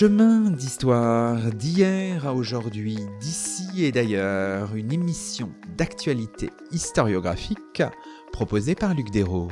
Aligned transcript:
Chemin 0.00 0.52
d'histoire 0.52 1.50
d'hier 1.52 2.24
à 2.24 2.32
aujourd'hui, 2.32 2.98
d'ici 3.18 3.84
et 3.84 3.90
d'ailleurs, 3.90 4.76
une 4.76 4.92
émission 4.92 5.50
d'actualité 5.76 6.50
historiographique 6.70 7.82
proposée 8.30 8.76
par 8.76 8.94
Luc 8.94 9.10
Dérault. 9.10 9.48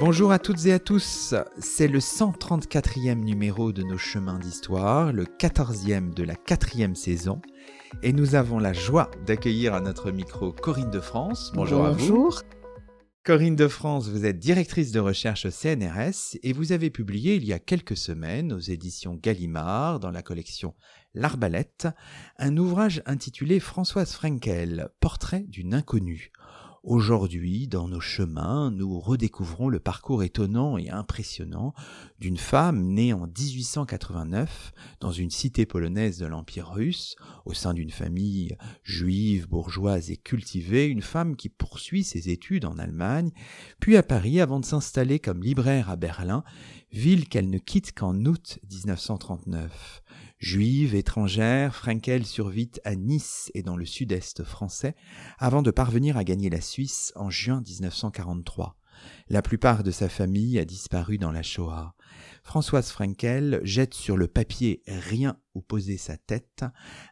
Bonjour 0.00 0.32
à 0.32 0.38
toutes 0.38 0.64
et 0.64 0.72
à 0.72 0.78
tous, 0.78 1.34
c'est 1.58 1.88
le 1.88 1.98
134e 1.98 3.22
numéro 3.22 3.72
de 3.72 3.82
nos 3.82 3.98
chemins 3.98 4.38
d'histoire, 4.38 5.12
le 5.12 5.24
14e 5.24 6.14
de 6.14 6.22
la 6.22 6.36
quatrième 6.36 6.94
saison, 6.94 7.42
et 8.02 8.12
nous 8.12 8.34
avons 8.34 8.58
la 8.58 8.72
joie 8.72 9.10
d'accueillir 9.26 9.74
à 9.74 9.80
notre 9.80 10.10
micro 10.10 10.52
Corinne 10.52 10.90
de 10.90 11.00
France. 11.00 11.52
Bonjour, 11.54 11.84
à 11.84 11.90
vous. 11.90 12.30
Corinne 13.24 13.56
de 13.56 13.66
France, 13.66 14.08
vous 14.08 14.24
êtes 14.24 14.38
directrice 14.38 14.92
de 14.92 15.00
recherche 15.00 15.46
au 15.46 15.50
CNRS 15.50 16.36
et 16.42 16.52
vous 16.52 16.72
avez 16.72 16.90
publié 16.90 17.34
il 17.34 17.44
y 17.44 17.52
a 17.52 17.58
quelques 17.58 17.96
semaines 17.96 18.52
aux 18.52 18.60
éditions 18.60 19.18
Gallimard 19.20 19.98
dans 19.98 20.12
la 20.12 20.22
collection 20.22 20.74
L'Arbalète 21.14 21.88
un 22.38 22.56
ouvrage 22.56 23.02
intitulé 23.06 23.58
Françoise 23.58 24.12
Frenkel, 24.12 24.90
Portrait 25.00 25.44
d'une 25.48 25.74
inconnue. 25.74 26.30
Aujourd'hui, 26.86 27.66
dans 27.66 27.88
nos 27.88 27.98
chemins, 27.98 28.70
nous 28.70 29.00
redécouvrons 29.00 29.68
le 29.68 29.80
parcours 29.80 30.22
étonnant 30.22 30.78
et 30.78 30.88
impressionnant 30.88 31.74
d'une 32.20 32.36
femme 32.36 32.80
née 32.80 33.12
en 33.12 33.26
1889 33.26 34.72
dans 35.00 35.10
une 35.10 35.32
cité 35.32 35.66
polonaise 35.66 36.18
de 36.18 36.26
l'Empire 36.26 36.70
russe, 36.70 37.16
au 37.44 37.54
sein 37.54 37.74
d'une 37.74 37.90
famille 37.90 38.56
juive, 38.84 39.48
bourgeoise 39.48 40.12
et 40.12 40.16
cultivée, 40.16 40.86
une 40.86 41.02
femme 41.02 41.34
qui 41.34 41.48
poursuit 41.48 42.04
ses 42.04 42.28
études 42.28 42.64
en 42.64 42.78
Allemagne, 42.78 43.32
puis 43.80 43.96
à 43.96 44.04
Paris 44.04 44.40
avant 44.40 44.60
de 44.60 44.64
s'installer 44.64 45.18
comme 45.18 45.42
libraire 45.42 45.90
à 45.90 45.96
Berlin, 45.96 46.44
ville 46.92 47.28
qu'elle 47.28 47.50
ne 47.50 47.58
quitte 47.58 47.98
qu'en 47.98 48.14
août 48.26 48.60
1939. 48.70 50.04
Juive, 50.38 50.94
étrangère, 50.94 51.74
Frankel 51.74 52.26
survit 52.26 52.72
à 52.84 52.94
Nice 52.94 53.50
et 53.54 53.62
dans 53.62 53.76
le 53.76 53.86
sud-est 53.86 54.44
français 54.44 54.94
avant 55.38 55.62
de 55.62 55.70
parvenir 55.70 56.18
à 56.18 56.24
gagner 56.24 56.50
la 56.50 56.60
Suisse 56.60 57.12
en 57.16 57.30
juin 57.30 57.62
1943. 57.66 58.76
La 59.30 59.40
plupart 59.40 59.82
de 59.82 59.90
sa 59.90 60.10
famille 60.10 60.58
a 60.58 60.66
disparu 60.66 61.16
dans 61.16 61.32
la 61.32 61.42
Shoah. 61.42 61.95
Françoise 62.46 62.92
Frankel 62.92 63.60
jette 63.64 63.92
sur 63.92 64.16
le 64.16 64.28
papier 64.28 64.80
Rien 64.86 65.36
où 65.56 65.62
poser 65.62 65.96
sa 65.96 66.16
tête, 66.16 66.64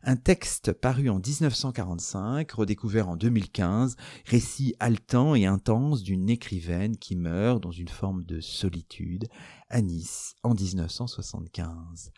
un 0.05 0.15
texte 0.15 0.73
paru 0.73 1.11
en 1.11 1.19
1945, 1.19 2.53
redécouvert 2.53 3.09
en 3.09 3.17
2015, 3.17 3.97
récit 4.27 4.77
haletant 4.79 5.35
et 5.35 5.45
intense 5.45 6.05
d'une 6.05 6.31
écrivaine 6.31 6.97
qui 6.97 7.17
meurt 7.17 7.61
dans 7.61 7.73
une 7.73 7.89
forme 7.89 8.23
de 8.23 8.41
solitude 8.41 9.27
à 9.71 9.83
Nice 9.83 10.37
en 10.45 10.55
1975. 10.55 12.13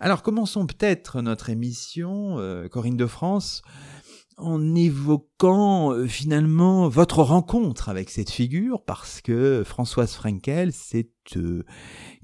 Alors 0.00 0.22
commençons 0.22 0.66
peut-être 0.66 1.20
notre 1.20 1.50
émission, 1.50 2.38
euh, 2.38 2.68
Corinne 2.68 2.96
de 2.96 3.06
France, 3.06 3.62
en 4.42 4.74
évoquant 4.74 5.92
euh, 5.92 6.06
finalement 6.06 6.88
votre 6.88 7.22
rencontre 7.22 7.88
avec 7.88 8.10
cette 8.10 8.30
figure, 8.30 8.84
parce 8.84 9.20
que 9.20 9.62
Françoise 9.64 10.12
Frankel, 10.12 10.72
c'est 10.72 11.10
euh, 11.36 11.64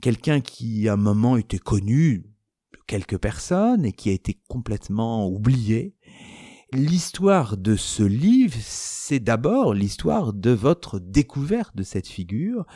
quelqu'un 0.01 0.41
qui 0.41 0.89
à 0.89 0.95
un 0.95 0.97
moment 0.97 1.37
était 1.37 1.59
connu 1.59 2.25
de 2.73 2.79
quelques 2.87 3.19
personnes 3.19 3.85
et 3.85 3.93
qui 3.93 4.11
a 4.11 4.13
été 4.13 4.41
complètement 4.49 5.29
oublié. 5.29 5.95
L'histoire 6.71 7.57
de 7.57 7.77
ce 7.77 8.03
livre, 8.03 8.59
c'est 8.61 9.21
d'abord 9.21 9.73
l'histoire 9.73 10.35
de 10.35 10.51
votre 10.51 10.99
découverte 10.99 11.75
de 11.75 11.83
cette 11.83 12.07
figure 12.07 12.67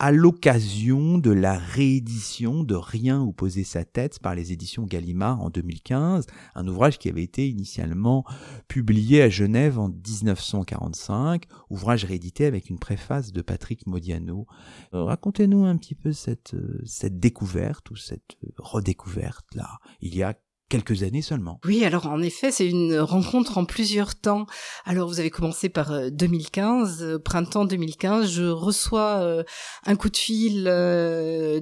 à 0.00 0.10
l'occasion 0.10 1.16
de 1.16 1.30
la 1.30 1.56
réédition 1.56 2.64
de 2.64 2.74
Rien 2.74 3.20
où 3.20 3.32
poser 3.32 3.62
sa 3.62 3.84
tête 3.84 4.18
par 4.18 4.34
les 4.34 4.52
éditions 4.52 4.84
Gallimard 4.84 5.40
en 5.40 5.50
2015, 5.50 6.26
un 6.56 6.66
ouvrage 6.66 6.98
qui 6.98 7.08
avait 7.08 7.22
été 7.22 7.48
initialement 7.48 8.24
publié 8.66 9.22
à 9.22 9.28
Genève 9.28 9.78
en 9.78 9.90
1945, 9.90 11.44
ouvrage 11.70 12.04
réédité 12.04 12.46
avec 12.46 12.68
une 12.68 12.80
préface 12.80 13.32
de 13.32 13.42
Patrick 13.42 13.86
Modiano. 13.86 14.48
Euh, 14.92 15.04
racontez-nous 15.04 15.64
un 15.64 15.76
petit 15.76 15.94
peu 15.94 16.12
cette, 16.12 16.54
euh, 16.54 16.82
cette 16.84 17.20
découverte 17.20 17.92
ou 17.92 17.96
cette 17.96 18.36
redécouverte 18.58 19.54
là, 19.54 19.78
il 20.00 20.16
y 20.16 20.24
a 20.24 20.34
quelques 20.68 21.04
années 21.04 21.22
seulement. 21.22 21.60
Oui, 21.64 21.84
alors 21.84 22.06
en 22.06 22.20
effet, 22.20 22.50
c'est 22.50 22.68
une 22.68 22.98
rencontre 22.98 23.58
en 23.58 23.64
plusieurs 23.64 24.16
temps. 24.16 24.46
Alors 24.84 25.08
vous 25.08 25.20
avez 25.20 25.30
commencé 25.30 25.68
par 25.68 26.10
2015, 26.10 27.02
euh, 27.02 27.14
euh, 27.14 27.18
printemps 27.18 27.64
2015, 27.64 28.30
je 28.30 28.44
reçois 28.44 29.18
euh, 29.20 29.44
un 29.84 29.96
coup 29.96 30.10
de 30.10 30.16
fil 30.16 30.64
de, 30.64 31.60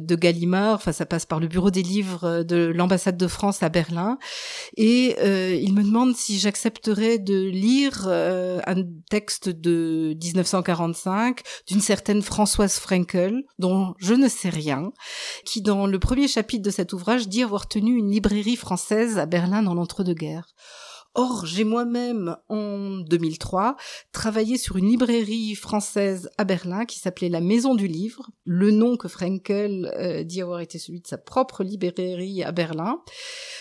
de 0.00 0.14
Gallimard, 0.14 0.74
enfin 0.74 0.92
ça 0.92 1.06
passe 1.06 1.24
par 1.24 1.40
le 1.40 1.48
bureau 1.48 1.70
des 1.70 1.82
livres 1.82 2.42
de 2.42 2.66
l'ambassade 2.66 3.16
de 3.16 3.26
France 3.26 3.62
à 3.62 3.68
Berlin, 3.68 4.18
et 4.76 5.16
il 5.62 5.74
me 5.74 5.82
demande 5.82 6.14
si 6.14 6.38
j'accepterais 6.38 7.18
de 7.18 7.48
lire 7.48 8.06
un 8.08 8.82
texte 9.10 9.48
de 9.48 10.16
1945 10.22 11.40
d'une 11.68 11.80
certaine 11.80 12.22
Françoise 12.22 12.78
Frenkel, 12.78 13.44
dont 13.58 13.94
je 13.98 14.14
ne 14.14 14.28
sais 14.28 14.50
rien, 14.50 14.92
qui 15.44 15.62
dans 15.62 15.86
le 15.86 15.98
premier 15.98 16.28
chapitre 16.28 16.62
de 16.62 16.70
cet 16.70 16.92
ouvrage 16.92 17.28
dit 17.28 17.42
avoir 17.42 17.68
tenu 17.68 17.96
une 17.96 18.10
librairie 18.10 18.41
française 18.56 19.18
à 19.18 19.26
Berlin 19.26 19.62
dans 19.62 19.74
l'entre-deux-guerres. 19.74 20.54
Or, 21.14 21.44
j'ai 21.44 21.64
moi-même, 21.64 22.36
en 22.48 22.98
2003, 23.00 23.76
travaillé 24.12 24.56
sur 24.56 24.78
une 24.78 24.88
librairie 24.88 25.54
française 25.54 26.30
à 26.38 26.44
Berlin 26.44 26.86
qui 26.86 26.98
s'appelait 26.98 27.28
la 27.28 27.42
Maison 27.42 27.74
du 27.74 27.86
Livre, 27.86 28.30
le 28.46 28.70
nom 28.70 28.96
que 28.96 29.08
Frenkel 29.08 29.92
euh, 29.98 30.24
dit 30.24 30.40
avoir 30.40 30.60
été 30.60 30.78
celui 30.78 31.02
de 31.02 31.06
sa 31.06 31.18
propre 31.18 31.64
librairie 31.64 32.42
à 32.42 32.50
Berlin. 32.50 33.02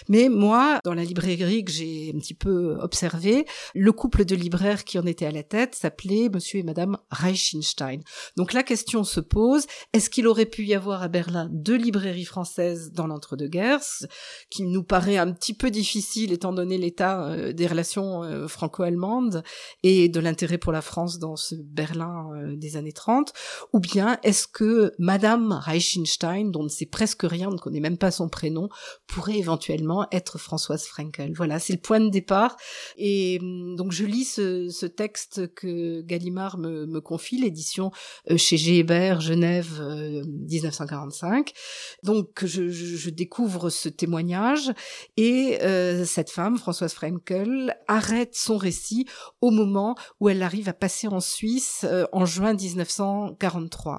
Mais 0.08 0.30
moi, 0.30 0.80
dans 0.86 0.94
la 0.94 1.04
librairie 1.04 1.66
que 1.66 1.72
j'ai 1.72 2.14
un 2.16 2.20
petit 2.20 2.34
peu 2.34 2.78
observée, 2.80 3.46
le 3.76 3.92
couple 3.92 4.24
de 4.24 4.36
libraires 4.36 4.86
qui 4.86 4.98
en 4.98 5.06
était 5.06 5.26
à 5.26 5.32
la 5.32 5.44
tête 5.44 5.76
s'appelait 5.76 6.30
Monsieur 6.34 6.60
et 6.60 6.64
Madame 6.64 6.98
Reichenstein. 7.12 8.00
Donc 8.38 8.54
la 8.54 8.64
question 8.64 9.04
se 9.04 9.20
pose, 9.20 9.66
est-ce 9.92 10.10
qu'il 10.10 10.28
aurait 10.28 10.46
pu 10.46 10.64
y 10.64 10.74
avoir 10.74 11.04
à 11.04 11.10
Berlin 11.10 11.50
deux 11.52 11.76
librairies 11.76 12.24
françaises 12.24 12.94
dans 12.94 13.08
l'entre-deux-guerres, 13.08 13.82
qui 14.50 14.64
nous 14.64 14.84
paraît 14.84 15.18
un 15.18 15.34
petit 15.34 15.54
peu 15.54 15.70
difficile 15.70 16.32
étant 16.32 16.54
donné 16.54 16.78
l'état 16.78 17.26
euh, 17.26 17.41
des 17.50 17.68
relations 17.68 18.24
euh, 18.24 18.48
franco-allemandes 18.48 19.44
et 19.84 20.10
de 20.10 20.20
l'intérêt 20.20 20.58
pour 20.58 20.72
la 20.72 20.82
France 20.82 21.20
dans 21.20 21.36
ce 21.36 21.56
Berlin 21.56 22.30
euh, 22.36 22.56
des 22.56 22.78
années 22.78 22.92
30 22.92 23.34
Ou 23.74 23.80
bien 23.80 24.20
est-ce 24.24 24.48
que 24.48 24.92
Madame 25.00 25.52
Reichenstein, 25.52 26.52
dont 26.52 26.62
on 26.62 26.64
ne 26.64 26.70
sait 26.70 26.86
presque 26.86 27.24
rien, 27.24 27.50
on 27.50 27.54
ne 27.54 27.58
connaît 27.58 27.80
même 27.80 27.98
pas 27.98 28.12
son 28.12 28.30
prénom, 28.30 28.70
pourrait 29.08 29.38
éventuellement 29.38 30.08
être 30.12 30.38
Françoise 30.38 30.86
Frankel? 30.86 31.34
Voilà, 31.36 31.60
c'est 31.60 31.74
le 31.74 31.80
point 31.80 32.00
de 32.00 32.10
départ. 32.10 32.58
Et 32.98 33.40
hum, 33.42 33.76
donc 33.76 33.92
je 33.92 34.06
lis 34.06 34.26
ce, 34.26 34.86
texte 34.86 35.54
que 35.54 36.02
Gallimard 36.02 36.58
me, 36.58 36.86
me 36.86 37.02
confie, 37.02 37.40
l'édition 37.40 37.92
chez 38.36 38.58
G. 38.58 38.80
Hébert, 38.80 39.22
Genève, 39.22 39.82
1945. 39.82 41.52
Donc 42.04 42.46
je, 42.46 42.70
je, 42.70 43.10
découvre 43.10 43.70
ce 43.70 43.90
témoignage 43.90 44.72
et 45.18 45.58
cette 46.06 46.30
femme, 46.30 46.58
Françoise 46.58 46.94
Frankel, 46.94 47.31
arrête 47.88 48.36
son 48.36 48.58
récit 48.58 49.08
au 49.42 49.52
moment 49.52 49.96
où 50.20 50.30
elle 50.30 50.44
arrive 50.44 50.70
à 50.70 50.74
passer 50.74 51.08
en 51.08 51.20
Suisse 51.20 51.86
euh, 51.86 52.06
en 52.12 52.26
juin 52.26 52.54
1943. 52.54 53.98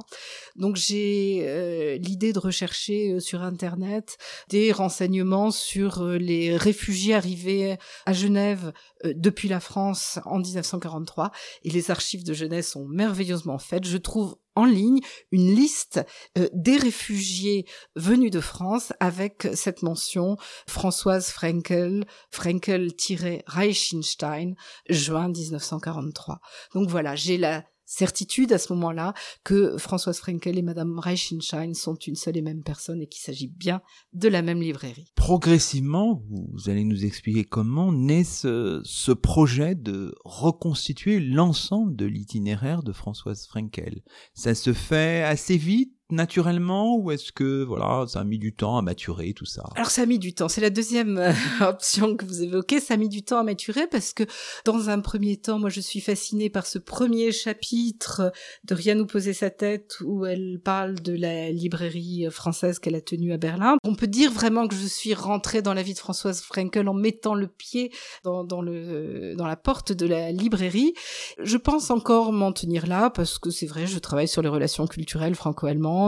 Donc 0.56 0.76
j'ai 0.76 1.44
euh, 1.46 1.96
l'idée 1.98 2.32
de 2.32 2.38
rechercher 2.38 3.12
euh, 3.12 3.20
sur 3.20 3.42
Internet 3.42 4.18
des 4.48 4.72
renseignements 4.72 5.50
sur 5.50 6.04
les 6.04 6.56
réfugiés 6.56 7.14
arrivés 7.14 7.76
à 8.06 8.12
Genève 8.12 8.72
depuis 9.04 9.48
la 9.48 9.60
France 9.60 10.18
en 10.24 10.38
1943 10.38 11.30
et 11.64 11.70
les 11.70 11.90
archives 11.90 12.24
de 12.24 12.32
Genève 12.32 12.64
sont 12.64 12.86
merveilleusement 12.86 13.58
faites. 13.58 13.86
Je 13.86 13.96
trouve 13.96 14.36
en 14.54 14.64
ligne 14.64 15.00
une 15.30 15.54
liste 15.54 16.00
euh, 16.38 16.48
des 16.52 16.76
réfugiés 16.76 17.66
venus 17.96 18.30
de 18.30 18.40
France 18.40 18.92
avec 19.00 19.48
cette 19.54 19.82
mention 19.82 20.36
Françoise 20.66 21.30
Frenkel, 21.30 22.04
Frenkel-Reichenstein, 22.30 24.54
juin 24.88 25.28
1943. 25.28 26.40
Donc 26.74 26.88
voilà, 26.88 27.16
j'ai 27.16 27.38
la 27.38 27.64
certitude 27.92 28.52
à 28.52 28.58
ce 28.58 28.72
moment-là 28.72 29.12
que 29.44 29.76
Françoise 29.76 30.18
Frenkel 30.18 30.58
et 30.58 30.62
Madame 30.62 30.98
Reichenstein 30.98 31.74
sont 31.74 31.94
une 31.94 32.16
seule 32.16 32.38
et 32.38 32.42
même 32.42 32.62
personne 32.62 33.02
et 33.02 33.06
qu'il 33.06 33.20
s'agit 33.20 33.48
bien 33.48 33.82
de 34.14 34.28
la 34.28 34.40
même 34.40 34.62
librairie. 34.62 35.12
Progressivement, 35.14 36.22
vous 36.30 36.70
allez 36.70 36.84
nous 36.84 37.04
expliquer 37.04 37.44
comment 37.44 37.92
naît 37.92 38.24
ce, 38.24 38.80
ce 38.82 39.12
projet 39.12 39.74
de 39.74 40.14
reconstituer 40.24 41.20
l'ensemble 41.20 41.94
de 41.94 42.06
l'itinéraire 42.06 42.82
de 42.82 42.92
Françoise 42.92 43.46
Frenkel. 43.46 44.02
Ça 44.32 44.54
se 44.54 44.72
fait 44.72 45.22
assez 45.22 45.58
vite? 45.58 45.92
Naturellement 46.12 46.96
ou 46.96 47.10
est-ce 47.10 47.32
que 47.32 47.64
voilà, 47.64 48.04
ça 48.06 48.20
a 48.20 48.24
mis 48.24 48.38
du 48.38 48.54
temps 48.54 48.76
à 48.76 48.82
maturer 48.82 49.32
tout 49.32 49.44
ça? 49.44 49.64
Alors 49.74 49.90
ça 49.90 50.02
a 50.02 50.06
mis 50.06 50.18
du 50.18 50.34
temps. 50.34 50.48
C'est 50.48 50.60
la 50.60 50.70
deuxième 50.70 51.18
euh, 51.18 51.32
option 51.60 52.16
que 52.16 52.24
vous 52.24 52.42
évoquez. 52.42 52.80
Ça 52.80 52.94
a 52.94 52.96
mis 52.96 53.08
du 53.08 53.22
temps 53.22 53.38
à 53.38 53.42
maturer 53.42 53.86
parce 53.86 54.12
que 54.12 54.24
dans 54.64 54.90
un 54.90 55.00
premier 55.00 55.36
temps, 55.36 55.58
moi 55.58 55.70
je 55.70 55.80
suis 55.80 56.00
fascinée 56.00 56.50
par 56.50 56.66
ce 56.66 56.78
premier 56.78 57.32
chapitre 57.32 58.32
de 58.64 58.74
Rien 58.82 58.94
nous 58.94 59.06
poser 59.06 59.32
sa 59.32 59.50
tête 59.50 59.98
où 60.04 60.26
elle 60.26 60.60
parle 60.62 60.94
de 61.00 61.14
la 61.14 61.50
librairie 61.50 62.26
française 62.30 62.78
qu'elle 62.78 62.94
a 62.94 63.00
tenue 63.00 63.32
à 63.32 63.36
Berlin. 63.36 63.76
On 63.84 63.94
peut 63.94 64.06
dire 64.06 64.32
vraiment 64.32 64.66
que 64.66 64.74
je 64.74 64.86
suis 64.86 65.14
rentrée 65.14 65.62
dans 65.62 65.74
la 65.74 65.82
vie 65.82 65.94
de 65.94 65.98
Françoise 65.98 66.40
Frenkel 66.40 66.88
en 66.88 66.94
mettant 66.94 67.34
le 67.34 67.46
pied 67.46 67.92
dans 68.24 68.60
le 68.60 69.34
dans 69.36 69.46
la 69.46 69.56
porte 69.56 69.92
de 69.92 70.06
la 70.06 70.32
librairie. 70.32 70.94
Je 71.38 71.56
pense 71.56 71.90
encore 71.90 72.32
m'en 72.32 72.52
tenir 72.52 72.86
là 72.86 73.10
parce 73.10 73.38
que 73.38 73.50
c'est 73.50 73.66
vrai, 73.66 73.86
je 73.86 73.98
travaille 73.98 74.28
sur 74.28 74.42
les 74.42 74.48
relations 74.48 74.86
culturelles 74.86 75.34
franco-allemandes, 75.34 76.01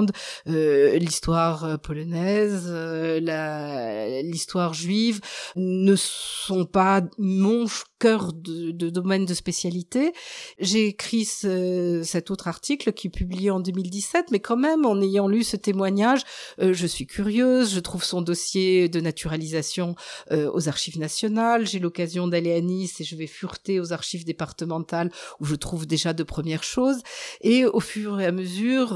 euh, 0.49 0.99
l'histoire 0.99 1.64
euh, 1.64 1.76
polonaise, 1.76 2.67
euh, 2.69 4.23
l'histoire 4.23 4.75
juive 4.75 5.20
ne 5.56 5.94
sont 5.96 6.64
pas 6.64 7.02
mon 7.19 7.67
cœur 7.99 8.32
de, 8.32 8.70
domaine 8.91 9.25
de 9.25 9.35
spécialité. 9.35 10.12
J'ai 10.58 10.87
écrit 10.87 11.25
ce, 11.25 12.02
cet 12.05 12.31
autre 12.31 12.49
article 12.49 12.93
qui 12.93 13.06
est 13.06 13.11
publié 13.11 13.50
en 13.50 13.61
2017, 13.61 14.26
mais 14.31 14.41
quand 14.41 14.56
même, 14.56 14.85
en 14.85 15.00
ayant 15.00 15.26
lu 15.29 15.43
ce 15.43 15.56
témoignage, 15.56 16.20
je 16.61 16.87
suis 16.87 17.06
curieuse, 17.06 17.73
je 17.73 17.81
trouve 17.81 18.05
son 18.05 18.20
dossier 18.20 18.88
de 18.88 19.00
naturalisation 19.00 19.94
aux 20.31 20.69
archives 20.69 20.99
nationales, 20.99 21.67
j'ai 21.67 21.79
l'occasion 21.79 22.29
d'aller 22.29 22.52
à 22.55 22.61
Nice 22.61 23.00
et 23.00 23.05
je 23.05 23.17
vais 23.17 23.26
fureter 23.26 23.81
aux 23.81 23.93
archives 23.93 24.25
départementales 24.25 25.11
où 25.41 25.46
je 25.46 25.55
trouve 25.55 25.87
déjà 25.87 26.12
de 26.12 26.23
premières 26.23 26.62
choses. 26.62 26.99
Et 27.41 27.64
au 27.64 27.81
fur 27.81 28.20
et 28.20 28.26
à 28.26 28.32
mesure, 28.32 28.88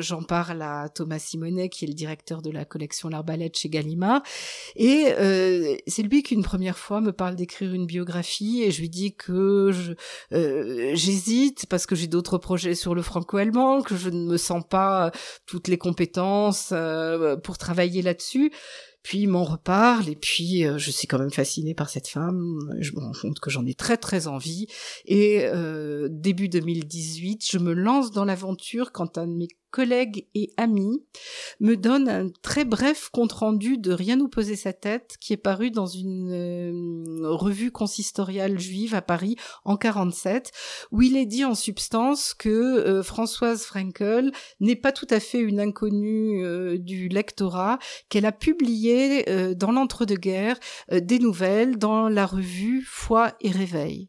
j'en 0.00 0.22
parle 0.22 0.33
à 0.34 0.88
Thomas 0.88 1.18
Simonet, 1.18 1.68
qui 1.68 1.84
est 1.84 1.88
le 1.88 1.94
directeur 1.94 2.42
de 2.42 2.50
la 2.50 2.64
collection 2.64 3.08
L'Arbalète 3.08 3.56
chez 3.56 3.68
Gallimard. 3.68 4.22
Et 4.76 5.06
euh, 5.18 5.76
c'est 5.86 6.02
lui 6.02 6.22
qui, 6.22 6.34
une 6.34 6.42
première 6.42 6.78
fois, 6.78 7.00
me 7.00 7.12
parle 7.12 7.36
d'écrire 7.36 7.72
une 7.72 7.86
biographie 7.86 8.62
et 8.62 8.70
je 8.70 8.80
lui 8.80 8.88
dis 8.88 9.14
que 9.14 9.70
euh, 10.32 10.90
j'hésite 10.94 11.66
parce 11.66 11.86
que 11.86 11.94
j'ai 11.94 12.06
d'autres 12.06 12.38
projets 12.38 12.74
sur 12.74 12.94
le 12.94 13.02
franco-allemand, 13.02 13.82
que 13.82 13.96
je 13.96 14.10
ne 14.10 14.26
me 14.26 14.36
sens 14.36 14.62
pas 14.68 15.12
toutes 15.46 15.68
les 15.68 15.78
compétences 15.78 16.72
pour 17.42 17.58
travailler 17.58 18.02
là-dessus. 18.02 18.52
Puis 19.04 19.18
il 19.18 19.28
m'en 19.28 19.44
reparle 19.44 20.08
et 20.08 20.16
puis 20.16 20.64
euh, 20.64 20.78
je 20.78 20.90
suis 20.90 21.06
quand 21.06 21.18
même 21.18 21.30
fascinée 21.30 21.74
par 21.74 21.90
cette 21.90 22.08
femme. 22.08 22.58
Je 22.80 22.92
me 22.92 23.00
rends 23.00 23.12
compte 23.12 23.38
que 23.38 23.50
j'en 23.50 23.66
ai 23.66 23.74
très 23.74 23.98
très 23.98 24.26
envie. 24.28 24.66
Et 25.04 25.42
euh, 25.44 26.08
début 26.10 26.48
2018, 26.48 27.46
je 27.46 27.58
me 27.58 27.74
lance 27.74 28.12
dans 28.12 28.24
l'aventure 28.24 28.92
quand 28.92 29.18
un 29.18 29.26
de 29.26 29.34
mes 29.34 29.48
collègue 29.74 30.28
et 30.36 30.52
ami, 30.56 31.02
me 31.58 31.74
donne 31.76 32.08
un 32.08 32.28
très 32.42 32.64
bref 32.64 33.08
compte-rendu 33.10 33.76
de 33.76 33.92
Rien 33.92 34.14
nous 34.14 34.28
poser 34.28 34.54
sa 34.54 34.72
tête, 34.72 35.16
qui 35.20 35.32
est 35.32 35.36
paru 35.36 35.72
dans 35.72 35.86
une 35.86 36.30
euh, 36.30 37.28
revue 37.28 37.72
consistoriale 37.72 38.60
juive 38.60 38.94
à 38.94 39.02
Paris 39.02 39.34
en 39.64 39.76
47, 39.76 40.52
où 40.92 41.02
il 41.02 41.16
est 41.16 41.26
dit 41.26 41.44
en 41.44 41.56
substance 41.56 42.34
que 42.34 42.48
euh, 42.48 43.02
Françoise 43.02 43.64
Frankel 43.64 44.30
n'est 44.60 44.76
pas 44.76 44.92
tout 44.92 45.08
à 45.10 45.18
fait 45.18 45.40
une 45.40 45.58
inconnue 45.58 46.44
euh, 46.44 46.78
du 46.78 47.08
lectorat, 47.08 47.80
qu'elle 48.08 48.26
a 48.26 48.32
publié 48.32 49.24
dans 49.56 49.72
l'entre-deux-guerres 49.72 50.60
des 50.92 51.18
nouvelles 51.18 51.78
dans 51.78 52.08
la 52.08 52.26
revue 52.26 52.84
Foi 52.86 53.32
et 53.40 53.50
Réveil. 53.50 54.08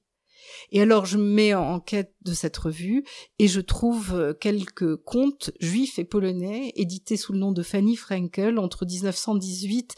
Et 0.71 0.81
alors 0.81 1.05
je 1.05 1.17
me 1.17 1.23
mets 1.23 1.53
en 1.53 1.79
quête 1.79 2.13
de 2.21 2.33
cette 2.33 2.57
revue 2.57 3.03
et 3.39 3.47
je 3.47 3.61
trouve 3.61 4.13
euh, 4.13 4.33
quelques 4.33 4.95
contes 4.97 5.51
juifs 5.59 5.99
et 5.99 6.05
polonais 6.05 6.71
édités 6.75 7.17
sous 7.17 7.33
le 7.33 7.39
nom 7.39 7.51
de 7.51 7.63
Fanny 7.63 7.95
Frankel 7.95 8.59
entre 8.59 8.85
1918 8.85 9.95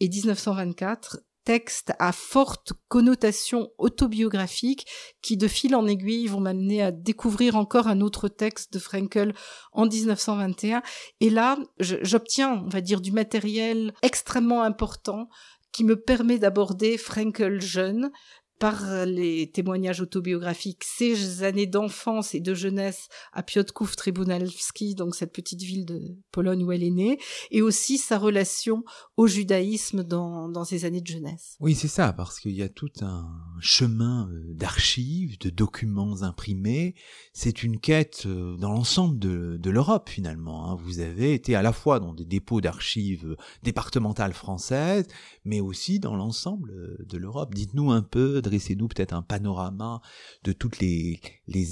et 0.00 0.08
1924 0.08 1.18
textes 1.48 1.94
à 1.98 2.12
forte 2.12 2.74
connotation 2.88 3.70
autobiographique 3.78 4.86
qui 5.22 5.38
de 5.38 5.48
fil 5.48 5.74
en 5.74 5.86
aiguille 5.86 6.26
vont 6.26 6.40
m'amener 6.40 6.82
à 6.82 6.90
découvrir 6.90 7.56
encore 7.56 7.86
un 7.86 8.02
autre 8.02 8.28
texte 8.28 8.70
de 8.74 8.78
Frankel 8.78 9.32
en 9.72 9.86
1921 9.86 10.82
et 11.20 11.30
là 11.30 11.56
j'obtiens 11.80 12.62
on 12.66 12.68
va 12.68 12.82
dire 12.82 13.00
du 13.00 13.12
matériel 13.12 13.94
extrêmement 14.02 14.62
important 14.62 15.30
qui 15.72 15.84
me 15.84 15.96
permet 15.96 16.38
d'aborder 16.38 16.98
Frankel 16.98 17.62
jeune 17.62 18.10
par 18.58 19.06
les 19.06 19.50
témoignages 19.50 20.00
autobiographiques, 20.00 20.84
ses 20.84 21.42
années 21.44 21.66
d'enfance 21.66 22.34
et 22.34 22.40
de 22.40 22.54
jeunesse 22.54 23.08
à 23.32 23.42
Piotrków 23.42 23.94
Tribunalski, 23.96 24.94
donc 24.94 25.14
cette 25.14 25.32
petite 25.32 25.62
ville 25.62 25.84
de 25.84 26.16
Pologne 26.32 26.64
où 26.64 26.72
elle 26.72 26.82
est 26.82 26.90
née, 26.90 27.18
et 27.50 27.62
aussi 27.62 27.98
sa 27.98 28.18
relation 28.18 28.84
au 29.16 29.26
judaïsme 29.26 30.02
dans, 30.02 30.48
dans 30.48 30.64
ses 30.64 30.84
années 30.84 31.00
de 31.00 31.06
jeunesse. 31.06 31.56
Oui, 31.60 31.74
c'est 31.74 31.88
ça, 31.88 32.12
parce 32.12 32.40
qu'il 32.40 32.52
y 32.52 32.62
a 32.62 32.68
tout 32.68 32.90
un 33.00 33.28
chemin 33.60 34.28
euh, 34.30 34.54
d'archives, 34.54 35.38
de 35.38 35.50
documents 35.50 36.22
imprimés. 36.22 36.94
C'est 37.32 37.62
une 37.62 37.78
quête 37.78 38.24
euh, 38.26 38.56
dans 38.56 38.72
l'ensemble 38.72 39.18
de, 39.18 39.56
de 39.60 39.70
l'Europe 39.70 40.08
finalement. 40.08 40.70
Hein. 40.70 40.76
Vous 40.80 41.00
avez 41.00 41.34
été 41.34 41.54
à 41.54 41.62
la 41.62 41.72
fois 41.72 42.00
dans 42.00 42.14
des 42.14 42.24
dépôts 42.24 42.60
d'archives 42.60 43.36
départementales 43.62 44.34
françaises, 44.34 45.06
mais 45.44 45.60
aussi 45.60 46.00
dans 46.00 46.16
l'ensemble 46.16 46.98
de 47.06 47.18
l'Europe. 47.18 47.54
Dites-nous 47.54 47.90
un 47.90 48.02
peu 48.02 48.40
dressez-nous 48.48 48.88
peut-être 48.88 49.12
un 49.12 49.22
panorama 49.22 50.00
de 50.44 50.52
toutes 50.52 50.78
les, 50.80 51.20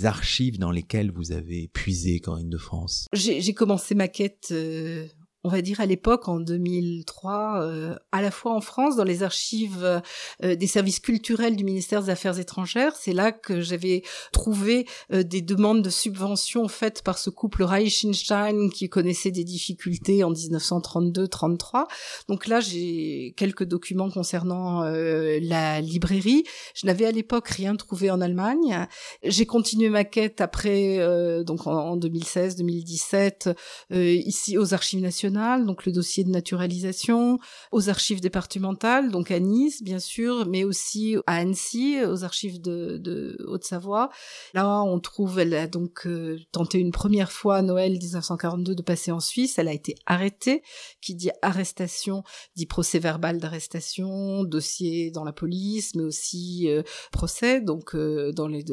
archives 0.05 0.59
dans 0.59 0.71
lesquelles 0.71 1.11
vous 1.11 1.33
avez 1.33 1.69
puisé 1.69 2.21
Corinne 2.21 2.51
de 2.51 2.59
France. 2.59 3.07
J'ai 3.13 3.55
commencé 3.55 3.95
ma 3.95 4.09
quête 4.09 4.49
euh, 4.53 5.07
on 5.47 5.49
va 5.49 5.63
dire 5.63 5.81
à 5.81 5.87
l'époque, 5.87 6.27
en 6.27 6.41
2003, 6.41 7.63
euh, 7.63 7.95
à 8.11 8.21
la 8.21 8.33
fois 8.33 8.53
en 8.53 8.61
France, 8.61 8.97
dans 8.97 9.05
les 9.05 9.23
archives 9.23 10.03
euh, 10.43 10.57
des 10.57 10.67
services 10.67 10.99
culturels 10.99 11.55
du 11.55 11.63
ministère 11.63 12.03
des 12.03 12.11
Affaires 12.11 12.41
étrangères. 12.41 12.97
C'est 12.97 13.13
là 13.13 13.31
que 13.31 13.61
j'avais 13.61 14.03
trouvé 14.33 14.89
euh, 15.13 15.23
des 15.23 15.43
demandes 15.43 15.83
de 15.83 15.91
subventions 15.91 16.67
faites 16.67 17.03
par 17.03 17.17
ce 17.17 17.31
couple 17.31 17.63
Reichenstein 17.63 18.71
qui 18.71 18.89
connaissait 18.89 19.31
des 19.31 19.45
difficultés 19.45 20.25
en 20.25 20.33
1932-33. 20.33 21.85
Donc 22.29 22.49
là, 22.49 22.59
j'ai 22.59 23.33
quelques 23.37 23.65
documents 23.65 24.11
concernant 24.11 24.83
la 24.83 25.81
librairie. 25.81 26.43
Je 26.75 26.87
n'avais 26.87 27.07
à 27.07 27.13
l'époque 27.13 27.49
rien 27.49 27.77
trouvé 27.77 28.11
en 28.11 28.21
Allemagne. 28.21 28.89
J'ai 29.23 29.47
continué 29.47 29.91
ma 29.91 30.03
quête 30.03 30.41
après, 30.41 30.99
donc 31.45 31.69
en, 31.69 31.91
en 31.91 31.97
2016-2017, 31.97 33.55
ici 33.93 34.59
aux 34.59 34.75
Archives 34.75 35.03
nationales 35.03 35.36
donc 35.37 35.87
le 35.87 35.93
dossier 35.93 36.25
de 36.25 36.31
naturalisation, 36.31 37.39
aux 37.73 37.89
archives 37.89 38.21
départementales, 38.21 39.11
donc 39.11 39.31
à 39.31 39.39
Nice 39.39 39.83
bien 39.83 39.99
sûr, 39.99 40.47
mais 40.47 40.65
aussi 40.65 41.17
à 41.27 41.37
Annecy, 41.37 41.99
aux 42.05 42.25
archives 42.25 42.61
de, 42.61 43.37
Haute-Savoie. 43.47 44.11
Là, 44.55 44.83
on 44.83 44.99
trouve, 45.01 45.39
elle 45.39 45.55
a 45.55 45.67
donc 45.67 46.07
euh, 46.07 46.39
tenté 46.53 46.79
une 46.79 46.93
première 46.93 47.31
fois 47.31 47.57
à 47.57 47.63
Noël 47.63 47.93
1942 47.93 48.75
de 48.75 48.83
passer 48.83 49.13
en 49.13 49.21
Suisse. 49.21 49.59
Elle 49.59 49.69
a 49.69 49.73
été 49.73 49.95
arrêtée. 50.07 50.63
Qui 51.01 51.15
dit 51.15 51.31
arrestation 51.43 52.25
dit 52.55 52.67
procès 52.67 52.99
verbal 52.99 53.39
d'arrestation, 53.39 54.45
dossier 54.45 55.11
dans 55.11 55.25
la 55.25 55.33
police, 55.33 55.95
mais 55.95 56.03
aussi 56.03 56.69
euh, 56.69 56.83
procès. 57.13 57.61
Donc 57.61 57.95
euh, 57.95 58.33
dans 58.33 58.49
les, 58.49 58.65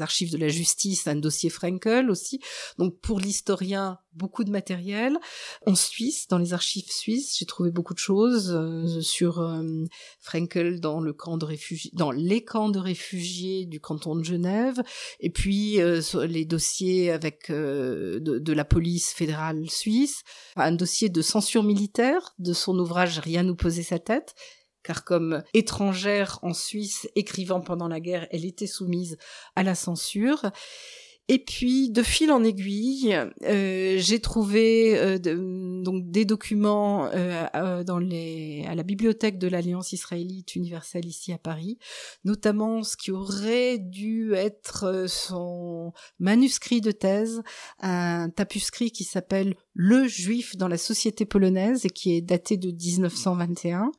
archives 0.00 0.32
de 0.32 0.38
la 0.38 0.48
justice, 0.48 1.06
un 1.06 1.16
dossier 1.16 1.50
Frankel 1.50 2.10
aussi. 2.10 2.40
Donc 2.78 2.98
pour 3.00 3.20
l'historien, 3.20 3.98
beaucoup 4.14 4.44
de 4.44 4.50
matériel. 4.50 5.18
En 5.66 5.74
Dans 6.28 6.38
les 6.38 6.52
archives 6.52 6.90
suisses, 6.90 7.36
j'ai 7.38 7.46
trouvé 7.46 7.70
beaucoup 7.70 7.94
de 7.94 7.98
choses 7.98 8.52
euh, 8.52 9.00
sur 9.00 9.40
euh, 9.40 9.62
Frankel 10.20 10.80
dans 10.80 11.00
les 11.00 11.14
camps 11.14 11.36
de 12.68 12.78
réfugiés 12.78 13.66
du 13.66 13.80
canton 13.80 14.16
de 14.16 14.24
Genève, 14.24 14.82
et 15.20 15.30
puis 15.30 15.80
euh, 15.80 16.00
les 16.26 16.44
dossiers 16.44 17.10
avec 17.10 17.50
de, 17.50 18.18
de, 18.20 18.52
la 18.52 18.64
police 18.64 19.12
fédérale 19.12 19.68
suisse, 19.70 20.22
un 20.56 20.72
dossier 20.72 21.08
de 21.08 21.22
censure 21.22 21.62
militaire 21.62 22.34
de 22.38 22.52
son 22.52 22.78
ouvrage 22.78 23.18
Rien 23.18 23.42
nous 23.42 23.56
posait 23.56 23.82
sa 23.82 23.98
tête, 23.98 24.34
car 24.82 25.04
comme 25.04 25.42
étrangère 25.54 26.38
en 26.42 26.54
Suisse, 26.54 27.08
écrivant 27.14 27.60
pendant 27.60 27.88
la 27.88 28.00
guerre, 28.00 28.26
elle 28.30 28.44
était 28.44 28.66
soumise 28.66 29.16
à 29.56 29.62
la 29.62 29.74
censure. 29.74 30.50
Et 31.28 31.38
puis, 31.38 31.88
de 31.90 32.02
fil 32.02 32.32
en 32.32 32.42
aiguille, 32.42 33.16
euh, 33.44 33.96
j'ai 33.98 34.20
trouvé 34.20 34.98
euh, 34.98 35.18
donc 35.18 36.10
des 36.10 36.24
documents 36.24 37.06
euh, 37.06 37.46
à 37.52 38.74
la 38.74 38.82
bibliothèque 38.82 39.38
de 39.38 39.46
l'Alliance 39.46 39.92
israélite 39.92 40.56
universelle 40.56 41.06
ici 41.06 41.32
à 41.32 41.38
Paris, 41.38 41.78
notamment 42.24 42.82
ce 42.82 42.96
qui 42.96 43.12
aurait 43.12 43.78
dû 43.78 44.34
être 44.34 45.06
son 45.08 45.92
manuscrit 46.18 46.80
de 46.80 46.90
thèse, 46.90 47.42
un 47.78 48.28
tapuscrit 48.28 48.90
qui 48.90 49.04
s'appelle 49.04 49.54
Le 49.74 50.08
Juif 50.08 50.56
dans 50.56 50.68
la 50.68 50.78
société 50.78 51.24
polonaise 51.24 51.86
et 51.86 51.90
qui 51.90 52.16
est 52.16 52.20
daté 52.20 52.56
de 52.56 52.72
1921. 52.72 53.92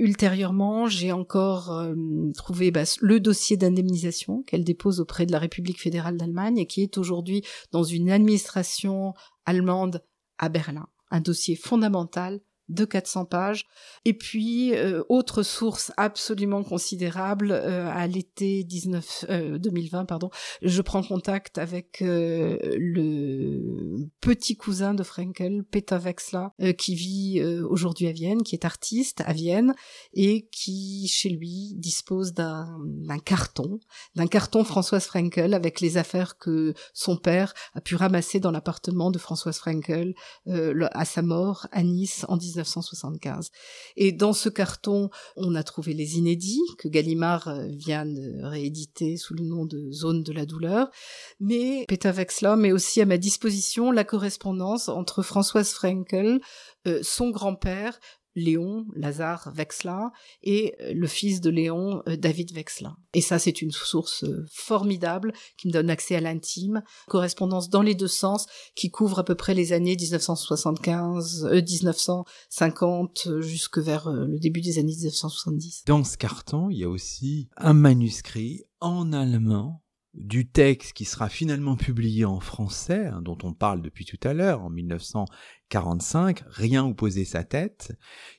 Ultérieurement, 0.00 0.86
j'ai 0.86 1.12
encore 1.12 1.72
euh, 1.72 1.94
trouvé 2.34 2.70
bah, 2.70 2.84
le 3.02 3.20
dossier 3.20 3.58
d'indemnisation 3.58 4.42
qu'elle 4.44 4.64
dépose 4.64 4.98
auprès 4.98 5.26
de 5.26 5.32
la 5.32 5.38
République 5.38 5.78
fédérale 5.78 6.16
d'Allemagne 6.16 6.56
et 6.56 6.66
qui 6.66 6.82
est 6.82 6.96
aujourd'hui 6.96 7.42
dans 7.70 7.82
une 7.82 8.10
administration 8.10 9.12
allemande 9.44 10.02
à 10.38 10.48
Berlin. 10.48 10.88
Un 11.10 11.20
dossier 11.20 11.54
fondamental 11.54 12.40
de 12.70 12.84
400 12.84 13.26
pages. 13.26 13.66
Et 14.04 14.14
puis, 14.14 14.74
euh, 14.74 15.02
autre 15.08 15.42
source 15.42 15.92
absolument 15.96 16.62
considérable, 16.62 17.50
euh, 17.50 17.90
à 17.90 18.06
l'été 18.06 18.64
19, 18.64 19.26
2020, 19.58 20.04
pardon, 20.04 20.30
je 20.62 20.80
prends 20.80 21.02
contact 21.02 21.58
avec 21.58 21.98
le 22.00 24.08
petit 24.20 24.56
cousin 24.56 24.94
de 24.94 25.02
Frankel, 25.02 25.64
Peter 25.70 25.96
Wexler, 25.96 26.48
qui 26.78 26.94
vit 26.94 27.42
aujourd'hui 27.42 28.06
à 28.06 28.12
Vienne, 28.12 28.42
qui 28.42 28.54
est 28.54 28.64
artiste 28.64 29.22
à 29.26 29.32
Vienne, 29.32 29.74
et 30.12 30.48
qui, 30.52 31.08
chez 31.08 31.30
lui, 31.30 31.74
dispose 31.76 32.32
d'un 32.32 32.78
carton, 33.24 33.80
d'un 34.14 34.26
carton 34.26 34.64
Françoise 34.64 35.04
Frankel 35.04 35.54
avec 35.54 35.80
les 35.80 35.96
affaires 35.96 36.38
que 36.38 36.74
son 36.94 37.16
père 37.16 37.54
a 37.74 37.80
pu 37.80 37.96
ramasser 37.96 38.40
dans 38.40 38.50
l'appartement 38.50 39.10
de 39.10 39.18
Françoise 39.18 39.58
Frankel 39.58 40.14
à 40.46 41.04
sa 41.04 41.22
mort 41.22 41.66
à 41.72 41.82
Nice 41.82 42.24
en 42.28 42.36
19 42.36 42.59
1975. 42.62 43.50
Et 43.96 44.12
dans 44.12 44.32
ce 44.32 44.48
carton, 44.48 45.10
on 45.36 45.54
a 45.54 45.62
trouvé 45.62 45.94
les 45.94 46.18
inédits 46.18 46.60
que 46.78 46.88
Gallimard 46.88 47.48
euh, 47.48 47.66
vient 47.68 48.06
de 48.06 48.42
rééditer 48.42 49.16
sous 49.16 49.34
le 49.34 49.44
nom 49.44 49.64
de 49.64 49.90
Zone 49.90 50.22
de 50.22 50.32
la 50.32 50.46
douleur. 50.46 50.90
Mais 51.38 51.84
Peter 51.88 52.10
Wexler 52.10 52.56
met 52.56 52.72
aussi 52.72 53.00
à 53.00 53.06
ma 53.06 53.18
disposition 53.18 53.90
la 53.90 54.04
correspondance 54.04 54.88
entre 54.88 55.22
Françoise 55.22 55.70
Frankel, 55.70 56.40
euh, 56.86 57.00
son 57.02 57.30
grand-père, 57.30 57.98
Léon 58.34 58.86
Lazare 58.94 59.52
Wexler 59.56 60.06
et 60.42 60.74
euh, 60.80 60.92
le 60.94 61.06
fils 61.06 61.40
de 61.40 61.50
Léon 61.50 62.02
euh, 62.08 62.16
David 62.16 62.52
Wexler. 62.52 62.90
Et 63.14 63.20
ça, 63.20 63.38
c'est 63.38 63.62
une 63.62 63.70
source 63.70 64.24
euh, 64.24 64.44
formidable 64.50 65.32
qui 65.56 65.68
me 65.68 65.72
donne 65.72 65.90
accès 65.90 66.16
à 66.16 66.20
l'intime, 66.20 66.82
correspondance 67.08 67.68
dans 67.68 67.82
les 67.82 67.94
deux 67.94 68.08
sens 68.08 68.46
qui 68.74 68.90
couvre 68.90 69.18
à 69.18 69.24
peu 69.24 69.34
près 69.34 69.54
les 69.54 69.72
années 69.72 69.96
1975, 69.96 71.48
1950 71.52 73.40
jusque 73.40 73.78
vers 73.78 74.10
le 74.10 74.38
début 74.38 74.60
des 74.60 74.78
années 74.78 74.94
1970. 74.94 75.84
Dans 75.86 76.04
ce 76.04 76.16
carton, 76.16 76.70
il 76.70 76.78
y 76.78 76.84
a 76.84 76.88
aussi 76.88 77.48
un 77.56 77.72
manuscrit 77.72 78.64
en 78.80 79.12
allemand 79.12 79.82
du 80.14 80.48
texte 80.48 80.92
qui 80.92 81.04
sera 81.04 81.28
finalement 81.28 81.76
publié 81.76 82.24
en 82.24 82.40
français, 82.40 83.06
hein, 83.06 83.22
dont 83.22 83.38
on 83.44 83.52
parle 83.52 83.80
depuis 83.80 84.04
tout 84.04 84.18
à 84.24 84.34
l'heure, 84.34 84.62
en 84.62 84.70
1945, 84.70 86.42
Rien 86.48 86.84
opposé 86.84 87.24
sa 87.24 87.44
tête, 87.44 87.92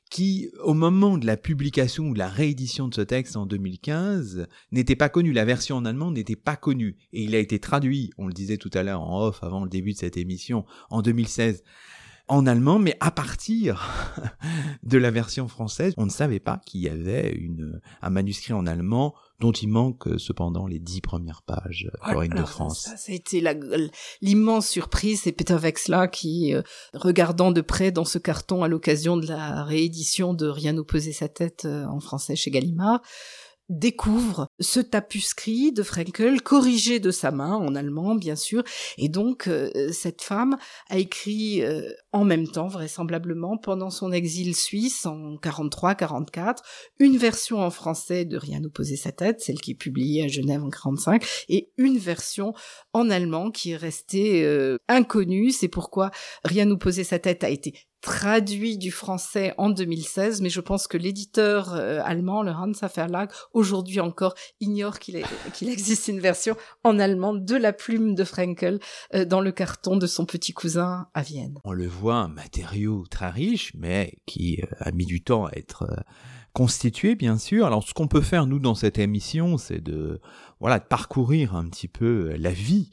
qui, 0.10 0.50
au 0.63 0.74
moment 0.74 1.18
de 1.18 1.25
la 1.25 1.38
publication 1.38 2.10
ou 2.10 2.13
de 2.13 2.20
la 2.20 2.28
réédition 2.28 2.90
de 2.90 2.94
ce 2.94 3.01
texte 3.01 3.38
en 3.38 3.46
2015, 3.46 4.48
n'était 4.72 4.98
pas 4.98 5.10
connu. 5.10 5.32
La 5.32 5.46
version 5.46 5.78
en 5.78 5.86
allemand 5.86 6.12
n'était 6.12 6.36
pas 6.36 6.58
connue. 6.58 6.98
Et 7.13 7.24
il 7.24 7.36
a 7.36 7.40
été 7.40 7.60
traduit, 7.60 8.12
on 8.18 8.28
le 8.28 8.34
disait 8.34 8.58
tout 8.58 8.72
à 8.74 8.84
l'heure 8.84 9.01
en 9.01 9.25
off 9.28 9.42
avant 9.44 9.63
le 9.63 9.70
début 9.70 9.94
de 9.94 9.98
cette 9.98 10.18
émission, 10.18 10.66
en 10.90 11.01
2016 11.01 11.63
en 12.32 12.48
allemand, 12.48 12.80
mais 12.80 12.96
à 13.02 13.12
partir 13.12 13.90
de 14.84 14.98
la 14.98 15.12
version 15.12 15.50
française, 15.50 15.94
on 15.98 16.06
ne 16.06 16.10
savait 16.10 16.40
pas 16.40 16.62
qu'il 16.66 16.80
y 16.80 16.88
avait 16.88 17.30
une, 17.34 17.82
un 18.02 18.10
manuscrit 18.10 18.54
en 18.54 18.66
allemand 18.66 19.14
dont 19.42 19.52
il 19.52 19.68
manque 19.68 20.08
euh, 20.08 20.18
cependant 20.18 20.66
les 20.66 20.80
dix 20.80 21.02
premières 21.02 21.42
pages, 21.42 21.92
Corinne 22.02 22.34
de 22.34 22.46
France. 22.46 22.84
Ça, 22.84 22.96
ça, 22.96 23.12
a 23.12 23.16
été 23.16 23.44
l'immense 24.22 24.68
surprise, 24.68 25.22
c'est 25.24 25.34
Peter 25.34 25.56
Wexler 25.56 26.06
qui, 26.10 26.56
euh, 26.56 26.62
regardant 26.94 27.52
de 27.52 27.60
près 27.60 27.92
dans 27.92 28.06
ce 28.06 28.18
carton 28.18 28.64
à 28.64 28.70
l'occasion 28.70 29.18
de 29.18 29.28
la 29.28 29.66
réédition 29.66 30.34
de 30.34 30.48
Rien 30.48 30.72
nous 30.72 30.86
pesait 30.86 31.12
sa 31.12 31.28
tête 31.28 31.66
euh, 31.66 31.86
en 31.86 32.00
français 32.00 32.38
chez 32.38 32.50
Gallimard, 32.50 33.02
découvre 33.68 34.48
ce 34.62 34.80
tapuscrit 34.80 35.72
de 35.72 35.84
Frankel, 35.84 36.41
corrigé 36.41 37.00
de 37.00 37.12
sa 37.12 37.32
main, 37.32 37.56
en 37.56 37.75
allemand 37.75 38.15
bien 38.15 38.36
sûr, 38.36 38.63
et 38.98 39.10
donc 39.10 39.48
euh, 39.48 39.70
cette 39.91 40.22
femme 40.22 40.58
a 40.89 40.98
écrit 40.98 41.63
euh, 41.63 41.91
en 42.12 42.24
même 42.24 42.48
temps, 42.48 42.68
vraisemblablement, 42.68 43.58
pendant 43.58 43.89
son 43.89 44.12
exil 44.12 44.56
suisse 44.56 45.06
en 45.06 45.36
43-44, 45.36 46.58
une 47.00 47.18
version 47.18 47.60
en 47.60 47.72
français 47.72 48.25
de 48.25 48.38
Rien 48.38 48.62
poser 48.70 48.96
sa 48.96 49.12
tête, 49.12 49.41
celle 49.41 49.60
qui 49.60 49.72
est 49.72 49.75
publiée 49.75 50.24
à 50.24 50.27
Genève 50.27 50.63
en 50.63 50.70
45, 50.70 51.25
et 51.50 51.72
une 51.77 51.98
version 51.98 52.53
en 52.94 53.10
allemand 53.10 53.51
qui 53.51 53.72
est 53.72 53.77
restée 53.77 54.44
euh, 54.44 54.77
inconnue, 54.88 55.51
c'est 55.51 55.68
pourquoi 55.68 56.12
Rien 56.44 56.68
poser 56.75 57.03
sa 57.03 57.20
tête 57.20 57.44
a 57.44 57.50
été 57.50 57.74
traduit 58.01 58.77
du 58.77 58.91
français 58.91 59.53
en 59.58 59.70
2016, 59.70 60.41
mais 60.41 60.50
je 60.50 60.60
pense 60.60 60.88
que 60.88 60.98
l'éditeur 60.98 61.74
euh, 61.74 62.01
allemand, 62.03 62.41
le 62.41 62.51
Hans 62.51 62.72
Verlag, 62.94 63.30
aujourd'hui 63.53 64.00
encore 64.00 64.34
ignore 64.60 65.00
qu'il 65.00 65.24
existe 65.62 66.08
une 66.08 66.20
version 66.20 66.55
en 66.84 67.00
allemand 67.00 67.34
de 67.34 67.55
la 67.55 67.74
plume 67.74 68.15
de 68.15 68.24
Frankel 68.24 68.79
euh, 69.13 69.25
dans 69.25 69.41
le 69.41 69.51
carton 69.51 69.98
de 69.98 70.08
son 70.08 70.25
petit 70.25 70.53
cousin 70.53 71.08
à 71.13 71.22
Vienne. 71.22 71.60
On 71.63 71.72
le 71.72 71.88
voit, 71.88 72.15
un 72.15 72.27
matériau 72.27 73.05
très 73.10 73.29
riche, 73.29 73.74
mais 73.75 74.13
qui 74.25 74.62
euh, 74.62 74.67
a 74.79 74.91
mis 74.91 75.05
du 75.05 75.22
temps 75.22 75.46
à 75.46 75.51
être 75.53 75.88
constitué, 76.53 77.15
bien 77.15 77.38
sûr. 77.38 77.65
Alors, 77.65 77.84
ce 77.84 77.93
qu'on 77.93 78.08
peut 78.08 78.22
faire, 78.22 78.46
nous, 78.46 78.60
dans 78.60 78.75
cette 78.75 79.00
émission, 79.00 79.58
c'est 79.58 79.81
de, 79.81 80.20
voilà, 80.60 80.79
de 80.79 80.86
parcourir 80.86 81.55
un 81.55 81.67
petit 81.70 81.88
peu 81.88 82.36
la 82.38 82.51
vie 82.51 82.89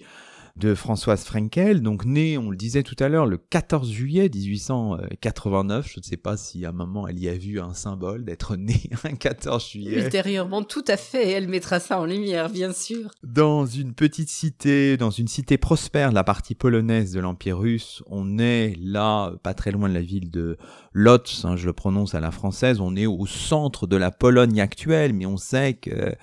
de 0.58 0.74
Françoise 0.74 1.24
Frenkel, 1.24 1.82
donc 1.82 2.04
née, 2.04 2.36
on 2.36 2.50
le 2.50 2.56
disait 2.56 2.82
tout 2.82 2.96
à 2.98 3.08
l'heure, 3.08 3.26
le 3.26 3.38
14 3.38 3.90
juillet 3.90 4.28
1889. 4.28 5.88
Je 5.92 6.00
ne 6.00 6.04
sais 6.04 6.16
pas 6.16 6.36
si 6.36 6.64
à 6.64 6.70
un 6.70 6.72
moment 6.72 7.06
elle 7.06 7.18
y 7.18 7.28
a 7.28 7.34
vu 7.34 7.60
un 7.60 7.74
symbole 7.74 8.24
d'être 8.24 8.56
née 8.56 8.90
un 9.04 9.14
14 9.14 9.70
juillet. 9.70 10.02
Ultérieurement, 10.02 10.62
tout 10.62 10.84
à 10.88 10.96
fait, 10.96 11.30
elle 11.30 11.48
mettra 11.48 11.78
ça 11.78 12.00
en 12.00 12.04
lumière, 12.04 12.50
bien 12.50 12.72
sûr. 12.72 13.10
Dans 13.22 13.66
une 13.66 13.94
petite 13.94 14.30
cité, 14.30 14.96
dans 14.96 15.10
une 15.10 15.28
cité 15.28 15.58
prospère 15.58 16.10
de 16.10 16.14
la 16.14 16.24
partie 16.24 16.54
polonaise 16.54 17.12
de 17.12 17.20
l'Empire 17.20 17.58
russe, 17.58 18.02
on 18.06 18.38
est 18.38 18.74
là, 18.80 19.32
pas 19.42 19.54
très 19.54 19.70
loin 19.70 19.88
de 19.88 19.94
la 19.94 20.02
ville 20.02 20.30
de 20.30 20.58
Lodz, 20.92 21.44
hein, 21.44 21.56
je 21.56 21.66
le 21.66 21.72
prononce 21.72 22.14
à 22.14 22.20
la 22.20 22.32
française, 22.32 22.80
on 22.80 22.96
est 22.96 23.06
au 23.06 23.26
centre 23.26 23.86
de 23.86 23.96
la 23.96 24.10
Pologne 24.10 24.60
actuelle, 24.60 25.12
mais 25.12 25.26
on 25.26 25.36
sait 25.36 25.74
que 25.74 26.14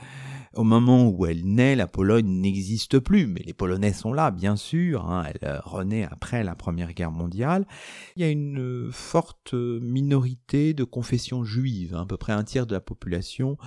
au 0.55 0.63
moment 0.63 1.09
où 1.09 1.25
elle 1.25 1.45
naît, 1.45 1.75
la 1.75 1.87
Pologne 1.87 2.27
n'existe 2.27 2.99
plus, 2.99 3.27
mais 3.27 3.41
les 3.45 3.53
Polonais 3.53 3.93
sont 3.93 4.13
là, 4.13 4.31
bien 4.31 4.55
sûr. 4.55 5.05
Hein, 5.05 5.25
elle 5.27 5.47
euh, 5.47 5.59
renaît 5.63 6.07
après 6.09 6.43
la 6.43 6.55
Première 6.55 6.93
Guerre 6.93 7.11
mondiale. 7.11 7.67
Il 8.15 8.21
y 8.21 8.25
a 8.25 8.29
une 8.29 8.59
euh, 8.59 8.89
forte 8.91 9.53
minorité 9.53 10.73
de 10.73 10.83
confession 10.83 11.43
juive, 11.43 11.95
hein, 11.95 12.01
à 12.01 12.05
peu 12.05 12.17
près 12.17 12.33
un 12.33 12.43
tiers 12.43 12.65
de 12.65 12.73
la 12.73 12.81
population, 12.81 13.57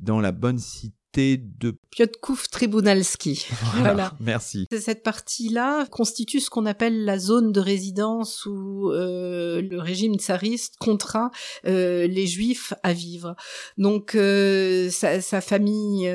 dans 0.00 0.20
la 0.20 0.32
bonne 0.32 0.58
cité 0.58 0.97
de 1.18 1.74
Piotrków 1.90 2.48
Tribunalski. 2.48 3.46
Voilà, 3.78 4.12
merci. 4.20 4.66
Cette 4.70 5.02
partie-là 5.02 5.86
constitue 5.86 6.40
ce 6.40 6.48
qu'on 6.48 6.66
appelle 6.66 7.04
la 7.04 7.18
zone 7.18 7.50
de 7.50 7.60
résidence 7.60 8.46
où 8.46 8.92
euh, 8.92 9.60
le 9.60 9.80
régime 9.80 10.14
tsariste 10.14 10.76
contraint 10.78 11.30
euh, 11.66 12.06
les 12.06 12.26
juifs 12.26 12.72
à 12.82 12.92
vivre. 12.92 13.34
Donc 13.78 14.14
euh, 14.14 14.90
sa, 14.90 15.20
sa, 15.20 15.40
famille 15.40 16.08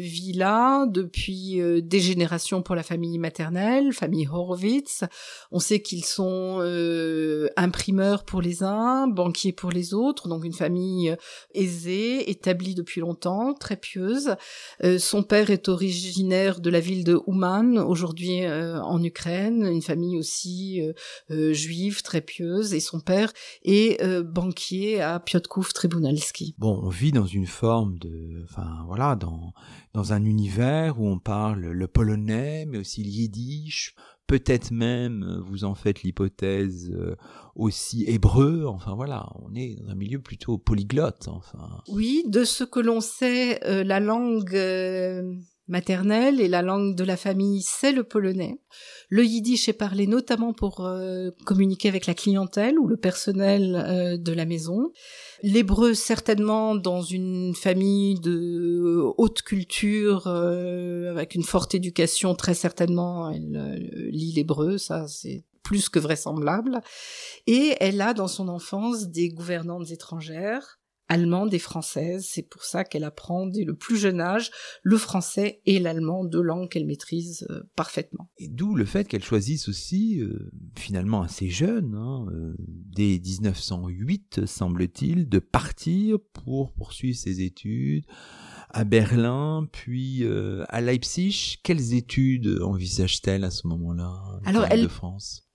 vit 0.00 0.32
là 0.32 0.86
depuis 0.86 1.60
des 1.82 2.00
générations 2.00 2.62
pour 2.62 2.74
la 2.74 2.82
famille 2.82 3.18
maternelle, 3.18 3.92
famille 3.92 4.28
Horowitz. 4.30 5.04
On 5.50 5.60
sait 5.60 5.80
qu'ils 5.80 6.04
sont 6.04 6.60
imprimeurs 7.56 8.24
pour 8.24 8.42
les 8.42 8.62
uns, 8.62 9.06
banquiers 9.06 9.52
pour 9.52 9.70
les 9.70 9.94
autres, 9.94 10.28
donc 10.28 10.44
une 10.44 10.52
famille 10.52 11.16
aisée, 11.54 12.30
établie 12.30 12.74
depuis 12.74 13.00
longtemps, 13.00 13.54
très 13.54 13.76
pieuse. 13.76 14.36
Euh, 14.84 14.98
son 14.98 15.22
père 15.22 15.50
est 15.50 15.68
originaire 15.68 16.60
de 16.60 16.70
la 16.70 16.80
ville 16.80 17.04
de 17.04 17.20
Ouman, 17.26 17.78
aujourd'hui 17.78 18.44
euh, 18.44 18.80
en 18.82 19.02
Ukraine, 19.02 19.64
une 19.64 19.82
famille 19.82 20.16
aussi 20.16 20.82
euh, 21.30 21.52
juive 21.52 22.02
très 22.02 22.20
pieuse, 22.20 22.74
et 22.74 22.80
son 22.80 23.00
père 23.00 23.32
est 23.62 24.02
banquier 24.22 25.00
à 25.00 25.20
Piotrków 25.20 25.72
Tribunalski. 25.72 26.54
Bon, 26.58 26.80
on 26.82 26.88
vit 26.88 27.12
dans 27.12 27.26
une 27.26 27.46
forme 27.46 27.98
de, 27.98 28.42
enfin 28.44 28.84
voilà, 28.86 29.16
dans 29.16 29.52
dans 29.94 30.12
un 30.14 30.24
univers 30.24 31.00
où 31.00 31.06
on 31.06 31.18
parle 31.18 31.60
le 31.60 31.86
polonais, 31.86 32.64
mais 32.66 32.78
aussi 32.78 33.04
le 33.04 33.10
yiddish, 33.10 33.94
peut-être 34.26 34.70
même, 34.70 35.42
vous 35.46 35.64
en 35.64 35.74
faites 35.74 36.02
l'hypothèse, 36.02 36.92
aussi 37.54 38.04
hébreu. 38.06 38.64
Enfin 38.66 38.94
voilà, 38.94 39.28
on 39.42 39.54
est 39.54 39.76
dans 39.76 39.90
un 39.90 39.94
milieu 39.94 40.20
plutôt 40.20 40.58
polyglotte. 40.58 41.28
Enfin. 41.28 41.82
Oui, 41.88 42.24
de 42.26 42.44
ce 42.44 42.64
que 42.64 42.80
l'on 42.80 43.00
sait, 43.00 43.62
euh, 43.64 43.84
la 43.84 44.00
langue 44.00 44.54
euh, 44.54 45.34
maternelle 45.68 46.40
et 46.40 46.48
la 46.48 46.62
langue 46.62 46.94
de 46.94 47.04
la 47.04 47.16
famille, 47.16 47.62
c'est 47.62 47.92
le 47.92 48.04
polonais. 48.04 48.60
Le 49.08 49.24
yiddish 49.24 49.68
est 49.68 49.72
parlé 49.72 50.06
notamment 50.06 50.52
pour 50.52 50.84
euh, 50.84 51.30
communiquer 51.44 51.88
avec 51.88 52.06
la 52.06 52.14
clientèle 52.14 52.78
ou 52.78 52.86
le 52.86 52.96
personnel 52.96 54.18
de 54.20 54.32
la 54.32 54.44
maison. 54.44 54.92
L'hébreu 55.42 55.94
certainement 55.94 56.74
dans 56.74 57.02
une 57.02 57.54
famille 57.54 58.20
de 58.20 59.02
haute 59.16 59.42
culture 59.42 60.26
avec 60.26 61.34
une 61.34 61.42
forte 61.42 61.74
éducation 61.74 62.34
très 62.34 62.54
certainement 62.54 63.30
elle 63.30 64.10
lit 64.10 64.32
l'hébreu 64.32 64.78
ça 64.78 65.06
c'est 65.08 65.44
plus 65.62 65.88
que 65.88 65.98
vraisemblable. 65.98 66.80
Et 67.46 67.76
elle 67.80 68.00
a 68.00 68.14
dans 68.14 68.28
son 68.28 68.48
enfance 68.48 69.08
des 69.08 69.30
gouvernantes 69.30 69.90
étrangères 69.90 70.80
allemande 71.12 71.52
et 71.52 71.58
française. 71.58 72.26
C'est 72.28 72.42
pour 72.42 72.64
ça 72.64 72.84
qu'elle 72.84 73.04
apprend 73.04 73.46
dès 73.46 73.64
le 73.64 73.74
plus 73.74 73.98
jeune 73.98 74.20
âge 74.20 74.50
le 74.82 74.96
français 74.96 75.60
et 75.66 75.78
l'allemand, 75.78 76.24
deux 76.24 76.40
langues 76.40 76.70
qu'elle 76.70 76.86
maîtrise 76.86 77.46
euh, 77.50 77.62
parfaitement. 77.76 78.30
Et 78.38 78.48
d'où 78.48 78.74
le 78.74 78.86
fait 78.86 79.06
qu'elle 79.06 79.22
choisisse 79.22 79.68
aussi, 79.68 80.20
euh, 80.20 80.50
finalement 80.74 81.20
assez 81.20 81.50
jeune, 81.50 81.94
hein, 81.94 82.26
euh, 82.32 82.54
dès 82.58 83.20
1908 83.22 84.46
semble-t-il, 84.46 85.28
de 85.28 85.38
partir 85.38 86.16
pour 86.32 86.72
poursuivre 86.72 87.18
ses 87.18 87.42
études 87.42 88.06
à 88.70 88.84
Berlin, 88.84 89.68
puis 89.70 90.24
à 90.68 90.80
Leipzig. 90.80 91.56
Quelles 91.62 91.92
études 91.92 92.58
envisage-t-elle 92.62 93.44
à 93.44 93.50
ce 93.50 93.66
moment-là 93.66 94.14
Alors, 94.46 94.64
elle, 94.70 94.84
de 94.84 94.88
France? 94.88 95.46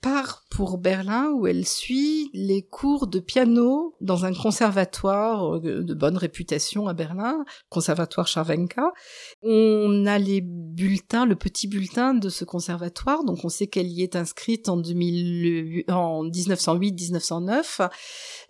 Pour 0.49 0.77
Berlin 0.77 1.31
où 1.33 1.45
elle 1.45 1.67
suit 1.67 2.31
les 2.33 2.63
cours 2.63 3.07
de 3.07 3.19
piano 3.19 3.95
dans 4.01 4.25
un 4.25 4.33
conservatoire 4.33 5.57
euh, 5.57 5.83
de 5.83 5.93
bonne 5.93 6.17
réputation 6.17 6.87
à 6.87 6.93
Berlin, 6.93 7.45
conservatoire 7.69 8.27
Charvenka. 8.27 8.91
On 9.43 10.05
a 10.05 10.17
les 10.17 10.41
bulletins, 10.41 11.25
le 11.25 11.35
petit 11.35 11.67
bulletin 11.67 12.13
de 12.13 12.29
ce 12.29 12.43
conservatoire, 12.43 13.23
donc 13.23 13.45
on 13.45 13.49
sait 13.49 13.67
qu'elle 13.67 13.87
y 13.87 14.01
est 14.01 14.15
inscrite 14.15 14.67
en, 14.67 14.77
2008, 14.77 15.91
en 15.91 16.25
1908-1909 16.25 17.89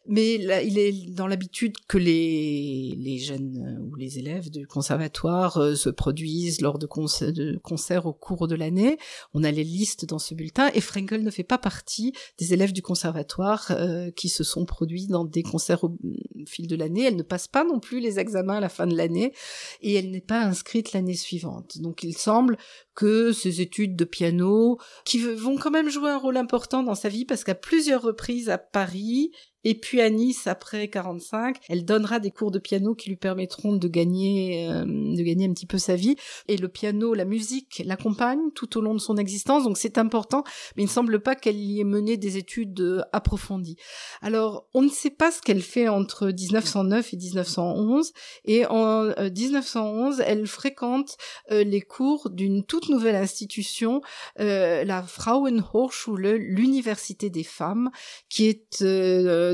mais 0.07 0.35
il 0.35 0.79
est 0.79 1.11
dans 1.11 1.27
l'habitude 1.27 1.75
que 1.87 1.97
les, 1.97 3.17
jeunes 3.19 3.79
ou 3.81 3.95
les 3.95 4.19
élèves 4.19 4.49
du 4.49 4.67
conservatoire 4.67 5.57
euh, 5.57 5.75
se 5.75 5.89
produisent 5.89 6.61
lors 6.61 6.79
de, 6.79 6.85
concerts 6.85 8.05
au 8.05 8.13
cours 8.13 8.47
de 8.47 8.55
l'année. 8.55 8.97
On 9.33 9.43
a 9.43 9.51
les 9.51 9.63
listes 9.63 10.05
dans 10.05 10.19
ce 10.19 10.33
bulletin 10.33 10.69
et 10.73 10.81
Frankel 10.81 11.23
ne 11.23 11.31
fait 11.31 11.43
pas 11.47 11.57
partie 11.57 12.13
des 12.37 12.53
élèves 12.53 12.73
du 12.73 12.81
conservatoire 12.81 13.67
euh, 13.71 14.11
qui 14.11 14.29
se 14.29 14.43
sont 14.43 14.65
produits 14.65 15.07
dans 15.07 15.25
des 15.25 15.43
concerts 15.43 15.83
au, 15.83 15.97
fil 16.45 16.67
de 16.67 16.75
l'année. 16.75 17.03
Elle 17.03 17.15
ne 17.15 17.23
passe 17.23 17.47
pas 17.47 17.63
non 17.63 17.79
plus 17.79 17.99
les 17.99 18.19
examens 18.19 18.57
à 18.57 18.59
la 18.59 18.69
fin 18.69 18.87
de 18.87 18.95
l'année 18.95 19.33
et 19.81 19.93
elle 19.93 20.11
n'est 20.11 20.21
pas 20.21 20.41
inscrite 20.41 20.93
l'année 20.93 21.15
suivante. 21.15 21.79
Donc 21.79 22.03
il 22.03 22.15
semble 22.15 22.57
que 22.95 23.31
ces 23.31 23.61
études 23.61 23.95
de 23.95 24.05
piano, 24.05 24.79
qui 25.05 25.19
vont 25.19 25.57
quand 25.57 25.71
même 25.71 25.89
jouer 25.89 26.09
un 26.09 26.17
rôle 26.17 26.37
important 26.37 26.83
dans 26.83 26.95
sa 26.95 27.09
vie 27.09 27.25
parce 27.25 27.43
qu'à 27.43 27.55
plusieurs 27.55 28.01
reprises 28.01 28.49
à 28.49 28.57
Paris, 28.57 29.31
et 29.69 29.75
puis 29.75 29.99
à 29.99 30.09
Nice, 30.09 30.47
après 30.47 30.87
45, 30.87 31.57
elle 31.67 31.83
donnera 31.83 32.21
des 32.21 32.31
cours 32.31 32.51
de 32.51 32.57
piano 32.57 32.95
qui 32.95 33.09
lui 33.09 33.17
permettront 33.17 33.75
de 33.75 33.89
gagner, 33.89 34.65
euh, 34.69 34.85
de 34.85 35.21
gagner 35.21 35.45
un 35.45 35.51
petit 35.51 35.65
peu 35.65 35.77
sa 35.77 35.97
vie. 35.97 36.15
Et 36.47 36.55
le 36.55 36.69
piano, 36.69 37.13
la 37.13 37.25
musique 37.25 37.81
l'accompagne 37.83 38.39
tout 38.55 38.77
au 38.77 38.81
long 38.81 38.93
de 38.93 38.99
son 38.99 39.17
existence, 39.17 39.65
donc 39.65 39.77
c'est 39.77 39.97
important. 39.97 40.45
Mais 40.77 40.83
il 40.83 40.85
ne 40.85 40.91
semble 40.91 41.19
pas 41.19 41.35
qu'elle 41.35 41.57
y 41.57 41.81
ait 41.81 41.83
mené 41.83 42.15
des 42.15 42.37
études 42.37 42.79
euh, 42.79 43.01
approfondies. 43.11 43.75
Alors, 44.21 44.69
on 44.73 44.83
ne 44.83 44.87
sait 44.87 45.09
pas 45.09 45.31
ce 45.31 45.41
qu'elle 45.41 45.61
fait 45.61 45.89
entre 45.89 46.27
1909 46.27 47.13
et 47.13 47.17
1911. 47.17 48.13
Et 48.45 48.65
en 48.67 49.09
1911, 49.19 50.21
euh, 50.21 50.23
elle 50.25 50.47
fréquente 50.47 51.17
les 51.49 51.81
cours 51.81 52.29
d'une 52.29 52.63
toute 52.63 52.87
nouvelle 52.87 53.17
institution, 53.17 54.01
la 54.37 55.03
Frauenhochschule, 55.03 56.37
l'université 56.37 57.29
des 57.29 57.43
femmes, 57.43 57.89
qui 58.29 58.47
est 58.47 58.81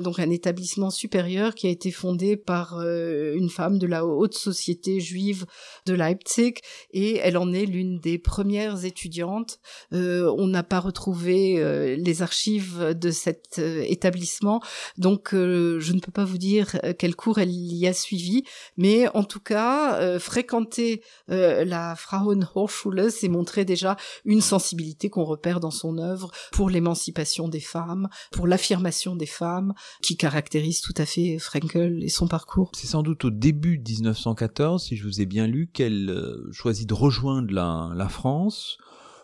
donc 0.03 0.19
un 0.19 0.29
établissement 0.29 0.91
supérieur 0.91 1.55
qui 1.55 1.67
a 1.67 1.69
été 1.69 1.91
fondé 1.91 2.37
par 2.37 2.77
euh, 2.79 3.33
une 3.35 3.49
femme 3.49 3.79
de 3.79 3.87
la 3.87 4.05
haute 4.05 4.35
société 4.35 4.99
juive 4.99 5.45
de 5.85 5.93
Leipzig 5.93 6.55
et 6.91 7.17
elle 7.17 7.37
en 7.37 7.51
est 7.53 7.65
l'une 7.65 7.99
des 7.99 8.19
premières 8.19 8.85
étudiantes. 8.85 9.59
Euh, 9.93 10.33
on 10.37 10.47
n'a 10.47 10.63
pas 10.63 10.79
retrouvé 10.79 11.55
euh, 11.57 11.95
les 11.95 12.21
archives 12.21 12.93
de 12.93 13.11
cet 13.11 13.59
établissement, 13.59 14.61
donc 14.97 15.29
je 15.31 15.93
ne 15.93 15.99
peux 15.99 16.11
pas 16.11 16.25
vous 16.25 16.37
dire 16.37 16.77
quel 16.99 17.15
cours 17.15 17.39
elle 17.39 17.51
y 17.51 17.87
a 17.87 17.93
suivi, 17.93 18.43
mais 18.77 19.07
en 19.15 19.23
tout 19.23 19.39
cas, 19.39 20.19
fréquenter 20.19 21.01
la 21.27 21.95
Frauenhochschule, 21.95 23.11
c'est 23.11 23.29
montrer 23.29 23.63
déjà 23.63 23.95
une 24.25 24.41
sensibilité 24.41 25.09
qu'on 25.09 25.23
repère 25.23 25.59
dans 25.59 25.71
son 25.71 25.97
œuvre 25.97 26.31
pour 26.51 26.69
l'émancipation 26.69 27.47
des 27.47 27.59
femmes, 27.59 28.09
pour 28.31 28.47
l'affirmation 28.47 29.15
des 29.15 29.25
femmes, 29.25 29.73
qui 30.01 30.17
caractérise 30.17 30.81
tout 30.81 30.93
à 30.97 31.05
fait 31.05 31.37
Frankel 31.39 32.03
et 32.03 32.09
son 32.09 32.27
parcours. 32.27 32.71
C'est 32.75 32.87
sans 32.87 33.03
doute 33.03 33.25
au 33.25 33.29
début 33.29 33.77
de 33.77 33.89
1914, 33.89 34.83
si 34.83 34.95
je 34.95 35.03
vous 35.03 35.21
ai 35.21 35.25
bien 35.25 35.47
lu, 35.47 35.69
qu'elle 35.71 36.09
euh, 36.09 36.49
choisit 36.51 36.87
de 36.87 36.93
rejoindre 36.93 37.53
la, 37.53 37.91
la 37.95 38.09
France 38.09 38.77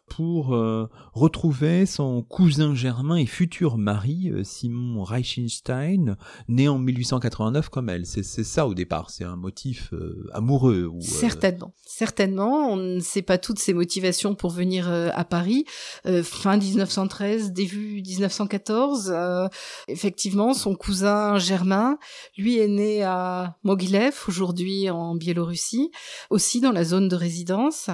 pour 0.10 0.56
euh, 0.56 0.90
retrouver 1.14 1.86
son 1.86 2.22
cousin 2.24 2.76
germain 2.76 3.16
et 3.16 3.26
futur 3.26 3.78
mari, 3.78 4.30
euh, 4.32 4.44
Simon 4.44 5.04
Reichenstein, 5.04 6.18
né 6.48 6.68
en 6.68 6.80
1889 6.80 7.70
comme 7.70 7.90
elle. 7.90 8.06
C'est 8.06 8.24
ça 8.24 8.68
au 8.68 8.74
départ, 8.74 9.10
c'est 9.10 9.24
un 9.24 9.36
motif 9.36 9.94
euh, 9.94 10.28
amoureux. 10.34 10.86
Ou, 10.86 11.02
certainement, 11.02 11.74
certainement. 11.86 12.72
On 12.72 12.76
ne 12.76 13.00
sait 13.00 13.22
pas 13.22 13.38
toutes 13.38 13.60
ses 13.60 13.74
motivations 13.74 14.36
pour 14.36 14.52
venir 14.52 14.90
à 14.90 15.24
Paris. 15.24 15.66
fin 16.24 16.58
1913, 16.58 17.52
début 17.52 18.02
1914, 18.02 19.14
effectivement, 19.88 20.54
son 20.54 20.76
cousin 20.76 21.38
germain, 21.38 21.98
lui 22.38 22.58
est 22.58 22.68
né 22.68 23.04
à 23.04 23.58
Mogilev, 23.64 24.16
aujourd'hui 24.28 24.90
en 24.90 25.16
Biélorussie, 25.16 25.92
aussi 26.30 26.62
dans 26.62 26.72
la 26.72 26.84
zone 26.84 27.08
de 27.08 27.16
résidence, 27.16 27.90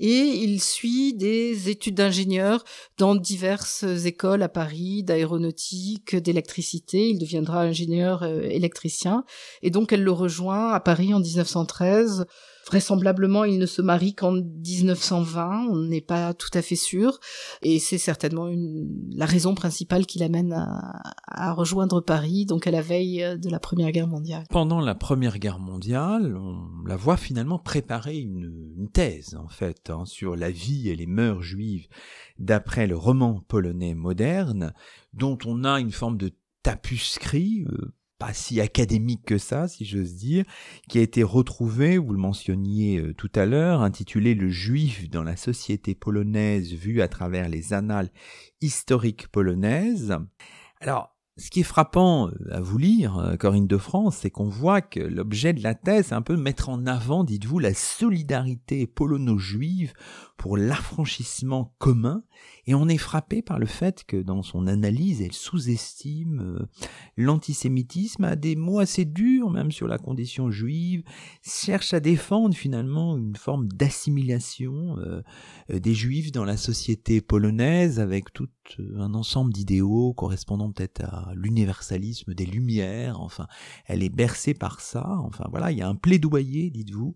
et 0.00 0.08
il 0.08 0.60
suit 0.60 1.14
des 1.14 1.59
études 1.68 1.96
d'ingénieur 1.96 2.64
dans 2.98 3.14
diverses 3.14 3.84
écoles 4.04 4.42
à 4.42 4.48
Paris, 4.48 5.02
d'aéronautique, 5.02 6.16
d'électricité. 6.16 7.08
Il 7.08 7.18
deviendra 7.18 7.62
ingénieur 7.62 8.22
euh, 8.22 8.42
électricien. 8.42 9.24
Et 9.62 9.70
donc 9.70 9.92
elle 9.92 10.02
le 10.02 10.12
rejoint 10.12 10.72
à 10.72 10.80
Paris 10.80 11.12
en 11.12 11.20
1913 11.20 12.26
Vraisemblablement, 12.66 13.44
il 13.44 13.58
ne 13.58 13.66
se 13.66 13.82
marie 13.82 14.14
qu'en 14.14 14.32
1920, 14.32 15.68
on 15.70 15.76
n'est 15.76 16.00
pas 16.00 16.34
tout 16.34 16.50
à 16.54 16.62
fait 16.62 16.76
sûr, 16.76 17.18
et 17.62 17.78
c'est 17.78 17.98
certainement 17.98 18.48
une, 18.48 18.88
la 19.12 19.26
raison 19.26 19.54
principale 19.54 20.06
qui 20.06 20.18
l'amène 20.18 20.52
à, 20.52 21.52
rejoindre 21.52 22.00
Paris, 22.00 22.46
donc 22.46 22.66
à 22.66 22.70
la 22.70 22.82
veille 22.82 23.38
de 23.38 23.50
la 23.50 23.58
Première 23.58 23.92
Guerre 23.92 24.06
mondiale. 24.06 24.44
Pendant 24.50 24.80
la 24.80 24.94
Première 24.94 25.38
Guerre 25.38 25.58
mondiale, 25.58 26.36
on 26.36 26.86
la 26.86 26.96
voit 26.96 27.16
finalement 27.16 27.58
préparer 27.58 28.18
une, 28.18 28.88
thèse, 28.92 29.36
en 29.36 29.48
fait, 29.48 29.90
hein, 29.90 30.04
sur 30.04 30.36
la 30.36 30.50
vie 30.50 30.88
et 30.88 30.96
les 30.96 31.06
mœurs 31.06 31.42
juives 31.42 31.86
d'après 32.38 32.86
le 32.86 32.96
roman 32.96 33.44
polonais 33.46 33.94
moderne, 33.94 34.72
dont 35.12 35.38
on 35.44 35.64
a 35.64 35.80
une 35.80 35.92
forme 35.92 36.16
de 36.16 36.32
tapuscrit, 36.62 37.64
euh, 37.68 37.92
pas 38.20 38.34
si 38.34 38.60
académique 38.60 39.24
que 39.24 39.38
ça, 39.38 39.66
si 39.66 39.86
j'ose 39.86 40.14
dire, 40.14 40.44
qui 40.88 40.98
a 40.98 41.00
été 41.00 41.22
retrouvé, 41.22 41.96
vous 41.96 42.12
le 42.12 42.18
mentionniez 42.18 42.98
euh, 42.98 43.14
tout 43.14 43.32
à 43.34 43.46
l'heure, 43.46 43.80
intitulé 43.80 44.34
Le 44.34 44.50
Juif 44.50 45.08
dans 45.08 45.22
la 45.22 45.36
société 45.36 45.94
polonaise 45.94 46.74
vue 46.74 47.00
à 47.00 47.08
travers 47.08 47.48
les 47.48 47.72
annales 47.72 48.10
historiques 48.60 49.28
polonaises. 49.28 50.18
Alors, 50.82 51.16
ce 51.40 51.48
qui 51.48 51.60
est 51.60 51.64
frappant 51.64 52.28
euh, 52.28 52.32
à 52.50 52.60
vous 52.60 52.76
lire, 52.76 53.16
euh, 53.18 53.36
Corinne 53.36 53.66
de 53.66 53.78
France, 53.78 54.18
c'est 54.18 54.30
qu'on 54.30 54.50
voit 54.50 54.82
que 54.82 55.00
l'objet 55.00 55.54
de 55.54 55.62
la 55.62 55.74
thèse, 55.74 56.08
c'est 56.08 56.14
un 56.14 56.20
peu 56.20 56.36
mettre 56.36 56.68
en 56.68 56.86
avant, 56.86 57.24
dites-vous, 57.24 57.58
la 57.58 57.72
solidarité 57.72 58.86
polono-juive 58.86 59.94
pour 60.40 60.56
l'affranchissement 60.56 61.74
commun, 61.76 62.24
et 62.66 62.74
on 62.74 62.88
est 62.88 62.96
frappé 62.96 63.42
par 63.42 63.58
le 63.58 63.66
fait 63.66 64.04
que 64.04 64.16
dans 64.16 64.42
son 64.42 64.68
analyse, 64.68 65.20
elle 65.20 65.34
sous-estime 65.34 66.40
euh, 66.40 66.66
l'antisémitisme, 67.18 68.24
a 68.24 68.36
des 68.36 68.56
mots 68.56 68.78
assez 68.78 69.04
durs 69.04 69.50
même 69.50 69.70
sur 69.70 69.86
la 69.86 69.98
condition 69.98 70.50
juive, 70.50 71.02
cherche 71.42 71.92
à 71.92 72.00
défendre 72.00 72.54
finalement 72.54 73.18
une 73.18 73.36
forme 73.36 73.68
d'assimilation 73.68 74.96
euh, 75.00 75.20
euh, 75.70 75.78
des 75.78 75.92
juifs 75.92 76.32
dans 76.32 76.46
la 76.46 76.56
société 76.56 77.20
polonaise 77.20 78.00
avec 78.00 78.32
tout 78.32 78.48
un 78.96 79.12
ensemble 79.12 79.52
d'idéaux 79.52 80.14
correspondant 80.14 80.70
peut-être 80.70 81.02
à 81.02 81.32
l'universalisme 81.34 82.32
des 82.32 82.46
Lumières, 82.46 83.20
enfin, 83.20 83.46
elle 83.84 84.02
est 84.02 84.14
bercée 84.14 84.54
par 84.54 84.80
ça, 84.80 85.18
enfin 85.24 85.44
voilà, 85.50 85.70
il 85.70 85.78
y 85.78 85.82
a 85.82 85.88
un 85.88 85.96
plaidoyer, 85.96 86.70
dites-vous, 86.70 87.14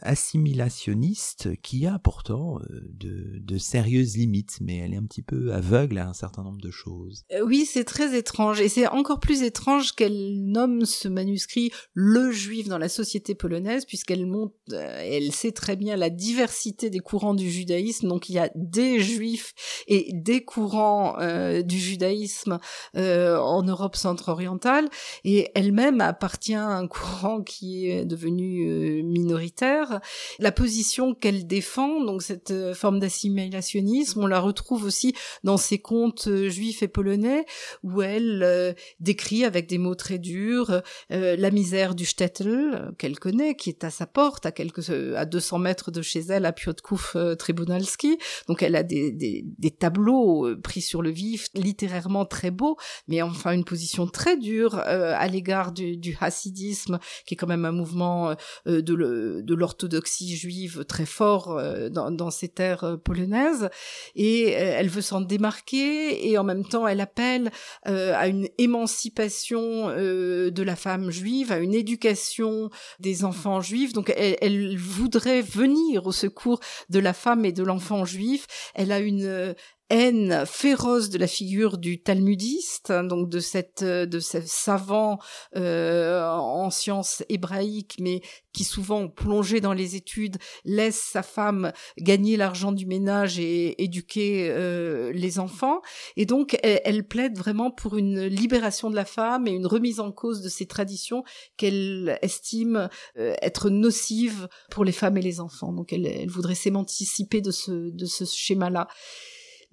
assimilationniste 0.00 1.60
qui 1.62 1.86
a 1.86 1.98
pourtant 1.98 2.53
euh, 2.58 2.80
de, 2.94 3.38
de, 3.40 3.58
sérieuses 3.58 4.16
limites, 4.16 4.58
mais 4.60 4.78
elle 4.78 4.94
est 4.94 4.96
un 4.96 5.04
petit 5.04 5.22
peu 5.22 5.52
aveugle 5.52 5.98
à 5.98 6.08
un 6.08 6.12
certain 6.12 6.42
nombre 6.42 6.60
de 6.60 6.70
choses. 6.70 7.24
Euh, 7.32 7.44
oui, 7.44 7.66
c'est 7.66 7.84
très 7.84 8.16
étrange, 8.16 8.60
et 8.60 8.68
c'est 8.68 8.86
encore 8.86 9.20
plus 9.20 9.42
étrange 9.42 9.92
qu'elle 9.92 10.42
nomme 10.42 10.84
ce 10.84 11.08
manuscrit 11.08 11.70
le 11.92 12.30
juif 12.30 12.68
dans 12.68 12.78
la 12.78 12.88
société 12.88 13.34
polonaise, 13.34 13.84
puisqu'elle 13.84 14.26
montre, 14.26 14.54
euh, 14.72 15.00
elle 15.02 15.32
sait 15.32 15.52
très 15.52 15.76
bien 15.76 15.96
la 15.96 16.10
diversité 16.10 16.90
des 16.90 17.00
courants 17.00 17.34
du 17.34 17.50
judaïsme, 17.50 18.08
donc 18.08 18.28
il 18.28 18.34
y 18.34 18.38
a 18.38 18.50
des 18.54 19.00
juifs 19.00 19.54
et 19.86 20.10
des 20.12 20.44
courants 20.44 21.16
du 21.62 21.78
judaïsme 21.78 22.58
en 22.94 23.62
Europe 23.62 23.96
centre-orientale 23.96 24.88
et 25.24 25.50
elle-même 25.54 26.00
appartient 26.00 26.54
à 26.54 26.66
un 26.66 26.86
courant 26.86 27.42
qui 27.42 27.90
est 27.90 28.04
devenu 28.04 29.02
minoritaire. 29.02 30.00
La 30.38 30.52
position 30.52 31.14
qu'elle 31.14 31.46
défend, 31.46 32.02
donc 32.02 32.22
cette 32.22 32.43
forme 32.74 33.00
d'assimilationnisme, 33.00 34.22
on 34.22 34.26
la 34.26 34.40
retrouve 34.40 34.84
aussi 34.84 35.14
dans 35.42 35.56
ses 35.56 35.78
contes 35.78 36.28
juifs 36.48 36.82
et 36.82 36.88
polonais 36.88 37.46
où 37.82 38.02
elle 38.02 38.74
décrit 39.00 39.44
avec 39.44 39.68
des 39.68 39.78
mots 39.78 39.94
très 39.94 40.18
durs 40.18 40.82
la 41.10 41.50
misère 41.50 41.94
du 41.94 42.04
shtetl 42.04 42.92
qu'elle 42.98 43.18
connaît, 43.18 43.54
qui 43.56 43.70
est 43.70 43.84
à 43.84 43.90
sa 43.90 44.06
porte, 44.06 44.46
à 44.46 44.52
quelques 44.52 44.90
à 44.90 45.24
200 45.24 45.58
mètres 45.58 45.90
de 45.90 46.02
chez 46.02 46.20
elle, 46.20 46.46
à 46.46 46.52
Piotrków 46.52 47.16
Tribunalski. 47.38 48.18
Donc 48.48 48.62
elle 48.62 48.76
a 48.76 48.82
des, 48.82 49.12
des, 49.12 49.44
des 49.58 49.70
tableaux 49.70 50.46
euh, 50.46 50.60
pris 50.60 50.80
sur 50.80 51.02
le 51.02 51.10
vif, 51.10 51.48
littérairement 51.54 52.24
très 52.24 52.50
beaux, 52.50 52.76
mais 53.08 53.22
enfin 53.22 53.52
une 53.52 53.64
position 53.64 54.06
très 54.06 54.36
dure 54.36 54.78
euh, 54.78 55.14
à 55.16 55.26
l'égard 55.28 55.72
du, 55.72 55.96
du, 55.96 56.16
hassidisme, 56.20 56.98
qui 57.26 57.34
est 57.34 57.36
quand 57.36 57.46
même 57.46 57.64
un 57.64 57.72
mouvement 57.72 58.34
euh, 58.66 58.82
de 58.82 59.54
l'orthodoxie 59.54 60.36
juive 60.36 60.84
très 60.84 61.06
fort 61.06 61.60
dans, 61.90 62.10
dans, 62.10 62.30
ces 62.34 62.48
terres 62.48 62.98
polonaises. 63.04 63.70
Et 64.14 64.50
elle 64.50 64.88
veut 64.88 65.00
s'en 65.00 65.20
démarquer 65.20 66.28
et 66.28 66.36
en 66.38 66.44
même 66.44 66.64
temps 66.64 66.86
elle 66.86 67.00
appelle 67.00 67.50
à 67.84 68.28
une 68.28 68.48
émancipation 68.58 69.88
de 69.88 70.62
la 70.62 70.76
femme 70.76 71.10
juive, 71.10 71.52
à 71.52 71.58
une 71.58 71.74
éducation 71.74 72.70
des 73.00 73.24
enfants 73.24 73.60
juifs. 73.60 73.92
Donc 73.92 74.12
elle, 74.16 74.36
elle 74.40 74.76
voudrait 74.76 75.42
venir 75.42 76.06
au 76.06 76.12
secours 76.12 76.60
de 76.90 76.98
la 76.98 77.12
femme 77.12 77.44
et 77.44 77.52
de 77.52 77.62
l'enfant 77.62 78.04
juif. 78.04 78.46
Elle 78.74 78.92
a 78.92 78.98
une 78.98 79.54
haine 79.90 80.44
féroce 80.46 81.10
de 81.10 81.18
la 81.18 81.26
figure 81.26 81.78
du 81.78 82.02
talmudiste, 82.02 82.90
hein, 82.90 83.04
donc 83.04 83.28
de 83.28 83.38
cette 83.38 83.84
de 83.84 84.20
ce 84.20 84.40
savant 84.44 85.18
euh, 85.56 86.26
en 86.26 86.70
sciences 86.70 87.22
hébraïques, 87.28 87.96
mais 88.00 88.22
qui 88.52 88.64
souvent 88.64 89.08
plongé 89.08 89.60
dans 89.60 89.72
les 89.72 89.96
études 89.96 90.38
laisse 90.64 91.00
sa 91.00 91.22
femme 91.22 91.72
gagner 91.98 92.36
l'argent 92.36 92.72
du 92.72 92.86
ménage 92.86 93.38
et 93.38 93.82
éduquer 93.82 94.48
euh, 94.50 95.12
les 95.12 95.38
enfants. 95.38 95.82
Et 96.16 96.24
donc 96.24 96.58
elle, 96.62 97.06
plaide 97.06 97.36
vraiment 97.36 97.70
pour 97.70 97.98
une 97.98 98.24
libération 98.24 98.90
de 98.90 98.96
la 98.96 99.04
femme 99.04 99.46
et 99.46 99.50
une 99.50 99.66
remise 99.66 100.00
en 100.00 100.12
cause 100.12 100.40
de 100.40 100.48
ces 100.48 100.66
traditions 100.66 101.24
qu'elle 101.56 102.18
estime 102.22 102.88
euh, 103.18 103.34
être 103.42 103.68
nocives 103.68 104.48
pour 104.70 104.84
les 104.84 104.92
femmes 104.92 105.18
et 105.18 105.22
les 105.22 105.40
enfants. 105.40 105.72
Donc 105.72 105.92
elle, 105.92 106.06
elle 106.06 106.30
voudrait 106.30 106.54
s'émanciper 106.54 107.40
de 107.40 107.50
ce 107.50 107.90
de 107.90 108.06
ce 108.06 108.24
schéma-là 108.24 108.88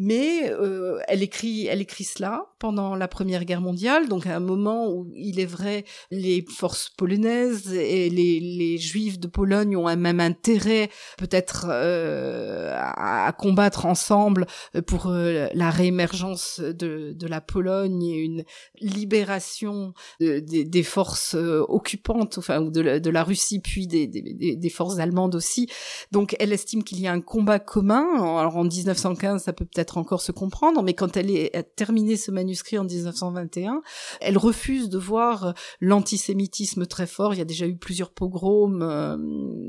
mais 0.02 0.52
euh, 0.52 1.00
elle 1.08 1.22
écrit 1.22 1.68
elle 1.68 1.80
écrit 1.80 2.06
cela 2.06 2.48
pendant 2.58 2.96
la 2.96 3.08
Première 3.08 3.46
Guerre 3.46 3.62
mondiale, 3.62 4.10
donc 4.10 4.26
à 4.26 4.36
un 4.36 4.40
moment 4.40 4.90
où 4.92 5.12
il 5.16 5.40
est 5.40 5.46
vrai 5.46 5.86
les 6.10 6.44
forces 6.50 6.90
polonaises 6.90 7.72
et 7.72 8.10
les, 8.10 8.40
les 8.40 8.80
Juifs 8.80 9.20
de 9.20 9.28
Pologne 9.28 9.78
ont 9.78 9.88
un 9.88 9.96
même 9.96 10.20
intérêt 10.20 10.90
peut-être 11.20 11.68
euh, 11.70 12.74
à, 12.76 13.32
combattre 13.38 13.86
ensemble 13.86 14.48
pour 14.88 15.08
euh, 15.08 15.48
la 15.54 15.70
réémergence 15.70 16.60
de, 16.60 17.14
de, 17.14 17.28
la 17.28 17.40
Pologne 17.40 18.02
et 18.04 18.18
une 18.18 18.44
libération 18.80 19.94
des 20.20 20.84
forces 20.84 21.36
occupantes, 21.36 22.40
enfin 22.40 22.62
de 22.62 22.98
de 22.98 23.10
la 23.12 23.24
Russie 23.24 23.60
puis 23.60 23.86
des, 23.86 24.08
des, 24.08 24.56
des 24.56 24.70
forces 24.70 24.98
allemandes 24.98 25.36
aussi. 25.36 25.70
Donc 26.12 26.36
elle 26.40 26.54
estime 26.54 26.84
qu'il 26.84 27.00
y 27.00 27.08
a 27.08 27.12
un 27.12 27.22
combat 27.22 27.60
commun. 27.60 28.08
Alors 28.40 28.58
en 28.58 28.64
1915, 28.64 29.44
ça 29.44 29.54
peut 29.54 29.66
peut-être 29.66 29.91
encore 29.98 30.22
se 30.22 30.32
comprendre, 30.32 30.82
mais 30.84 30.94
quand 30.94 31.18
elle 31.18 31.30
est 31.30 31.56
a 31.56 31.64
terminé 31.64 32.16
ce 32.18 32.32
manuscrit 32.32 32.78
en 32.78 32.84
1921, 32.84 33.82
elle 34.20 34.38
refuse 34.38 34.90
de 34.90 34.98
voir 34.98 35.54
l'antisémitisme 35.80 36.86
très 36.86 37.08
fort. 37.08 37.34
Il 37.34 37.38
y 37.38 37.42
a 37.42 37.46
déjà 37.46 37.68
eu 37.68 37.78
plusieurs 37.78 38.12
pogroms 38.12 38.82
euh, 38.82 39.18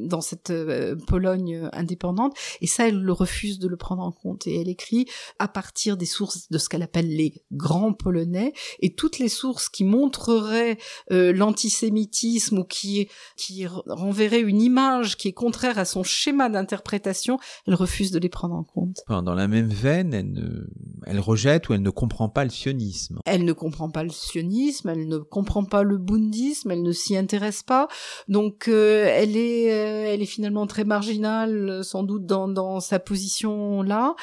dans 0.06 0.20
cette 0.20 0.50
euh, 0.50 0.96
Pologne 1.06 1.68
indépendante, 1.72 2.36
et 2.60 2.66
ça, 2.66 2.88
elle 2.88 3.00
le 3.00 3.12
refuse 3.12 3.58
de 3.58 3.68
le 3.68 3.76
prendre 3.76 4.02
en 4.02 4.12
compte. 4.12 4.46
Et 4.46 4.60
elle 4.60 4.68
écrit 4.68 5.06
à 5.38 5.48
partir 5.48 5.96
des 5.96 6.06
sources 6.06 6.50
de 6.50 6.58
ce 6.58 6.68
qu'elle 6.68 6.82
appelle 6.82 7.08
les 7.08 7.42
grands 7.52 7.92
polonais, 7.92 8.52
et 8.80 8.94
toutes 8.94 9.18
les 9.18 9.28
sources 9.28 9.68
qui 9.68 9.84
montreraient 9.84 10.78
euh, 11.10 11.32
l'antisémitisme 11.32 12.58
ou 12.58 12.64
qui 12.64 13.08
qui 13.36 13.66
renverraient 13.66 14.40
une 14.40 14.60
image 14.60 15.16
qui 15.16 15.28
est 15.28 15.32
contraire 15.32 15.78
à 15.78 15.84
son 15.84 16.02
schéma 16.02 16.48
d'interprétation, 16.48 17.38
elle 17.66 17.74
refuse 17.74 18.10
de 18.10 18.18
les 18.18 18.28
prendre 18.28 18.54
en 18.54 18.64
compte. 18.64 19.02
Dans 19.08 19.34
la 19.34 19.48
même 19.48 19.68
veine, 19.68 20.11
elle, 20.12 21.20
rejette 21.20 21.68
ou 21.68 21.74
elle 21.74 21.82
ne 21.82 21.90
comprend 21.90 22.28
pas 22.28 22.44
le 22.44 22.50
sionisme. 22.50 23.18
Elle 23.26 23.44
ne 23.44 23.52
comprend 23.52 23.90
pas 23.90 24.04
le 24.04 24.10
sionisme, 24.10 24.88
elle 24.88 25.08
ne 25.08 25.18
comprend 25.18 25.64
pas 25.64 25.82
le 25.82 25.98
bouddhisme, 25.98 26.70
elle 26.70 26.82
ne 26.82 26.92
s'y 26.92 27.16
intéresse 27.16 27.62
pas. 27.62 27.88
Donc 28.28 28.68
euh, 28.68 29.06
elle 29.08 29.36
est, 29.36 29.72
euh, 29.72 30.12
elle 30.12 30.22
est 30.22 30.26
finalement 30.26 30.66
très 30.66 30.84
marginale, 30.84 31.84
sans 31.84 32.02
doute 32.02 32.26
dans, 32.26 32.80
sa 32.80 32.98
position 32.98 33.82
là. 33.82 34.14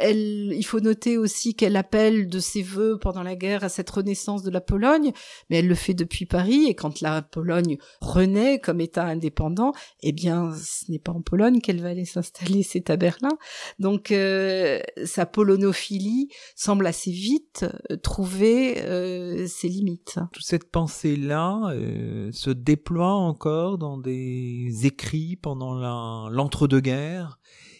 Il 0.00 0.64
faut 0.64 0.80
noter 0.80 1.18
aussi 1.18 1.54
qu'elle 1.54 1.76
appelle 1.76 2.28
de 2.28 2.38
ses 2.38 2.62
voeux 2.62 2.98
pendant 2.98 3.22
la 3.22 3.36
guerre 3.36 3.64
à 3.64 3.68
cette 3.68 3.90
renaissance 3.90 4.42
de 4.42 4.50
la 4.50 4.60
Pologne, 4.60 5.12
mais 5.48 5.58
elle 5.58 5.68
le 5.68 5.74
fait 5.74 5.94
depuis 5.94 6.26
Paris. 6.26 6.66
Et 6.66 6.74
quand 6.74 7.00
la 7.00 7.22
Pologne 7.22 7.78
renaît 8.00 8.58
comme 8.58 8.80
État 8.80 9.04
indépendant, 9.04 9.72
eh 10.02 10.12
bien, 10.12 10.52
ce 10.54 10.90
n'est 10.90 10.98
pas 10.98 11.12
en 11.12 11.22
Pologne 11.22 11.60
qu'elle 11.60 11.80
va 11.80 11.88
aller 11.88 12.04
s'installer, 12.04 12.62
c'est 12.62 12.90
à 12.90 12.96
Berlin. 12.96 13.36
Donc 13.78 14.10
euh, 14.10 14.80
sa 15.24 15.26
polonophilie 15.26 16.28
semble 16.54 16.86
assez 16.86 17.10
vite 17.10 17.64
euh, 17.90 17.96
trouver 17.96 18.82
euh, 18.82 19.46
ses 19.46 19.68
limites. 19.68 20.18
Toute 20.32 20.44
cette 20.44 20.70
pensée-là 20.70 21.70
euh, 21.70 22.30
se 22.32 22.50
déploie 22.50 23.14
encore 23.14 23.78
dans 23.78 23.96
des 23.96 24.84
écrits 24.84 25.36
pendant 25.36 26.28
l'entre-deux-guerres. 26.28 27.38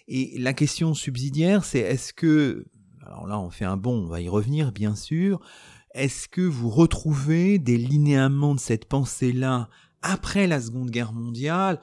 Et 0.08 0.38
la 0.38 0.54
question 0.54 0.94
subsidiaire, 0.94 1.64
c'est 1.64 1.80
est-ce 1.80 2.14
que, 2.14 2.64
alors 3.06 3.26
là 3.26 3.38
on 3.38 3.50
fait 3.50 3.66
un 3.66 3.76
bond, 3.76 4.04
on 4.04 4.06
va 4.06 4.22
y 4.22 4.28
revenir 4.30 4.72
bien 4.72 4.94
sûr, 4.94 5.40
est-ce 5.92 6.28
que 6.28 6.40
vous 6.40 6.70
retrouvez 6.70 7.58
des 7.58 7.76
linéaments 7.76 8.54
de 8.54 8.60
cette 8.60 8.86
pensée-là 8.86 9.68
après 10.00 10.46
la 10.46 10.62
Seconde 10.62 10.90
Guerre 10.90 11.12
mondiale? 11.12 11.78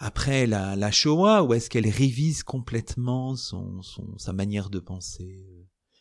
Après 0.00 0.46
la, 0.46 0.74
la 0.76 0.90
Shoah 0.90 1.44
ou 1.44 1.52
est-ce 1.54 1.68
qu'elle 1.68 1.88
révise 1.88 2.42
complètement 2.42 3.36
son, 3.36 3.82
son, 3.82 4.16
sa 4.16 4.32
manière 4.32 4.70
de 4.70 4.80
penser? 4.80 5.46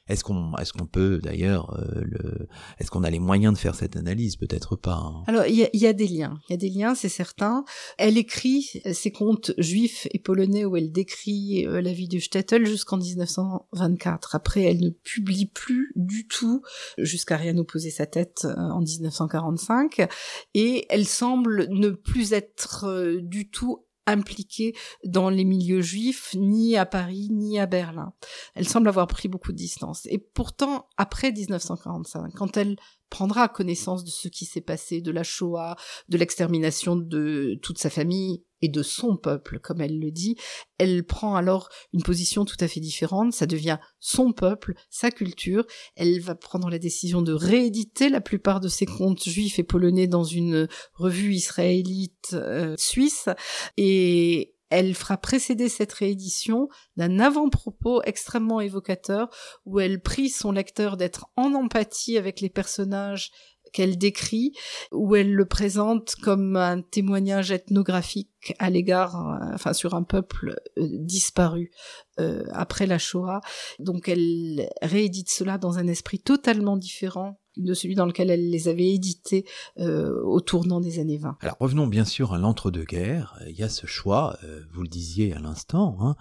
Est-ce 0.08 0.24
qu'on 0.24 0.56
est-ce 0.56 0.74
qu'on 0.74 0.88
peut 0.88 1.20
d'ailleurs 1.22 1.78
euh, 1.78 2.02
le 2.02 2.48
est-ce 2.80 2.90
qu'on 2.90 3.04
a 3.04 3.12
les 3.12 3.20
moyens 3.20 3.54
de 3.54 3.60
faire 3.60 3.76
cette 3.76 3.96
analyse? 3.96 4.38
Peut-être 4.38 4.76
pas 4.76 4.96
hein. 4.96 5.24
Alors 5.28 5.46
il 5.46 5.56
y 5.56 5.64
a, 5.64 5.70
y 5.72 5.86
a, 5.86 5.94
des 5.94 6.08
liens, 6.08 6.40
il 6.48 6.54
y 6.54 6.56
a 6.56 6.58
des 6.58 6.70
liens, 6.70 6.96
c'est 6.96 7.10
certain. 7.10 7.64
Elle 8.00 8.18
écrit 8.18 8.82
ses 8.92 9.12
contes 9.12 9.52
juifs 9.60 10.08
et 10.12 10.18
polonais 10.18 10.66
où 10.66 10.76
elle 10.78 10.92
décrit 10.92 11.68
euh, 11.68 11.80
la 11.80 11.94
vie 11.94 12.08
du 12.08 12.20
Shtetl 12.20 12.66
jusqu'en 12.66 12.98
1924. 12.98 14.34
Après, 14.34 14.64
elle 14.64 14.80
ne 14.80 14.90
publie 14.90 15.46
plus 15.46 15.92
du 15.96 16.28
tout 16.28 16.64
jusqu'à 16.98 17.38
rien 17.38 17.56
opposer 17.58 17.92
sa 17.92 18.08
tête 18.08 18.46
euh, 18.46 18.56
en 18.56 18.80
1945 18.80 20.08
et 20.56 20.88
elle 20.90 21.06
semble 21.06 21.68
ne 21.70 21.90
plus 21.90 22.34
être 22.34 23.20
du 23.22 23.52
tout 23.52 23.86
impliquée 24.10 24.76
dans 25.04 25.30
les 25.30 25.46
milieux 25.46 25.82
juifs, 25.82 26.34
ni 26.36 26.78
à 26.78 26.86
Paris, 26.86 27.30
ni 27.32 27.60
à 27.60 27.66
Berlin. 27.66 28.14
Elle 28.56 28.68
semble 28.68 28.90
avoir 28.90 29.08
pris 29.08 29.28
beaucoup 29.28 29.52
de 29.52 29.58
distance. 29.58 30.06
Et 30.08 30.18
pourtant, 30.18 30.88
après 30.98 31.32
1945, 31.32 32.34
quand 32.36 32.58
elle 32.58 32.78
prendra 33.10 33.48
connaissance 33.48 34.04
de 34.04 34.10
ce 34.10 34.28
qui 34.28 34.46
s'est 34.46 34.62
passé, 34.62 35.02
de 35.02 35.12
la 35.12 35.24
Shoah, 35.24 35.76
de 36.10 36.18
l'extermination 36.18 36.96
de 36.96 37.60
toute 37.62 37.78
sa 37.78 37.90
famille 37.90 38.44
et 38.62 38.70
de 38.70 38.84
son 38.84 39.16
peuple, 39.16 39.60
comme 39.60 39.82
elle 39.82 40.00
le 40.00 40.12
dit, 40.12 40.36
elle 40.78 41.06
prend 41.06 41.36
alors 41.36 41.70
une 41.94 42.04
position 42.04 42.46
tout 42.46 42.58
à 42.60 42.68
fait 42.68 42.80
différente, 42.80 43.34
ça 43.34 43.46
devient 43.46 43.78
son 44.00 44.34
peuple, 44.34 44.74
sa 44.90 45.12
culture, 45.12 45.66
elle 45.96 46.20
va 46.20 46.36
prendre 46.36 46.70
la 46.70 46.80
décision 46.80 47.22
de 47.22 47.34
rééditer 47.34 48.10
la 48.10 48.22
plupart 48.22 48.60
de 48.60 48.68
ses 48.68 48.86
contes 48.86 49.24
juifs 49.24 49.60
et 49.60 49.64
polonais 49.64 50.08
dans 50.08 50.26
une 50.26 50.68
revue 50.94 51.34
israélite 51.34 52.32
euh, 52.34 52.76
suisse, 52.78 53.30
et 53.78 54.54
elle 54.70 54.94
fera 54.96 55.18
précéder 55.18 55.70
cette 55.70 55.94
réédition 55.94 56.70
d'un 56.98 57.20
avant-propos 57.20 58.02
extrêmement 58.04 58.62
évocateur 58.62 59.30
où 59.66 59.80
elle 59.80 60.02
prie 60.02 60.30
son 60.30 60.52
lecteur 60.52 60.98
d'être 60.98 61.28
en 61.36 61.54
empathie 61.54 62.18
avec 62.18 62.42
les 62.42 62.50
personnages 62.50 63.32
qu'elle 63.72 63.98
décrit, 63.98 64.54
où 64.92 65.16
elle 65.16 65.34
le 65.34 65.46
présente 65.46 66.16
comme 66.16 66.56
un 66.56 66.82
témoignage 66.82 67.52
ethnographique 67.52 68.54
à 68.58 68.70
l'égard, 68.70 69.16
euh, 69.16 69.54
enfin 69.54 69.74
sur 69.74 69.94
un 69.94 70.04
peuple 70.04 70.60
euh, 70.78 70.88
disparu 71.00 71.72
euh, 72.20 72.44
après 72.52 72.88
la 72.88 72.98
Shoah. 72.98 73.42
Donc 73.80 74.08
elle 74.10 74.70
réédite 74.82 75.30
cela 75.30 75.58
dans 75.58 75.78
un 75.78 75.88
esprit 75.88 76.20
totalement 76.20 76.78
différent 76.78 77.39
de 77.58 77.74
celui 77.74 77.96
dans 77.96 78.06
lequel 78.06 78.30
elle 78.30 78.50
les 78.50 78.68
avait 78.68 78.90
édités 78.90 79.46
euh, 79.80 80.22
au 80.24 80.40
tournant 80.40 80.80
des 80.80 81.00
années 81.00 81.18
20. 81.18 81.38
Alors 81.42 81.58
revenons 81.60 81.88
bien 81.88 82.06
sûr 82.06 82.34
à 82.34 82.38
l'entre-deux-guerres. 82.38 83.40
Il 83.48 83.56
y 83.56 83.64
a 83.64 83.70
ce 83.70 83.86
choix, 83.86 84.38
euh, 84.44 84.62
vous 84.74 84.82
le 84.82 84.88
disiez 84.88 85.34
à 85.34 85.40
l'instant, 85.40 85.98
hein, 86.02 86.16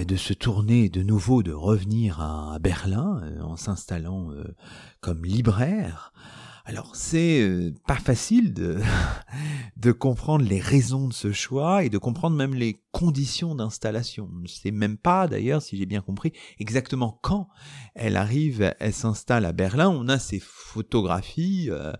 de 0.00 0.16
se 0.16 0.32
tourner 0.32 0.88
de 0.88 1.02
nouveau, 1.02 1.42
de 1.42 1.52
revenir 1.52 2.20
à, 2.20 2.58
Berlin 2.60 3.20
euh, 3.22 3.42
en 3.42 3.56
s'installant 3.56 4.30
comme 5.00 5.24
libraire. 5.24 6.12
Alors 6.68 6.94
c'est 6.94 7.40
euh, 7.40 7.72
pas 7.86 7.96
facile 7.96 8.52
de, 8.52 8.76
de 9.78 9.90
comprendre 9.90 10.44
les 10.44 10.60
raisons 10.60 11.08
de 11.08 11.14
ce 11.14 11.32
choix 11.32 11.82
et 11.82 11.88
de 11.88 11.96
comprendre 11.96 12.36
même 12.36 12.54
les 12.54 12.82
conditions 12.92 13.54
d'installation. 13.54 14.28
C'est 14.46 14.70
même 14.70 14.98
pas 14.98 15.28
d'ailleurs, 15.28 15.62
si 15.62 15.78
j'ai 15.78 15.86
bien 15.86 16.02
compris, 16.02 16.34
exactement 16.58 17.18
quand 17.22 17.48
elle 17.94 18.18
arrive, 18.18 18.74
elle 18.80 18.92
s'installe 18.92 19.46
à 19.46 19.52
Berlin. 19.52 19.88
On 19.88 20.08
a 20.08 20.18
ces 20.18 20.40
photographies 20.40 21.68
euh, 21.70 21.94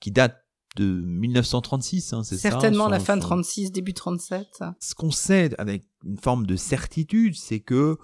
qui 0.00 0.10
datent 0.10 0.40
de 0.76 0.86
1936, 0.86 2.14
hein, 2.14 2.22
c'est 2.24 2.36
ça 2.36 2.50
Certainement 2.50 2.88
la 2.88 3.00
fin 3.00 3.16
de 3.16 3.22
36, 3.22 3.72
début 3.72 3.92
37. 3.92 4.64
Ce 4.80 4.94
qu'on 4.94 5.10
sait 5.10 5.50
avec 5.58 5.84
une 6.02 6.18
forme 6.18 6.46
de 6.46 6.56
certitude, 6.56 7.36
c'est 7.36 7.60
que 7.60 7.98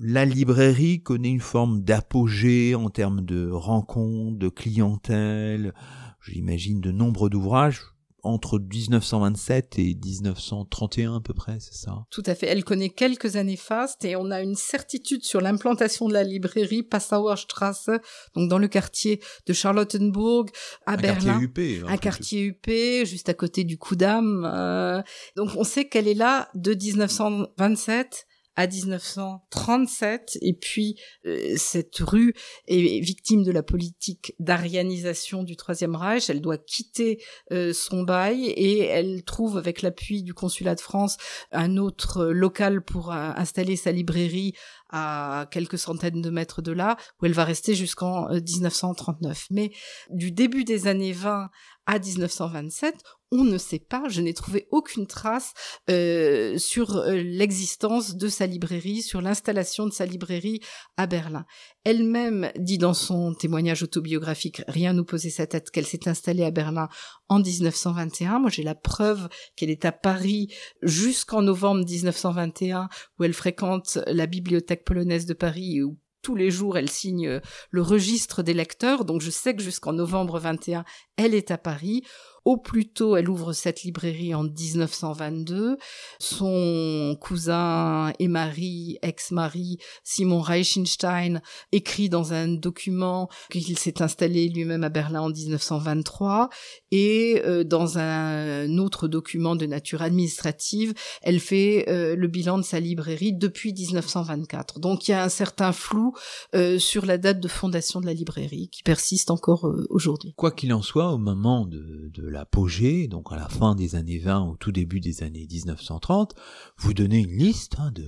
la 0.00 0.24
librairie 0.24 1.02
connaît 1.02 1.30
une 1.30 1.40
forme 1.40 1.82
d'apogée 1.82 2.74
en 2.74 2.90
termes 2.90 3.24
de 3.24 3.48
rencontres, 3.50 4.38
de 4.38 4.48
clientèle, 4.48 5.72
j'imagine 6.20 6.80
de 6.80 6.90
nombre 6.90 7.28
d'ouvrages 7.28 7.82
entre 8.24 8.58
1927 8.58 9.78
et 9.78 9.94
1931 9.94 11.16
à 11.16 11.20
peu 11.20 11.34
près, 11.34 11.58
c'est 11.60 11.74
ça? 11.74 12.06
Tout 12.10 12.22
à 12.24 12.34
fait. 12.34 12.46
Elle 12.46 12.64
connaît 12.64 12.88
quelques 12.88 13.36
années 13.36 13.58
fastes 13.58 14.04
et 14.04 14.16
on 14.16 14.30
a 14.30 14.40
une 14.40 14.54
certitude 14.54 15.22
sur 15.24 15.42
l'implantation 15.42 16.08
de 16.08 16.14
la 16.14 16.24
librairie 16.24 16.82
Passauer 16.82 17.36
Strasse, 17.36 17.90
donc 18.34 18.48
dans 18.48 18.58
le 18.58 18.66
quartier 18.66 19.20
de 19.46 19.52
Charlottenburg 19.52 20.48
à 20.86 20.96
Berlin. 20.96 21.38
Quartier 21.38 21.82
UP, 21.82 21.86
un 21.86 21.96
quartier 21.98 22.44
UP, 22.46 23.06
juste 23.06 23.28
à 23.28 23.34
côté 23.34 23.62
du 23.62 23.76
Kudamm. 23.76 24.50
Euh, 24.50 25.02
donc 25.36 25.50
on 25.56 25.64
sait 25.64 25.86
qu'elle 25.86 26.08
est 26.08 26.14
là 26.14 26.48
de 26.54 26.72
1927 26.72 28.26
à 28.56 28.66
1937 28.66 30.38
et 30.40 30.52
puis 30.52 30.96
euh, 31.26 31.54
cette 31.56 31.96
rue 31.98 32.34
est 32.68 33.00
victime 33.00 33.42
de 33.42 33.50
la 33.50 33.62
politique 33.62 34.34
d'arianisation 34.38 35.42
du 35.42 35.56
Troisième 35.56 35.96
Reich. 35.96 36.30
Elle 36.30 36.40
doit 36.40 36.58
quitter 36.58 37.22
euh, 37.52 37.72
son 37.72 38.02
bail 38.02 38.46
et 38.46 38.80
elle 38.80 39.24
trouve 39.24 39.58
avec 39.58 39.82
l'appui 39.82 40.22
du 40.22 40.34
consulat 40.34 40.74
de 40.74 40.80
France 40.80 41.16
un 41.52 41.76
autre 41.76 42.26
local 42.26 42.82
pour 42.82 43.12
euh, 43.12 43.30
installer 43.36 43.76
sa 43.76 43.92
librairie 43.92 44.54
à 44.96 45.46
quelques 45.50 45.76
centaines 45.76 46.22
de 46.22 46.30
mètres 46.30 46.62
de 46.62 46.70
là, 46.70 46.96
où 47.20 47.26
elle 47.26 47.32
va 47.32 47.44
rester 47.44 47.74
jusqu'en 47.74 48.28
1939. 48.30 49.48
Mais 49.50 49.72
du 50.10 50.30
début 50.30 50.62
des 50.62 50.86
années 50.86 51.12
20 51.12 51.50
à 51.86 51.98
1927, 51.98 52.94
on 53.32 53.42
ne 53.42 53.58
sait 53.58 53.80
pas, 53.80 54.04
je 54.08 54.20
n'ai 54.20 54.32
trouvé 54.32 54.68
aucune 54.70 55.08
trace 55.08 55.54
euh, 55.90 56.56
sur 56.56 56.96
euh, 56.96 57.16
l'existence 57.16 58.14
de 58.14 58.28
sa 58.28 58.46
librairie, 58.46 59.02
sur 59.02 59.20
l'installation 59.20 59.86
de 59.86 59.92
sa 59.92 60.06
librairie 60.06 60.60
à 60.96 61.06
Berlin. 61.06 61.44
Elle-même 61.82 62.52
dit 62.56 62.78
dans 62.78 62.94
son 62.94 63.34
témoignage 63.34 63.82
autobiographique 63.82 64.62
Rien 64.68 64.92
nous 64.92 65.04
posait 65.04 65.30
sa 65.30 65.48
tête 65.48 65.70
qu'elle 65.70 65.86
s'est 65.86 66.08
installée 66.08 66.44
à 66.44 66.52
Berlin 66.52 66.88
en 67.28 67.40
1921. 67.40 68.38
Moi 68.38 68.50
j'ai 68.50 68.62
la 68.62 68.76
preuve 68.76 69.28
qu'elle 69.56 69.70
est 69.70 69.84
à 69.84 69.92
Paris 69.92 70.48
jusqu'en 70.82 71.42
novembre 71.42 71.84
1921 71.84 72.88
où 73.18 73.24
elle 73.24 73.34
fréquente 73.34 73.98
la 74.06 74.26
bibliothèque 74.26 74.83
polonaise 74.84 75.26
de 75.26 75.34
Paris 75.34 75.82
où 75.82 75.98
tous 76.22 76.34
les 76.34 76.50
jours, 76.50 76.78
elle 76.78 76.90
signe 76.90 77.40
le 77.70 77.82
registre 77.82 78.42
des 78.42 78.54
lecteurs, 78.54 79.04
donc 79.04 79.20
je 79.20 79.30
sais 79.30 79.54
que 79.54 79.62
jusqu'en 79.62 79.92
novembre 79.92 80.38
21, 80.38 80.84
elle 81.16 81.34
est 81.34 81.50
à 81.50 81.58
Paris. 81.58 82.02
Au 82.44 82.58
plus 82.58 82.86
tôt, 82.90 83.16
elle 83.16 83.30
ouvre 83.30 83.54
cette 83.54 83.84
librairie 83.84 84.34
en 84.34 84.44
1922. 84.44 85.78
Son 86.18 87.16
cousin 87.18 88.12
et 88.18 88.28
mari, 88.28 88.98
ex-mari, 89.00 89.78
Simon 90.02 90.42
Reichenstein, 90.42 91.40
écrit 91.72 92.10
dans 92.10 92.34
un 92.34 92.48
document 92.48 93.30
qu'il 93.50 93.78
s'est 93.78 94.02
installé 94.02 94.48
lui-même 94.50 94.84
à 94.84 94.90
Berlin 94.90 95.22
en 95.22 95.30
1923. 95.30 96.50
Et 96.90 97.40
euh, 97.46 97.64
dans 97.64 97.96
un 97.98 98.76
autre 98.76 99.08
document 99.08 99.56
de 99.56 99.64
nature 99.64 100.02
administrative, 100.02 100.92
elle 101.22 101.40
fait 101.40 101.88
euh, 101.88 102.14
le 102.14 102.28
bilan 102.28 102.58
de 102.58 102.62
sa 102.62 102.78
librairie 102.78 103.32
depuis 103.32 103.72
1924. 103.72 104.80
Donc 104.80 105.08
il 105.08 105.12
y 105.12 105.14
a 105.14 105.24
un 105.24 105.30
certain 105.30 105.72
flou 105.72 106.12
euh, 106.54 106.78
sur 106.78 107.06
la 107.06 107.16
date 107.16 107.40
de 107.40 107.48
fondation 107.48 108.00
de 108.00 108.06
la 108.06 108.12
librairie 108.12 108.68
qui 108.68 108.82
persiste 108.82 109.30
encore 109.30 109.66
aujourd'hui. 109.88 110.34
Quoi 110.36 110.50
qu'il 110.50 110.74
en 110.74 110.82
soit, 110.82 111.10
au 111.10 111.18
moment 111.18 111.64
de, 111.64 112.10
de 112.12 112.33
l'apogée, 112.34 113.08
donc 113.08 113.32
à 113.32 113.36
la 113.36 113.48
fin 113.48 113.74
des 113.74 113.94
années 113.94 114.18
20, 114.18 114.42
au 114.42 114.56
tout 114.56 114.72
début 114.72 115.00
des 115.00 115.22
années 115.22 115.46
1930, 115.50 116.34
vous 116.76 116.92
donnez 116.92 117.20
une 117.20 117.36
liste 117.36 117.76
hein, 117.78 117.90
de 117.92 118.04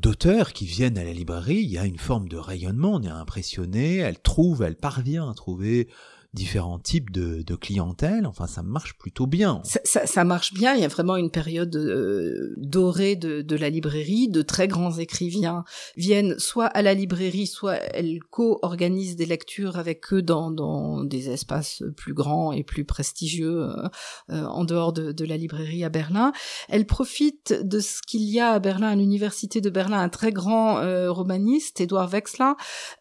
d'auteurs 0.00 0.52
qui 0.52 0.66
viennent 0.66 0.98
à 0.98 1.04
la 1.04 1.12
librairie, 1.12 1.56
il 1.56 1.70
y 1.70 1.78
a 1.78 1.84
une 1.84 1.98
forme 1.98 2.28
de 2.28 2.36
rayonnement, 2.36 2.94
on 2.94 3.02
est 3.02 3.08
impressionné, 3.08 3.96
elle 3.96 4.20
trouve, 4.20 4.62
elle 4.62 4.76
parvient 4.76 5.28
à 5.28 5.34
trouver 5.34 5.88
différents 6.36 6.78
types 6.78 7.10
de, 7.10 7.42
de, 7.42 7.54
clientèle. 7.56 8.26
Enfin, 8.26 8.46
ça 8.46 8.62
marche 8.62 8.96
plutôt 8.98 9.26
bien. 9.26 9.62
Ça, 9.64 10.06
ça, 10.06 10.24
marche 10.24 10.52
bien. 10.52 10.74
Il 10.74 10.82
y 10.82 10.84
a 10.84 10.88
vraiment 10.88 11.16
une 11.16 11.30
période 11.30 11.74
euh, 11.74 12.54
dorée 12.58 13.16
de, 13.16 13.40
de, 13.40 13.56
la 13.56 13.70
librairie. 13.70 14.28
De 14.28 14.42
très 14.42 14.68
grands 14.68 14.98
écrivains 14.98 15.64
viennent 15.96 16.38
soit 16.38 16.66
à 16.66 16.82
la 16.82 16.92
librairie, 16.94 17.46
soit 17.46 17.76
elles 17.94 18.20
co-organisent 18.30 19.16
des 19.16 19.24
lectures 19.24 19.78
avec 19.78 20.12
eux 20.12 20.22
dans, 20.22 20.50
dans 20.50 21.02
des 21.02 21.30
espaces 21.30 21.82
plus 21.96 22.12
grands 22.12 22.52
et 22.52 22.62
plus 22.62 22.84
prestigieux 22.84 23.62
euh, 23.62 23.88
euh 24.30 24.44
en 24.46 24.64
dehors 24.64 24.92
de, 24.92 25.12
de, 25.12 25.24
la 25.24 25.38
librairie 25.38 25.84
à 25.84 25.88
Berlin. 25.88 26.32
Elles 26.68 26.86
profitent 26.86 27.54
de 27.62 27.80
ce 27.80 28.02
qu'il 28.06 28.22
y 28.22 28.38
a 28.38 28.50
à 28.50 28.58
Berlin, 28.58 28.88
à 28.88 28.94
l'université 28.94 29.60
de 29.60 29.70
Berlin, 29.70 30.00
un 30.00 30.08
très 30.10 30.32
grand 30.32 30.78
euh, 30.78 31.10
romaniste, 31.10 31.80
Édouard 31.80 32.10
Wexler, 32.10 32.52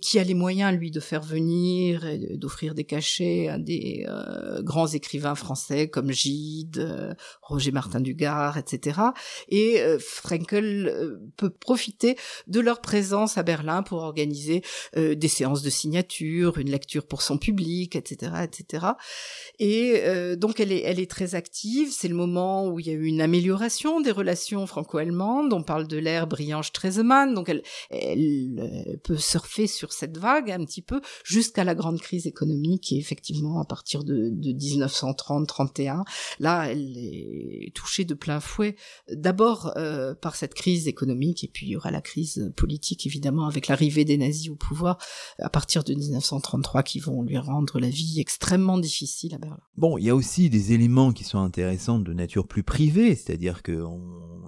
qui 0.01 0.19
a 0.19 0.23
les 0.23 0.33
moyens, 0.33 0.73
lui, 0.73 0.89
de 0.89 1.01
faire 1.01 1.21
venir 1.21 2.05
et 2.05 2.37
d'offrir 2.37 2.73
des 2.73 2.85
cachets 2.85 3.24
à 3.49 3.57
des 3.57 4.05
euh, 4.07 4.61
grands 4.61 4.87
écrivains 4.87 5.35
français 5.35 5.87
comme 5.87 6.11
Gide, 6.11 6.77
euh, 6.79 7.13
Roger 7.41 7.71
Martin 7.71 7.99
Dugard, 7.99 8.57
etc. 8.57 8.99
Et 9.49 9.81
euh, 9.81 9.99
Frankel 9.99 11.19
peut 11.37 11.49
profiter 11.49 12.17
de 12.47 12.59
leur 12.59 12.81
présence 12.81 13.37
à 13.37 13.43
Berlin 13.43 13.83
pour 13.83 13.99
organiser 13.99 14.61
des 14.95 15.27
séances 15.27 15.61
de 15.61 15.69
signature, 15.69 16.57
une 16.57 16.69
lecture 16.69 17.05
pour 17.05 17.21
son 17.21 17.37
public, 17.37 17.95
etc., 17.95 18.31
etc. 18.43 18.85
Et 19.59 20.01
donc 20.37 20.59
elle 20.59 20.71
est, 20.71 20.81
elle 20.81 20.99
est 20.99 21.09
très 21.09 21.35
active. 21.35 21.89
C'est 21.91 22.07
le 22.07 22.15
moment 22.15 22.67
où 22.67 22.79
il 22.79 22.87
y 22.87 22.89
a 22.89 22.93
eu 22.93 23.05
une 23.05 23.21
amélioration 23.21 24.01
des 24.01 24.11
relations 24.11 24.65
franco-allemandes. 24.67 25.53
On 25.53 25.63
parle 25.63 25.87
de 25.87 25.97
l'ère 25.97 26.27
Briange-Trezemann, 26.27 27.33
donc 27.33 27.49
elle, 27.49 27.63
elle 27.89 28.99
peut 29.03 29.17
surfer 29.17 29.67
sur 29.67 29.93
cette 29.93 30.17
vague 30.17 30.51
un 30.51 30.63
petit 30.65 30.81
peu 30.81 31.01
jusqu'à 31.23 31.63
la 31.63 31.75
grande 31.75 31.99
crise 31.99 32.27
économique 32.27 32.91
et 32.91 32.97
effectivement 32.97 33.14
à 33.59 33.65
partir 33.65 34.03
de, 34.03 34.29
de 34.31 34.51
1930-31. 34.51 36.03
Là, 36.39 36.71
elle 36.71 36.97
est 36.97 37.71
touchée 37.73 38.05
de 38.05 38.13
plein 38.13 38.39
fouet, 38.39 38.75
d'abord 39.11 39.73
euh, 39.77 40.13
par 40.15 40.35
cette 40.35 40.53
crise 40.53 40.87
économique, 40.87 41.43
et 41.43 41.47
puis 41.47 41.67
il 41.67 41.69
y 41.69 41.75
aura 41.75 41.91
la 41.91 42.01
crise 42.01 42.51
politique 42.55 43.05
évidemment 43.05 43.47
avec 43.47 43.67
l'arrivée 43.67 44.05
des 44.05 44.17
nazis 44.17 44.49
au 44.49 44.55
pouvoir 44.55 44.97
à 45.39 45.49
partir 45.49 45.83
de 45.83 45.93
1933 45.93 46.83
qui 46.83 46.99
vont 46.99 47.21
lui 47.21 47.37
rendre 47.37 47.79
la 47.79 47.89
vie 47.89 48.19
extrêmement 48.19 48.77
difficile 48.77 49.35
à 49.35 49.37
Berlin. 49.37 49.59
Bon, 49.77 49.97
il 49.97 50.05
y 50.05 50.09
a 50.09 50.15
aussi 50.15 50.49
des 50.49 50.73
éléments 50.73 51.11
qui 51.11 51.23
sont 51.23 51.39
intéressants 51.39 51.99
de 51.99 52.13
nature 52.13 52.47
plus 52.47 52.63
privée, 52.63 53.15
c'est-à-dire 53.15 53.63
que 53.63 53.83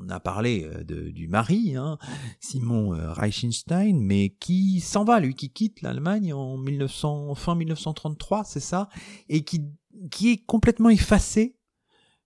on 0.08 0.10
a 0.10 0.20
parlé 0.20 0.64
euh, 0.64 0.84
du 1.12 1.28
mari, 1.28 1.76
hein, 1.76 1.98
Simon 2.40 2.94
euh, 2.94 3.12
Reichenstein, 3.12 4.00
mais 4.00 4.30
qui 4.40 4.80
s'en 4.80 5.04
va, 5.04 5.20
lui, 5.20 5.36
qui 5.36 5.50
quitte 5.50 5.82
l'Allemagne 5.82 6.34
en 6.34 6.58
1900, 6.58 7.36
fin 7.36 7.56
1933, 7.56 8.44
c'est 8.48 8.60
ça, 8.60 8.90
et 9.30 9.44
qui, 9.44 9.66
qui 10.12 10.32
est 10.32 10.46
complètement 10.46 10.90
effacé 10.90 11.56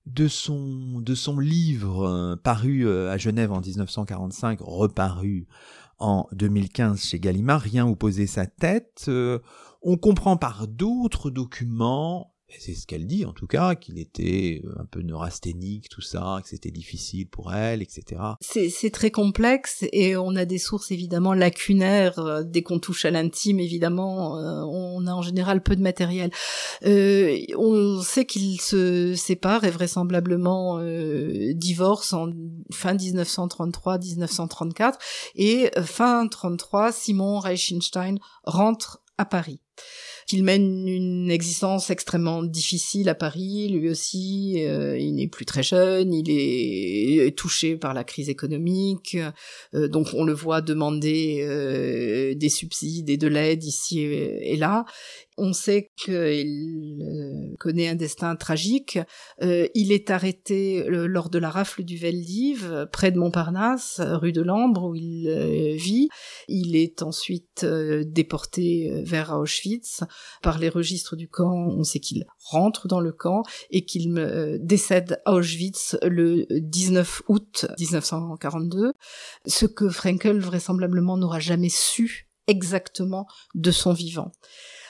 de 0.06 0.28
son, 0.28 1.00
de 1.00 1.16
son 1.16 1.40
livre 1.40 2.08
euh, 2.08 2.36
paru 2.36 2.88
euh, 2.88 3.12
à 3.12 3.18
Genève 3.18 3.52
en 3.52 3.62
1945, 3.62 4.60
reparu 4.62 5.48
en 6.00 6.28
2015 6.32 7.04
chez 7.04 7.20
Gallimard, 7.20 7.62
Rien 7.62 7.88
opposé 7.88 8.26
sa 8.26 8.48
tête. 8.48 9.06
Euh, 9.08 9.40
on 9.84 9.98
comprend 9.98 10.38
par 10.38 10.68
d'autres 10.68 11.30
documents 11.30 12.31
c'est 12.60 12.74
ce 12.74 12.86
qu'elle 12.86 13.08
dit 13.08 13.26
en 13.26 13.34
tout 13.34 13.48
cas, 13.48 13.76
qu'il 13.76 14.00
était 14.00 14.62
euh, 14.66 14.74
un 14.80 14.86
peu 14.86 15.02
neurasthénique, 15.02 15.90
tout 15.90 16.02
ça, 16.02 16.40
que 16.44 16.50
c'était 16.50 16.72
difficile 16.72 17.28
pour 17.28 17.54
elle, 17.54 17.82
etc. 17.82 18.22
C'est 18.42 18.92
très 18.92 19.12
complexe 19.12 19.86
et 19.92 20.16
on 20.16 20.36
a 20.36 20.46
des 20.46 20.58
sources 20.58 20.92
évidemment 20.92 21.34
lacunaires. 21.34 22.20
Euh, 22.20 22.44
dès 22.44 22.62
qu'on 22.62 22.80
touche 22.80 23.06
à 23.06 23.12
l'intime, 23.12 23.60
évidemment, 23.60 24.38
euh, 24.38 24.62
on 24.64 25.08
a 25.08 25.12
en 25.12 25.22
général 25.22 25.62
peu 25.64 25.76
de 25.76 25.82
matériel. 25.82 26.32
Euh, 26.86 27.38
on 27.58 28.02
sait 28.02 28.26
qu'il 28.26 28.60
se 28.62 29.16
sépare 29.16 29.64
et 29.64 29.72
vraisemblablement 29.72 30.80
euh, 30.80 31.54
divorce 31.54 32.14
en 32.14 32.28
fin 32.72 32.96
1933-1934 32.96 34.94
et 35.36 35.72
fin 35.84 36.28
33, 36.28 36.92
Simon 36.92 37.40
Reichenstein 37.40 38.18
rentre 38.44 39.02
à 39.18 39.26
Paris. 39.26 39.60
Qu'il 40.32 40.46
mène 40.46 40.88
une 40.88 41.30
existence 41.30 41.90
extrêmement 41.90 42.42
difficile 42.42 43.10
à 43.10 43.16
Paris, 43.16 43.68
lui 43.68 43.90
aussi, 43.90 44.64
euh, 44.66 44.98
il 44.98 45.16
n'est 45.16 45.28
plus 45.28 45.44
très 45.44 45.62
jeune, 45.62 46.14
il 46.14 46.32
est 46.32 47.38
touché 47.38 47.76
par 47.76 47.94
la 47.94 48.06
crise 48.06 48.30
économique, 48.30 49.18
euh, 49.74 49.90
donc 49.90 50.08
on 50.14 50.24
le 50.24 50.32
voit 50.32 50.62
demander 50.62 51.42
euh, 51.42 52.34
des 52.34 52.48
subsides 52.48 53.10
et 53.10 53.18
de 53.18 53.28
l'aide 53.28 53.66
ici 53.66 54.04
et 54.04 54.56
là, 54.56 54.86
on 55.38 55.54
sait 55.54 55.92
qu'il 55.96 56.14
euh, 56.14 57.56
connaît 57.60 57.88
un 57.88 57.96
destin 57.96 58.36
tragique. 58.36 59.00
Euh, 59.42 59.68
il 59.74 59.92
est 59.92 60.10
arrêté 60.10 60.84
euh, 60.84 61.08
lors 61.08 61.30
de 61.30 61.40
la 61.40 61.50
rafle 61.50 61.84
du 61.84 61.98
Veldiv, 61.98 62.88
près 62.92 63.12
de 63.12 63.18
Montparnasse, 63.18 64.02
rue 64.02 64.34
de 64.34 64.42
Lambre, 64.42 64.90
où 64.90 64.96
il 64.96 65.76
vit. 65.78 66.10
Il 66.48 66.76
est 66.76 67.02
ensuite 67.02 67.66
déporté 67.66 68.92
vers 69.04 69.38
Auschwitz. 69.38 70.04
Par 70.42 70.60
les 70.60 70.70
registres 70.70 71.16
du 71.16 71.28
camp, 71.28 71.68
on 71.70 71.84
sait 71.84 72.00
qu'il 72.00 72.26
rentre 72.44 72.88
dans 72.88 73.00
le 73.00 73.12
camp 73.12 73.44
et 73.70 73.86
qu'il 73.86 74.60
décède 74.62 75.22
à 75.26 75.34
Auschwitz 75.34 75.98
le 76.04 76.46
19 76.50 77.24
août 77.30 77.66
1942. 77.80 78.94
Ce 79.46 79.66
que 79.66 79.90
Frankel 79.90 80.40
vraisemblablement 80.40 81.18
n'aura 81.18 81.40
jamais 81.40 81.70
su 81.70 82.28
exactement 82.48 83.28
de 83.56 83.72
son 83.72 83.94
vivant. 83.94 84.32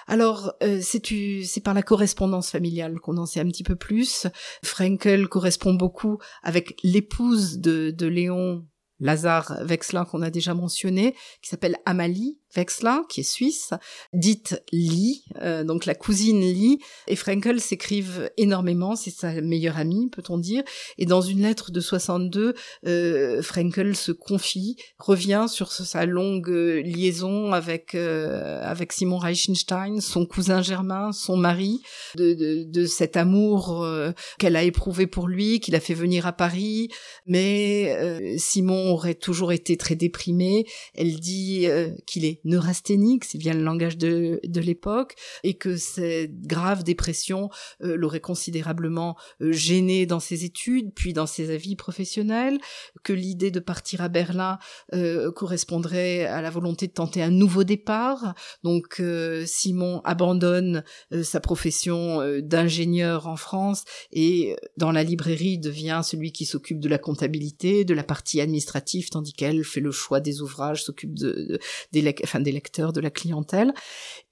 Alors, 0.08 0.54
euh, 0.64 0.80
c'est 0.82 1.64
par 1.64 1.74
la 1.74 1.84
correspondance 1.84 2.50
familiale 2.52 3.00
qu'on 3.00 3.18
en 3.18 3.26
sait 3.26 3.40
un 3.40 3.48
petit 3.48 3.64
peu 3.64 3.76
plus. 3.76 4.28
Frankel 4.64 5.28
correspond 5.28 5.74
beaucoup 5.74 6.20
avec 6.44 6.80
l'épouse 6.84 7.60
de, 7.60 7.92
de 7.92 8.08
Léon 8.08 8.66
Lazare 9.02 9.58
Vexlin 9.64 10.06
qu'on 10.06 10.22
a 10.22 10.30
déjà 10.30 10.54
mentionné, 10.54 11.16
qui 11.42 11.50
s'appelle 11.50 11.78
Amalie, 11.86 12.38
Wexler, 12.56 13.02
qui 13.10 13.22
est 13.22 13.24
suisse, 13.24 13.72
dite 14.14 14.62
Lee, 14.72 15.24
euh, 15.42 15.64
donc 15.64 15.86
la 15.86 15.96
cousine 15.96 16.42
Lee, 16.42 16.80
et 17.08 17.16
Frankel 17.16 17.60
s'écrivent 17.62 18.30
énormément, 18.38 18.96
c'est 18.96 19.12
sa 19.12 19.42
meilleure 19.42 19.78
amie, 19.78 20.10
peut-on 20.10 20.38
dire, 20.38 20.64
et 20.98 21.06
dans 21.06 21.22
une 21.22 21.42
lettre 21.42 21.72
de 21.72 21.80
62, 21.80 22.54
euh, 22.88 23.42
Frankel 23.42 23.96
se 23.96 24.12
confie, 24.12 24.76
revient 24.98 25.46
sur 25.48 25.72
sa 25.72 26.06
longue 26.06 26.50
euh, 26.50 26.82
liaison 26.82 27.54
avec 27.54 27.96
euh, 27.96 28.62
avec 28.64 28.92
Simon 28.92 29.18
Reichenstein, 29.18 30.00
son 30.02 30.26
cousin 30.26 30.62
germain, 30.62 31.12
son 31.12 31.38
mari, 31.38 31.82
de, 32.16 32.34
de, 32.34 32.64
de 32.64 32.86
cet 32.86 33.18
amour 33.18 33.84
euh, 33.84 34.12
qu'elle 34.40 34.56
a 34.56 34.64
éprouvé 34.64 35.08
pour 35.08 35.28
lui, 35.28 35.60
qu'il 35.60 35.76
a 35.76 35.80
fait 35.80 35.94
venir 35.94 36.28
à 36.28 36.34
Paris, 36.34 36.90
mais 37.26 38.38
Simon 38.38 38.91
aurait 38.92 39.16
toujours 39.16 39.52
été 39.52 39.78
très 39.78 39.96
déprimé, 39.96 40.66
elle 40.94 41.20
dit 41.20 41.68
qu'il 42.06 42.26
est 42.26 42.42
neurasthénique, 42.44 43.26
c'est 43.26 43.38
bien 43.38 43.54
le 43.54 43.64
langage 43.64 43.98
de, 43.98 44.40
de 44.44 44.62
l'époque, 44.62 45.16
et 45.44 45.56
que 45.56 45.78
cette 45.78 46.42
grave 46.42 46.84
dépression 46.84 47.50
euh, 47.84 47.96
l'aurait 47.96 48.20
considérablement 48.20 49.18
euh, 49.42 49.52
gêné 49.52 50.06
dans 50.06 50.20
ses 50.20 50.46
études, 50.46 50.94
puis 50.94 51.14
dans 51.14 51.26
ses 51.26 51.54
avis 51.54 51.76
professionnels, 51.76 52.60
que 53.04 53.14
l'idée 53.14 53.52
de 53.52 53.60
partir 53.60 54.02
à 54.02 54.10
Berlin 54.10 54.60
euh, 54.94 55.32
correspondrait 55.32 56.26
à 56.26 56.42
la 56.42 56.50
volonté 56.50 56.88
de 56.88 56.94
tenter 56.94 57.22
un 57.22 57.30
nouveau 57.30 57.64
départ. 57.64 58.34
Donc 58.64 59.02
Simon 59.46 60.02
abandonne 60.04 60.84
sa 61.24 61.40
profession 61.40 62.20
d'ingénieur 62.42 63.28
en 63.28 63.36
France 63.36 63.84
et 64.12 64.56
dans 64.78 64.92
la 64.92 65.04
librairie 65.04 65.58
devient 65.58 66.02
celui 66.04 66.32
qui 66.32 66.46
s'occupe 66.46 66.80
de 66.80 66.90
la 66.90 66.98
comptabilité, 66.98 67.86
de 67.86 67.94
la 67.94 68.04
partie 68.04 68.42
administrative, 68.42 68.81
tandis 69.10 69.34
qu'elle 69.34 69.63
fait 69.63 69.80
le 69.80 69.91
choix 69.91 70.20
des 70.20 70.41
ouvrages, 70.41 70.84
s'occupe 70.84 71.13
de, 71.13 71.60
des, 71.91 72.02
lecteurs, 72.02 72.94
de 72.94 73.02
la 73.02 73.10
clientèle. 73.10 73.74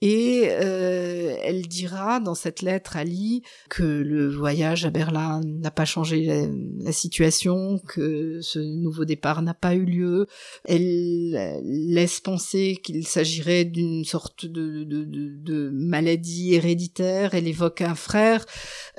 Et 0.01 0.47
euh, 0.49 1.35
elle 1.43 1.67
dira 1.67 2.19
dans 2.19 2.35
cette 2.35 2.62
lettre 2.62 2.97
à 2.97 3.03
Lee 3.03 3.43
que 3.69 3.83
le 3.83 4.29
voyage 4.29 4.85
à 4.85 4.89
Berlin 4.89 5.41
n'a 5.43 5.71
pas 5.71 5.85
changé 5.85 6.47
la, 6.79 6.91
situation, 6.91 7.79
que 7.88 8.39
ce 8.41 8.59
nouveau 8.59 9.05
départ 9.05 9.41
n'a 9.41 9.53
pas 9.53 9.75
eu 9.75 9.85
lieu. 9.85 10.27
Elle 10.65 11.62
laisse 11.63 12.19
penser 12.19 12.79
qu'il 12.83 13.05
s'agirait 13.05 13.65
d'une 13.65 14.05
sorte 14.05 14.45
de, 14.45 15.69
maladie 15.73 16.53
héréditaire. 16.53 17.33
Elle 17.33 17.47
évoque 17.47 17.81
un 17.81 17.95
frère 17.95 18.45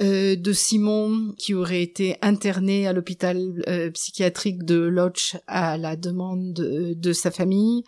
euh, 0.01 0.37
de 0.37 0.53
Simon 0.53 1.35
qui 1.39 1.55
aurait 1.55 1.83
été 1.83 2.17
interné 2.23 2.87
à 2.87 2.93
l'hôpital 2.93 3.63
euh, 3.69 3.91
psychiatrique 3.91 4.65
de 4.65 4.77
Lodz 4.77 5.30
à 5.47 5.77
la 5.77 5.97
demande 5.97 6.53
de, 6.53 7.13
sa 7.13 7.31
famille. 7.31 7.83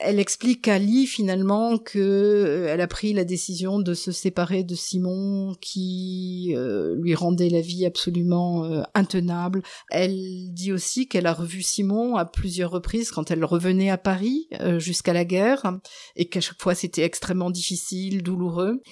Elle 0.00 0.18
explique 0.18 0.66
à 0.66 0.78
Lee 0.78 1.06
finalement 1.06 1.78
que 1.78 1.98
euh, 1.98 2.66
elle 2.68 2.80
a 2.80 2.88
pris 2.88 3.12
la 3.12 3.24
décision 3.24 3.78
de 3.78 3.94
se 3.94 4.10
séparer 4.10 4.64
de 4.64 4.74
Simon 4.74 5.54
qui 5.60 6.52
euh, 6.56 6.96
lui 6.96 7.14
rendait 7.14 7.48
la 7.48 7.60
vie 7.60 7.86
absolument 7.86 8.64
euh, 8.64 8.82
intenable. 8.94 9.62
Elle 9.90 10.52
dit 10.52 10.72
aussi 10.72 11.06
qu'elle 11.06 11.26
a 11.26 11.32
revu 11.32 11.62
Simon 11.62 12.16
à 12.16 12.24
plusieurs 12.24 12.72
reprises 12.72 13.12
quand 13.12 13.30
elle 13.30 13.44
revenait 13.44 13.90
à 13.90 13.98
Paris 13.98 14.48
jusqu'à 14.78 15.12
la 15.12 15.24
guerre 15.24 15.78
et 16.16 16.28
qu'à 16.28 16.40
chaque 16.40 16.60
fois 16.60 16.74
c'était 16.74 17.04
extrêmement 17.04 17.50
difficile, 17.50 18.22
douloureux. 18.22 18.82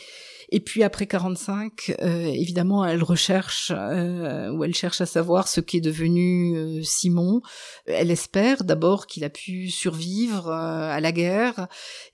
Et 0.55 0.61
puis 0.61 0.83
après 0.83 1.07
45, 1.07 1.97
euh, 2.03 2.27
évidemment, 2.27 2.85
elle 2.85 3.03
recherche 3.03 3.73
euh, 3.75 4.51
ou 4.51 4.65
elle 4.65 4.75
cherche 4.75 5.01
à 5.01 5.07
savoir 5.07 5.49
ce 5.49 5.63
qu'est 5.63 5.81
devenu 5.81 6.55
euh, 6.55 6.83
Simon. 6.83 7.41
Elle 7.87 8.11
espère 8.11 8.63
d'abord 8.63 9.07
qu'il 9.07 9.25
a 9.25 9.31
pu 9.31 9.71
survivre 9.71 10.51
à 10.51 11.01
la 11.01 11.11
guerre. 11.11 11.69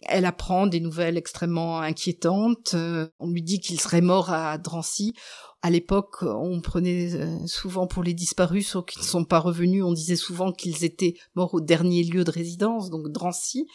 Elle 0.06 0.24
apprend 0.24 0.68
des 0.68 0.78
nouvelles 0.78 1.16
extrêmement 1.16 1.80
inquiétantes. 1.80 2.76
on 3.18 3.28
lui 3.28 3.42
dit 3.42 3.58
qu'il 3.58 3.80
serait 3.80 4.00
mort 4.02 4.32
à 4.32 4.56
Drancy. 4.56 5.14
À 5.62 5.70
l'époque, 5.70 6.22
on 6.22 6.60
prenait 6.60 7.10
souvent 7.46 7.86
pour 7.86 8.02
les 8.02 8.14
disparus, 8.14 8.68
ceux 8.68 8.82
qui 8.82 8.98
ne 8.98 9.04
sont 9.04 9.24
pas 9.24 9.38
revenus, 9.38 9.82
on 9.84 9.92
disait 9.92 10.16
souvent 10.16 10.52
qu'ils 10.52 10.84
étaient 10.84 11.14
morts 11.34 11.54
au 11.54 11.60
dernier 11.60 12.04
lieu 12.04 12.24
de 12.24 12.30
résidence, 12.30 12.90
donc 12.90 13.08
Drancy. 13.08 13.66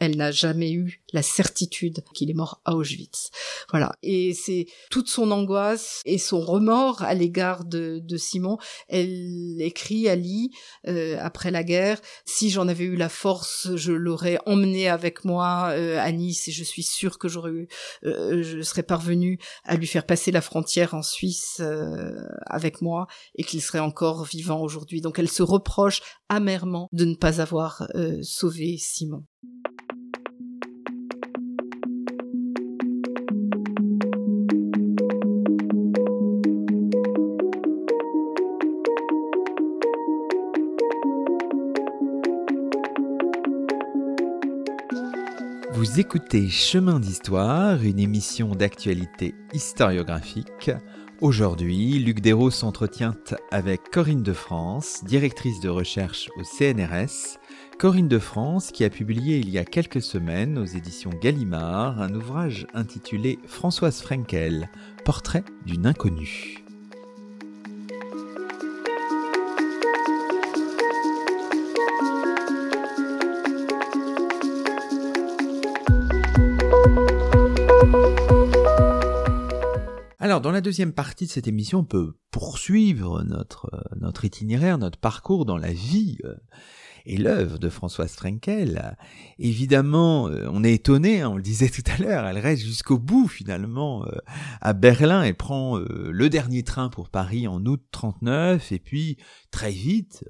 Elle 0.00 0.16
n'a 0.16 0.30
jamais 0.30 0.72
eu 0.72 1.02
la 1.12 1.22
certitude 1.22 2.02
qu'il 2.14 2.30
est 2.30 2.34
mort 2.34 2.60
à 2.64 2.74
Auschwitz. 2.74 3.30
Voilà. 3.70 3.92
Et 4.02 4.32
c'est 4.32 4.66
toute 4.90 5.08
son 5.08 5.30
angoisse 5.30 6.02
et 6.04 6.18
son 6.18 6.40
remords 6.40 7.02
à 7.02 7.14
l'égard 7.14 7.64
de, 7.64 8.00
de, 8.02 8.16
Simon. 8.16 8.58
Elle 8.88 9.56
écrit 9.60 10.08
à 10.08 10.16
Lee 10.16 10.50
euh, 10.86 11.16
après 11.20 11.50
la 11.50 11.62
guerre 11.62 12.00
si 12.24 12.50
j'en 12.50 12.68
avais 12.68 12.84
eu 12.84 12.96
la 12.96 13.08
force, 13.08 13.74
je 13.76 13.92
l'aurais 13.92 14.38
emmené 14.46 14.88
avec 14.88 15.24
moi 15.24 15.70
euh, 15.70 15.98
à 16.00 16.10
Nice 16.12 16.48
et 16.48 16.52
je 16.52 16.64
suis 16.64 16.82
sûre 16.82 17.18
que 17.18 17.28
j'aurais 17.28 17.50
eu, 17.50 17.68
euh, 18.04 18.42
je 18.42 18.60
serais 18.62 18.82
parvenue 18.82 19.38
à 19.64 19.76
lui 19.76 19.86
faire 19.86 20.06
passer 20.06 20.30
la 20.30 20.40
frontière 20.40 20.94
en 20.94 21.02
Suisse 21.18 21.60
avec 22.46 22.80
moi 22.80 23.06
et 23.34 23.42
qu'il 23.42 23.60
serait 23.60 23.80
encore 23.80 24.24
vivant 24.24 24.60
aujourd'hui. 24.60 25.00
Donc 25.00 25.18
elle 25.18 25.28
se 25.28 25.42
reproche 25.42 26.00
amèrement 26.28 26.88
de 26.92 27.04
ne 27.04 27.16
pas 27.16 27.40
avoir 27.40 27.88
sauvé 28.22 28.76
Simon. 28.78 29.24
Vous 45.72 46.00
écoutez 46.00 46.48
Chemin 46.48 46.98
d'Histoire, 46.98 47.82
une 47.82 48.00
émission 48.00 48.50
d'actualité 48.50 49.34
historiographique. 49.52 50.70
Aujourd'hui, 51.20 51.98
Luc 51.98 52.20
Desros 52.20 52.52
s'entretient 52.52 53.16
avec 53.50 53.90
Corinne 53.90 54.22
de 54.22 54.32
France, 54.32 55.02
directrice 55.04 55.58
de 55.58 55.68
recherche 55.68 56.30
au 56.38 56.44
CNRS. 56.44 57.38
Corinne 57.76 58.06
de 58.06 58.20
France 58.20 58.70
qui 58.70 58.84
a 58.84 58.90
publié 58.90 59.38
il 59.38 59.50
y 59.50 59.58
a 59.58 59.64
quelques 59.64 60.00
semaines 60.00 60.58
aux 60.58 60.64
éditions 60.64 61.10
Gallimard 61.20 62.00
un 62.00 62.14
ouvrage 62.14 62.68
intitulé 62.72 63.40
Françoise 63.48 64.00
Frenkel, 64.00 64.70
Portrait 65.04 65.44
d'une 65.66 65.86
inconnue. 65.86 66.67
La 80.58 80.62
deuxième 80.62 80.92
partie 80.92 81.26
de 81.26 81.30
cette 81.30 81.46
émission, 81.46 81.78
on 81.78 81.84
peut 81.84 82.16
poursuivre 82.32 83.22
notre, 83.22 83.70
euh, 83.72 83.96
notre 84.00 84.24
itinéraire, 84.24 84.76
notre 84.76 84.98
parcours 84.98 85.44
dans 85.44 85.56
la 85.56 85.72
vie 85.72 86.18
euh, 86.24 86.34
et 87.06 87.16
l'œuvre 87.16 87.58
de 87.58 87.68
Françoise 87.68 88.10
Frenkel. 88.10 88.96
Évidemment, 89.38 90.26
euh, 90.26 90.48
on 90.50 90.64
est 90.64 90.72
étonné, 90.72 91.20
hein, 91.20 91.28
on 91.28 91.36
le 91.36 91.42
disait 91.42 91.68
tout 91.68 91.84
à 91.86 92.02
l'heure, 92.02 92.26
elle 92.26 92.38
reste 92.38 92.64
jusqu'au 92.64 92.98
bout 92.98 93.28
finalement 93.28 94.04
à 94.60 94.72
Berlin, 94.72 95.22
elle 95.22 95.36
prend 95.36 95.78
le 95.78 96.28
dernier 96.28 96.64
train 96.64 96.88
pour 96.88 97.08
Paris 97.08 97.46
en 97.46 97.64
août 97.64 97.84
39 97.92 98.72
et 98.72 98.80
puis 98.80 99.16
très 99.52 99.70
vite 99.70 100.24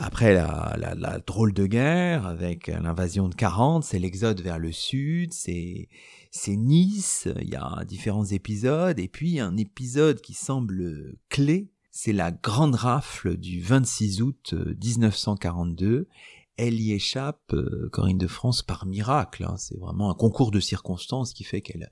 Après 0.00 0.32
la, 0.32 1.18
drôle 1.26 1.52
de 1.52 1.66
guerre 1.66 2.24
avec 2.24 2.68
l'invasion 2.68 3.28
de 3.28 3.34
40, 3.34 3.82
c'est 3.82 3.98
l'exode 3.98 4.40
vers 4.40 4.60
le 4.60 4.70
sud, 4.70 5.32
c'est 5.32 5.88
c'est 6.30 6.54
Nice, 6.54 7.26
il 7.40 7.48
y 7.48 7.56
a 7.56 7.84
différents 7.84 8.24
épisodes, 8.24 8.98
et 9.00 9.08
puis 9.08 9.40
un 9.40 9.56
épisode 9.56 10.20
qui 10.20 10.34
semble 10.34 11.16
clé, 11.28 11.72
c'est 11.90 12.12
la 12.12 12.30
grande 12.30 12.76
rafle 12.76 13.36
du 13.36 13.60
26 13.60 14.22
août 14.22 14.54
1942. 14.54 15.86
Euh, 15.86 16.08
Elle 16.56 16.80
y 16.80 16.92
échappe, 16.92 17.52
euh, 17.52 17.88
Corinne 17.90 18.18
de 18.18 18.28
France, 18.28 18.62
par 18.62 18.86
miracle. 18.86 19.44
Hein. 19.44 19.56
C'est 19.56 19.78
vraiment 19.78 20.10
un 20.10 20.14
concours 20.14 20.52
de 20.52 20.60
circonstances 20.60 21.32
qui 21.32 21.42
fait 21.42 21.60
qu'elle 21.60 21.90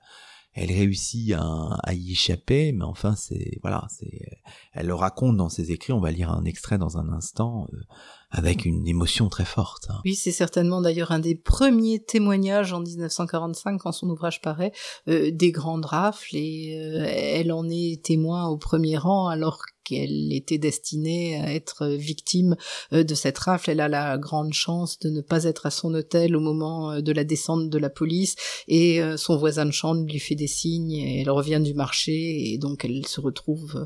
elle 0.57 0.71
réussit 0.71 1.33
à, 1.33 1.93
y 1.93 2.13
échapper, 2.13 2.71
mais 2.71 2.83
enfin 2.83 3.15
c'est 3.15 3.59
voilà, 3.61 3.85
c'est 3.89 4.41
elle 4.73 4.87
le 4.87 4.95
raconte 4.95 5.37
dans 5.37 5.49
ses 5.49 5.71
écrits. 5.71 5.93
On 5.93 5.99
va 5.99 6.11
lire 6.11 6.31
un 6.31 6.45
extrait 6.45 6.79
dans 6.79 6.97
un 6.97 7.09
instant. 7.09 7.67
Euh, 7.73 7.81
avec 8.29 8.65
une 8.65 8.87
émotion 8.87 9.29
très 9.29 9.45
forte. 9.45 9.85
Hein. 9.89 10.01
Oui, 10.03 10.15
c'est 10.15 10.31
certainement 10.31 10.81
d'ailleurs 10.81 11.11
un 11.11 11.19
des 11.19 11.35
premiers 11.35 11.99
témoignages 12.03 12.73
en 12.73 12.81
1945 12.81 13.79
quand 13.79 13.93
son 13.93 14.09
ouvrage 14.09 14.41
paraît 14.41 14.73
euh, 15.07 15.31
des 15.31 15.51
grandes 15.51 15.85
rafles 15.85 16.35
et 16.35 16.77
euh, 16.77 17.05
elle 17.07 17.53
en 17.53 17.69
est 17.69 18.03
témoin 18.03 18.47
au 18.47 18.57
premier 18.57 18.97
rang 18.97 19.27
alors 19.27 19.61
qu'elle 19.85 20.33
était 20.33 20.57
destinée 20.57 21.39
à 21.39 21.53
être 21.53 21.87
victime 21.87 22.57
euh, 22.91 23.05
de 23.05 23.15
cette 23.15 23.37
rafle. 23.37 23.69
Elle 23.69 23.79
a 23.79 23.87
la 23.87 24.17
grande 24.17 24.53
chance 24.53 24.99
de 24.99 25.09
ne 25.09 25.21
pas 25.21 25.45
être 25.45 25.65
à 25.65 25.71
son 25.71 25.93
hôtel 25.93 26.35
au 26.35 26.41
moment 26.41 26.99
de 26.99 27.11
la 27.13 27.23
descente 27.23 27.69
de 27.69 27.77
la 27.77 27.89
police 27.89 28.35
et 28.67 28.99
son 29.15 29.37
voisin 29.37 29.65
de 29.65 29.71
chambre 29.71 30.05
lui 30.05 30.19
fait 30.19 30.35
des 30.35 30.47
signes 30.47 30.91
et 30.91 31.21
elle 31.21 31.29
revient 31.29 31.61
du 31.63 31.73
marché 31.73 32.51
et 32.51 32.57
donc 32.57 32.83
elle 32.83 33.07
se 33.07 33.21
retrouve 33.21 33.85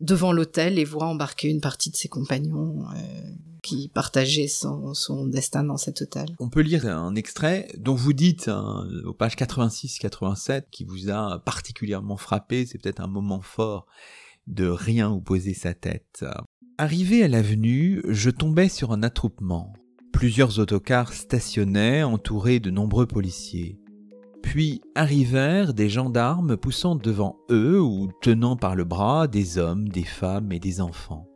devant 0.00 0.32
l'hôtel 0.32 0.78
et 0.78 0.84
voit 0.84 1.06
embarquer 1.06 1.48
une 1.48 1.60
partie 1.60 1.90
de 1.90 1.96
ses 1.96 2.08
compagnons 2.08 2.84
qui 3.62 3.88
partageait 3.88 4.48
son, 4.48 5.26
destin 5.26 5.64
dans 5.64 5.76
cet 5.76 6.02
hôtel. 6.02 6.26
On 6.40 6.50
peut 6.50 6.60
lire 6.60 6.86
un 6.86 7.14
extrait 7.14 7.68
dont 7.78 7.94
vous 7.94 8.12
dites, 8.12 8.48
hein, 8.48 8.86
aux 9.04 9.14
pages 9.14 9.36
86-87, 9.36 10.64
qui 10.70 10.84
vous 10.84 11.10
a 11.10 11.38
particulièrement 11.38 12.16
frappé, 12.16 12.66
c'est 12.66 12.78
peut-être 12.78 13.00
un 13.00 13.06
moment 13.06 13.40
fort 13.40 13.86
de 14.48 14.66
rien 14.66 15.10
où 15.10 15.20
poser 15.20 15.54
sa 15.54 15.74
tête. 15.74 16.24
Arrivé 16.78 17.22
à 17.22 17.28
l'avenue, 17.28 18.02
je 18.08 18.30
tombais 18.30 18.68
sur 18.68 18.92
un 18.92 19.04
attroupement. 19.04 19.72
Plusieurs 20.12 20.58
autocars 20.58 21.12
stationnaient, 21.12 22.02
entourés 22.02 22.58
de 22.58 22.70
nombreux 22.70 23.06
policiers. 23.06 23.78
Puis 24.42 24.82
arrivèrent 24.94 25.72
des 25.72 25.88
gendarmes 25.88 26.56
poussant 26.56 26.96
devant 26.96 27.38
eux 27.50 27.80
ou 27.80 28.10
tenant 28.20 28.56
par 28.56 28.74
le 28.74 28.84
bras 28.84 29.26
des 29.26 29.58
hommes, 29.58 29.88
des 29.88 30.04
femmes 30.04 30.52
et 30.52 30.58
des 30.58 30.80
enfants. 30.80 31.26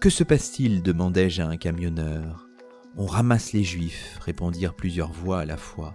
Que 0.00 0.10
se 0.10 0.24
passe-t-il? 0.24 0.82
demandai-je 0.82 1.42
à 1.42 1.48
un 1.48 1.56
camionneur. 1.56 2.46
On 2.98 3.06
ramasse 3.06 3.52
les 3.52 3.64
juifs, 3.64 4.18
répondirent 4.20 4.74
plusieurs 4.74 5.12
voix 5.12 5.40
à 5.40 5.44
la 5.44 5.56
fois. 5.56 5.94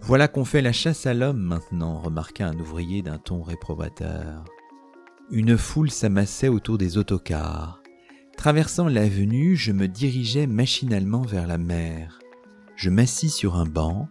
Voilà 0.00 0.28
qu'on 0.28 0.44
fait 0.44 0.62
la 0.62 0.72
chasse 0.72 1.06
à 1.06 1.14
l'homme 1.14 1.40
maintenant, 1.40 1.98
remarqua 1.98 2.46
un 2.46 2.58
ouvrier 2.58 3.02
d'un 3.02 3.18
ton 3.18 3.42
réprobateur. 3.42 4.44
Une 5.30 5.56
foule 5.56 5.90
s'amassait 5.90 6.48
autour 6.48 6.76
des 6.76 6.98
autocars. 6.98 7.82
Traversant 8.36 8.88
l'avenue, 8.88 9.56
je 9.56 9.72
me 9.72 9.88
dirigeais 9.88 10.46
machinalement 10.46 11.22
vers 11.22 11.46
la 11.46 11.58
mer. 11.58 12.18
Je 12.76 12.90
m'assis 12.90 13.30
sur 13.30 13.56
un 13.56 13.66
banc, 13.66 14.08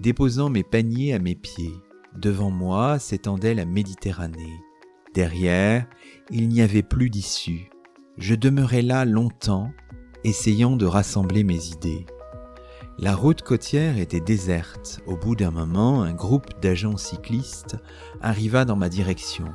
déposant 0.00 0.50
mes 0.50 0.64
paniers 0.64 1.14
à 1.14 1.18
mes 1.18 1.34
pieds. 1.34 1.74
Devant 2.16 2.50
moi 2.50 2.98
s'étendait 2.98 3.54
la 3.54 3.64
Méditerranée. 3.64 4.60
Derrière, 5.14 5.86
il 6.30 6.48
n'y 6.48 6.60
avait 6.60 6.82
plus 6.82 7.10
d'issue 7.10 7.70
je 8.18 8.34
demeurai 8.34 8.82
là 8.82 9.04
longtemps, 9.04 9.70
essayant 10.24 10.76
de 10.76 10.86
rassembler 10.86 11.44
mes 11.44 11.66
idées. 11.68 12.04
La 12.98 13.14
route 13.14 13.42
côtière 13.42 13.96
était 13.96 14.20
déserte. 14.20 15.00
Au 15.06 15.16
bout 15.16 15.36
d'un 15.36 15.52
moment, 15.52 16.02
un 16.02 16.12
groupe 16.12 16.60
d'agents 16.60 16.96
cyclistes 16.96 17.76
arriva 18.20 18.64
dans 18.64 18.74
ma 18.74 18.88
direction. 18.88 19.46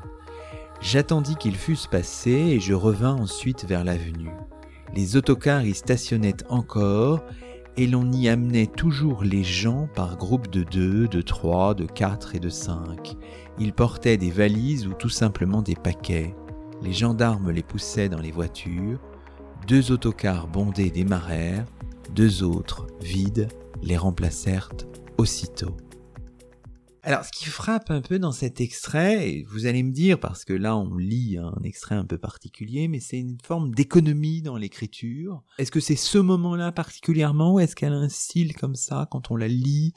J'attendis 0.79 1.35
qu'ils 1.35 1.57
fussent 1.57 1.87
passés 1.87 2.31
et 2.31 2.59
je 2.61 2.73
revins 2.73 3.15
ensuite 3.15 3.65
vers 3.65 3.83
l'avenue. 3.83 4.31
Les 4.95 5.17
autocars 5.17 5.65
y 5.65 5.73
stationnaient 5.73 6.43
encore 6.49 7.21
et 7.77 7.87
l'on 7.87 8.11
y 8.11 8.27
amenait 8.29 8.67
toujours 8.67 9.23
les 9.23 9.43
gens 9.43 9.87
par 9.95 10.17
groupes 10.17 10.49
de 10.49 10.63
deux, 10.63 11.07
de 11.07 11.21
trois, 11.21 11.73
de 11.73 11.85
quatre 11.85 12.35
et 12.35 12.39
de 12.39 12.49
cinq. 12.49 13.15
Ils 13.59 13.73
portaient 13.73 14.17
des 14.17 14.29
valises 14.29 14.87
ou 14.87 14.93
tout 14.93 15.09
simplement 15.09 15.61
des 15.61 15.75
paquets. 15.75 16.35
Les 16.81 16.93
gendarmes 16.93 17.51
les 17.51 17.63
poussaient 17.63 18.09
dans 18.09 18.19
les 18.19 18.31
voitures, 18.31 18.99
deux 19.67 19.91
autocars 19.91 20.47
bondés 20.47 20.91
démarrèrent, 20.91 21.65
deux 22.13 22.43
autres, 22.43 22.87
vides, 23.01 23.47
les 23.81 23.97
remplacèrent 23.97 24.69
aussitôt. 25.17 25.75
Alors, 27.05 27.25
ce 27.25 27.31
qui 27.31 27.45
frappe 27.45 27.91
un 27.91 27.99
peu 28.01 28.17
dans 28.17 28.31
cet 28.31 28.61
extrait, 28.61 29.29
et 29.29 29.43
vous 29.43 29.65
allez 29.65 29.83
me 29.83 29.91
dire, 29.91 30.17
parce 30.21 30.45
que 30.45 30.53
là 30.53 30.77
on 30.77 30.95
lit 30.95 31.37
un 31.37 31.61
extrait 31.63 31.95
un 31.95 32.05
peu 32.05 32.17
particulier, 32.17 32.87
mais 32.87 33.01
c'est 33.01 33.19
une 33.19 33.37
forme 33.43 33.75
d'économie 33.75 34.41
dans 34.41 34.55
l'écriture. 34.55 35.43
Est-ce 35.57 35.69
que 35.69 35.81
c'est 35.81 35.97
ce 35.97 36.17
moment-là 36.17 36.71
particulièrement, 36.71 37.55
ou 37.55 37.59
est-ce 37.59 37.75
qu'elle 37.75 37.91
a 37.91 37.97
un 37.97 38.07
style 38.07 38.55
comme 38.55 38.75
ça 38.75 39.07
quand 39.11 39.31
on 39.31 39.35
la 39.35 39.49
lit 39.49 39.93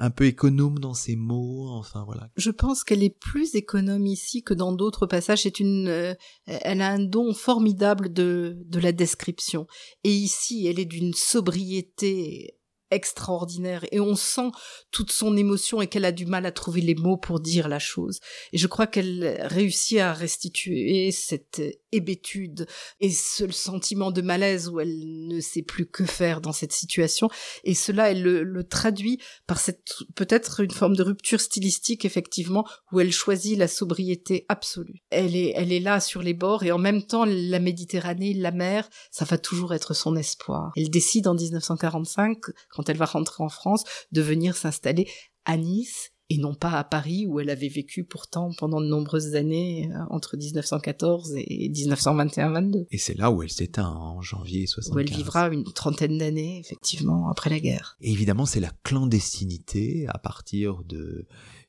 un 0.00 0.10
peu 0.10 0.26
économe 0.26 0.78
dans 0.78 0.94
ses 0.94 1.16
mots, 1.16 1.70
enfin 1.70 2.04
voilà. 2.04 2.30
Je 2.36 2.52
pense 2.52 2.84
qu'elle 2.84 3.02
est 3.02 3.18
plus 3.18 3.56
économe 3.56 4.06
ici 4.06 4.44
que 4.44 4.54
dans 4.54 4.72
d'autres 4.72 5.06
passages. 5.06 5.42
C'est 5.42 5.58
une, 5.58 5.88
euh, 5.88 6.14
elle 6.46 6.82
a 6.82 6.90
un 6.90 7.00
don 7.00 7.34
formidable 7.34 8.12
de 8.12 8.56
de 8.64 8.78
la 8.78 8.92
description. 8.92 9.66
Et 10.04 10.12
ici, 10.12 10.68
elle 10.68 10.78
est 10.78 10.84
d'une 10.84 11.14
sobriété 11.14 12.57
extraordinaire 12.90 13.84
et 13.92 14.00
on 14.00 14.16
sent 14.16 14.50
toute 14.90 15.12
son 15.12 15.36
émotion 15.36 15.80
et 15.80 15.86
qu'elle 15.86 16.04
a 16.04 16.12
du 16.12 16.26
mal 16.26 16.46
à 16.46 16.52
trouver 16.52 16.80
les 16.80 16.94
mots 16.94 17.16
pour 17.16 17.40
dire 17.40 17.68
la 17.68 17.78
chose. 17.78 18.20
Et 18.52 18.58
je 18.58 18.66
crois 18.66 18.86
qu'elle 18.86 19.38
réussit 19.44 19.98
à 19.98 20.12
restituer 20.12 21.10
cette 21.12 21.62
hébétude 21.92 22.66
et 23.00 23.10
ce 23.10 23.50
sentiment 23.50 24.10
de 24.10 24.22
malaise 24.22 24.68
où 24.68 24.80
elle 24.80 25.26
ne 25.26 25.40
sait 25.40 25.62
plus 25.62 25.86
que 25.86 26.04
faire 26.04 26.40
dans 26.40 26.52
cette 26.52 26.72
situation. 26.72 27.28
Et 27.64 27.74
cela, 27.74 28.10
elle 28.10 28.22
le, 28.22 28.64
traduit 28.68 29.18
par 29.46 29.60
cette 29.60 29.82
peut-être 30.14 30.60
une 30.60 30.70
forme 30.70 30.96
de 30.96 31.02
rupture 31.02 31.40
stylistique 31.40 32.04
effectivement 32.04 32.66
où 32.92 33.00
elle 33.00 33.12
choisit 33.12 33.56
la 33.56 33.68
sobriété 33.68 34.44
absolue. 34.48 35.02
Elle 35.10 35.36
est, 35.36 35.52
elle 35.54 35.72
est 35.72 35.80
là 35.80 36.00
sur 36.00 36.22
les 36.22 36.34
bords 36.34 36.64
et 36.64 36.72
en 36.72 36.78
même 36.78 37.02
temps 37.02 37.24
la 37.24 37.58
Méditerranée, 37.58 38.34
la 38.34 38.50
mer, 38.50 38.88
ça 39.10 39.24
va 39.24 39.38
toujours 39.38 39.74
être 39.74 39.94
son 39.94 40.16
espoir. 40.16 40.72
Elle 40.76 40.90
décide 40.90 41.28
en 41.28 41.34
1945 41.34 42.38
quand 42.78 42.88
elle 42.88 42.96
va 42.96 43.06
rentrer 43.06 43.42
en 43.42 43.48
France, 43.48 43.82
de 44.12 44.22
venir 44.22 44.56
s'installer 44.56 45.08
à 45.44 45.56
Nice 45.56 46.12
et 46.30 46.38
non 46.38 46.54
pas 46.54 46.72
à 46.72 46.84
Paris 46.84 47.26
où 47.26 47.40
elle 47.40 47.50
avait 47.50 47.68
vécu 47.68 48.04
pourtant 48.04 48.50
pendant 48.58 48.80
de 48.80 48.86
nombreuses 48.86 49.34
années 49.34 49.90
euh, 49.92 49.98
entre 50.10 50.36
1914 50.36 51.34
et 51.36 51.70
1921-22. 51.70 52.86
Et 52.90 52.98
c'est 52.98 53.16
là 53.16 53.30
où 53.30 53.42
elle 53.42 53.50
s'éteint 53.50 53.88
en 53.88 54.20
janvier 54.20 54.66
75. 54.66 54.94
Où 54.94 54.98
elle 55.00 55.16
vivra 55.16 55.48
une 55.48 55.64
trentaine 55.64 56.18
d'années 56.18 56.60
effectivement 56.60 57.30
après 57.30 57.50
la 57.50 57.58
guerre. 57.58 57.96
Et 58.00 58.12
évidemment, 58.12 58.46
c'est 58.46 58.60
la 58.60 58.72
clandestinité 58.84 60.06
à 60.08 60.18
partir 60.18 60.84
de 60.84 61.26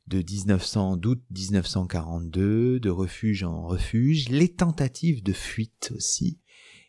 de 0.07 0.23
1900 0.27 0.97
d'août 0.97 1.21
1942, 1.29 2.79
de 2.79 2.89
refuge 2.89 3.43
en 3.43 3.67
refuge, 3.67 4.27
les 4.29 4.49
tentatives 4.49 5.21
de 5.21 5.33
fuite 5.33 5.93
aussi, 5.95 6.39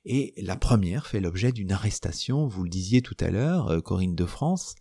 et 0.04 0.32
la 0.38 0.56
première 0.56 1.06
fait 1.06 1.20
l'objet 1.20 1.52
d'une 1.52 1.72
arrestation, 1.72 2.46
vous 2.46 2.64
le 2.64 2.70
disiez 2.70 3.02
tout 3.02 3.16
à 3.20 3.30
l'heure, 3.30 3.68
euh, 3.68 3.80
Corinne 3.80 4.14
de 4.14 4.26
France. 4.26 4.74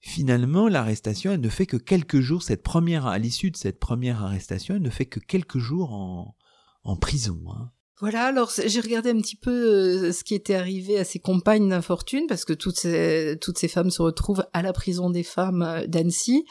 Finalement, 0.00 0.68
l'arrestation, 0.68 1.32
elle 1.32 1.40
ne 1.40 1.48
fait 1.48 1.66
que 1.66 1.76
quelques 1.76 2.20
jours, 2.20 2.42
cette 2.42 2.62
première, 2.62 3.06
à 3.06 3.18
l'issue 3.18 3.50
de 3.50 3.56
cette 3.56 3.78
première 3.78 4.22
arrestation, 4.22 4.76
elle 4.76 4.82
ne 4.82 4.90
fait 4.90 5.06
que 5.06 5.20
quelques 5.20 5.58
jours 5.58 5.92
en, 5.92 6.96
prison. 6.96 7.42
Hein. 7.50 7.72
Voilà, 7.98 8.26
alors 8.26 8.52
j'ai 8.54 8.80
regardé 8.80 9.08
un 9.08 9.18
petit 9.22 9.36
peu 9.36 9.50
euh, 9.50 10.12
ce 10.12 10.22
qui 10.22 10.34
était 10.34 10.54
arrivé 10.54 10.98
à 10.98 11.04
ses 11.04 11.18
compagnes 11.18 11.70
d'infortune, 11.70 12.26
parce 12.28 12.44
que 12.44 12.52
toutes 12.52 12.76
ces, 12.76 13.38
ces 13.54 13.68
femmes 13.68 13.88
se 13.88 14.02
retrouvent 14.02 14.44
à 14.52 14.60
la 14.60 14.74
prison 14.74 15.08
des 15.08 15.22
femmes 15.22 15.62
euh, 15.62 15.86
d'Annecy, 15.86 16.44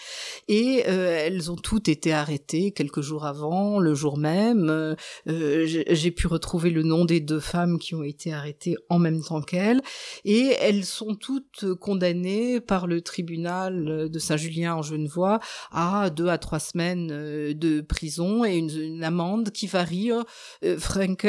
et 0.48 0.86
euh, 0.88 1.20
elles 1.24 1.52
ont 1.52 1.56
toutes 1.56 1.88
été 1.88 2.12
arrêtées 2.12 2.72
quelques 2.72 3.02
jours 3.02 3.28
avant, 3.28 3.78
le 3.78 3.94
jour 3.94 4.18
même. 4.18 4.96
j'ai 5.28 6.12
pu 6.12 6.26
retrouver 6.26 6.72
le 6.72 6.82
nom 6.82 7.06
des 7.06 7.20
deux 7.20 7.40
femmes 7.40 7.78
qui 7.78 7.94
ont 7.94 8.02
été 8.02 8.34
arrêtées 8.34 8.76
en 8.90 8.98
même 8.98 9.22
temps 9.22 9.44
qu'elles, 9.44 9.84
et 10.24 10.56
elles 10.60 10.84
sont 10.84 11.14
toutes 11.14 11.76
condamnées 11.76 12.60
par 12.60 12.88
le 12.88 13.02
tribunal 13.02 14.10
de 14.10 14.20
Saint-Julien 14.20 14.74
en 14.74 14.82
Genevois 14.82 15.40
à 15.72 16.10
deux 16.10 16.28
à 16.28 16.40
trois 16.40 16.60
semaines 16.60 17.08
de 17.08 17.82
prison 17.82 18.44
et 18.46 18.58
une, 18.58 19.04
amende 19.04 19.52
qui 19.52 19.68
varie. 19.68 20.10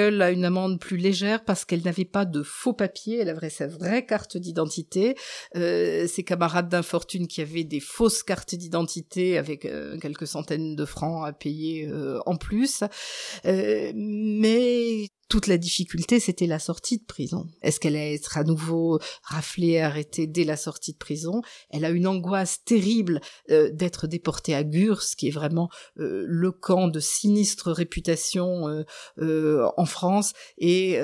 A 0.06 0.30
une 0.30 0.44
amende 0.44 0.78
plus 0.80 0.96
légère 0.96 1.44
parce 1.44 1.64
qu'elle 1.64 1.82
n'avait 1.82 2.04
pas 2.04 2.24
de 2.24 2.42
faux 2.42 2.72
papiers, 2.72 3.18
elle 3.20 3.28
avait 3.28 3.50
sa 3.50 3.66
vraie 3.66 4.06
carte 4.06 4.36
d'identité. 4.36 5.16
Euh, 5.56 6.06
ses 6.06 6.22
camarades 6.22 6.68
d'infortune 6.68 7.26
qui 7.26 7.40
avaient 7.40 7.64
des 7.64 7.80
fausses 7.80 8.22
cartes 8.22 8.54
d'identité 8.54 9.38
avec 9.38 9.64
euh, 9.64 9.98
quelques 9.98 10.26
centaines 10.26 10.76
de 10.76 10.84
francs 10.84 11.26
à 11.26 11.32
payer 11.32 11.88
euh, 11.88 12.20
en 12.26 12.36
plus. 12.36 12.84
mais 13.44 15.08
toute 15.28 15.48
la 15.48 15.58
difficulté, 15.58 16.20
c'était 16.20 16.46
la 16.46 16.58
sortie 16.58 16.98
de 16.98 17.04
prison. 17.04 17.46
Est-ce 17.62 17.80
qu'elle 17.80 17.96
allait 17.96 18.14
être 18.14 18.38
à 18.38 18.44
nouveau 18.44 19.00
raflée, 19.22 19.80
arrêtée 19.80 20.26
dès 20.26 20.44
la 20.44 20.56
sortie 20.56 20.92
de 20.92 20.98
prison? 20.98 21.42
Elle 21.70 21.84
a 21.84 21.90
une 21.90 22.06
angoisse 22.06 22.62
terrible 22.64 23.20
euh, 23.50 23.70
d'être 23.72 24.06
déportée 24.06 24.54
à 24.54 24.62
Gurs, 24.62 25.02
qui 25.16 25.28
est 25.28 25.32
vraiment 25.32 25.68
euh, 25.98 26.24
le 26.28 26.52
camp 26.52 26.86
de 26.88 27.00
sinistre 27.00 27.72
réputation 27.72 28.84
euh, 29.18 29.66
en 29.76 29.84
France. 29.84 30.32
Et 30.58 30.98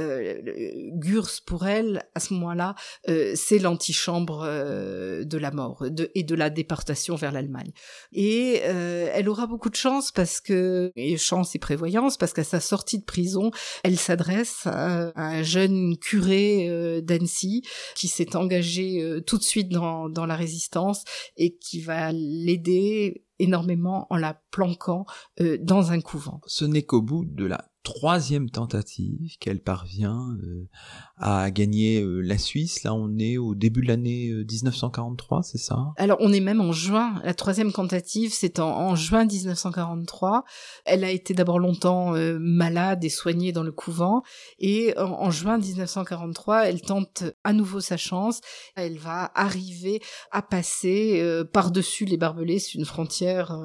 Gurs, 0.94 1.28
pour 1.46 1.66
elle, 1.66 2.04
à 2.14 2.20
ce 2.20 2.34
moment-là, 2.34 2.74
c'est 3.06 3.58
l'antichambre 3.58 4.44
de 4.44 5.38
la 5.38 5.50
mort 5.50 5.84
et 6.14 6.22
de 6.22 6.34
la 6.34 6.50
déportation 6.50 7.16
vers 7.16 7.32
l'Allemagne. 7.32 7.72
Et 8.12 8.54
elle 8.56 9.28
aura 9.28 9.46
beaucoup 9.46 9.70
de 9.70 9.76
chance 9.76 10.12
parce 10.12 10.40
que, 10.40 10.92
et 10.96 11.16
chance 11.16 11.54
et 11.54 11.58
prévoyance, 11.58 12.16
parce 12.16 12.32
qu'à 12.32 12.44
sa 12.44 12.60
sortie 12.60 12.98
de 12.98 13.04
prison, 13.04 13.50
elle 13.84 13.98
s'adresse 14.12 14.66
à, 14.66 15.10
un 15.16 15.42
jeune 15.42 15.96
curé 15.96 16.68
euh, 16.68 17.00
d'Annecy 17.00 17.62
qui 17.94 18.08
s'est 18.08 18.36
engagé 18.36 19.02
euh, 19.02 19.22
tout 19.22 19.38
de 19.38 19.42
suite 19.42 19.70
dans, 19.70 20.26
la 20.26 20.36
résistance 20.36 21.04
et 21.38 21.56
qui 21.56 21.80
va 21.80 22.12
l'aider 22.12 23.24
énormément 23.38 24.06
en 24.10 24.16
la 24.16 24.40
planquant 24.50 25.06
euh, 25.40 25.56
dans 25.60 25.92
un 25.92 26.00
couvent. 26.00 26.40
Ce 26.46 26.66
n'est 26.66 26.82
qu'au 26.82 27.00
bout 27.00 27.24
de 27.24 27.46
la 27.46 27.71
troisième 27.82 28.48
tentative 28.48 29.36
qu'elle 29.40 29.60
parvient 29.60 30.36
euh, 30.42 30.68
à 31.16 31.50
gagner 31.50 32.00
euh, 32.00 32.20
la 32.20 32.38
Suisse. 32.38 32.84
Là, 32.84 32.94
on 32.94 33.18
est 33.18 33.38
au 33.38 33.54
début 33.54 33.82
de 33.82 33.88
l'année 33.88 34.32
1943, 34.32 35.38
euh, 35.38 35.42
c'est 35.42 35.58
ça? 35.58 35.92
Alors, 35.96 36.18
on 36.20 36.32
est 36.32 36.40
même 36.40 36.60
en 36.60 36.72
juin. 36.72 37.20
La 37.24 37.34
troisième 37.34 37.72
tentative, 37.72 38.32
c'est 38.32 38.60
en, 38.60 38.94
juin 38.94 39.24
1943. 39.24 40.44
Elle 40.84 41.02
a 41.04 41.10
été 41.10 41.34
d'abord 41.34 41.58
longtemps 41.58 42.14
malade 42.38 43.04
et 43.04 43.08
soignée 43.08 43.52
dans 43.52 43.62
le 43.62 43.72
couvent. 43.72 44.22
Et 44.58 44.94
en, 44.96 45.30
juin 45.30 45.58
1943, 45.58 46.68
elle 46.68 46.80
tente 46.80 47.24
à 47.44 47.52
nouveau 47.52 47.80
sa 47.80 47.96
chance. 47.96 48.40
Elle 48.76 48.98
va 48.98 49.30
arriver 49.34 50.00
à 50.30 50.42
passer 50.42 51.42
par-dessus 51.52 52.04
les 52.04 52.16
barbelés. 52.16 52.58
C'est 52.58 52.74
une 52.74 52.84
frontière 52.84 53.56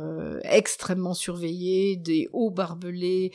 extrêmement 0.43 1.13
surveillée. 1.13 1.97
Des 1.97 2.27
hauts 2.33 2.51
barbelés 2.51 3.31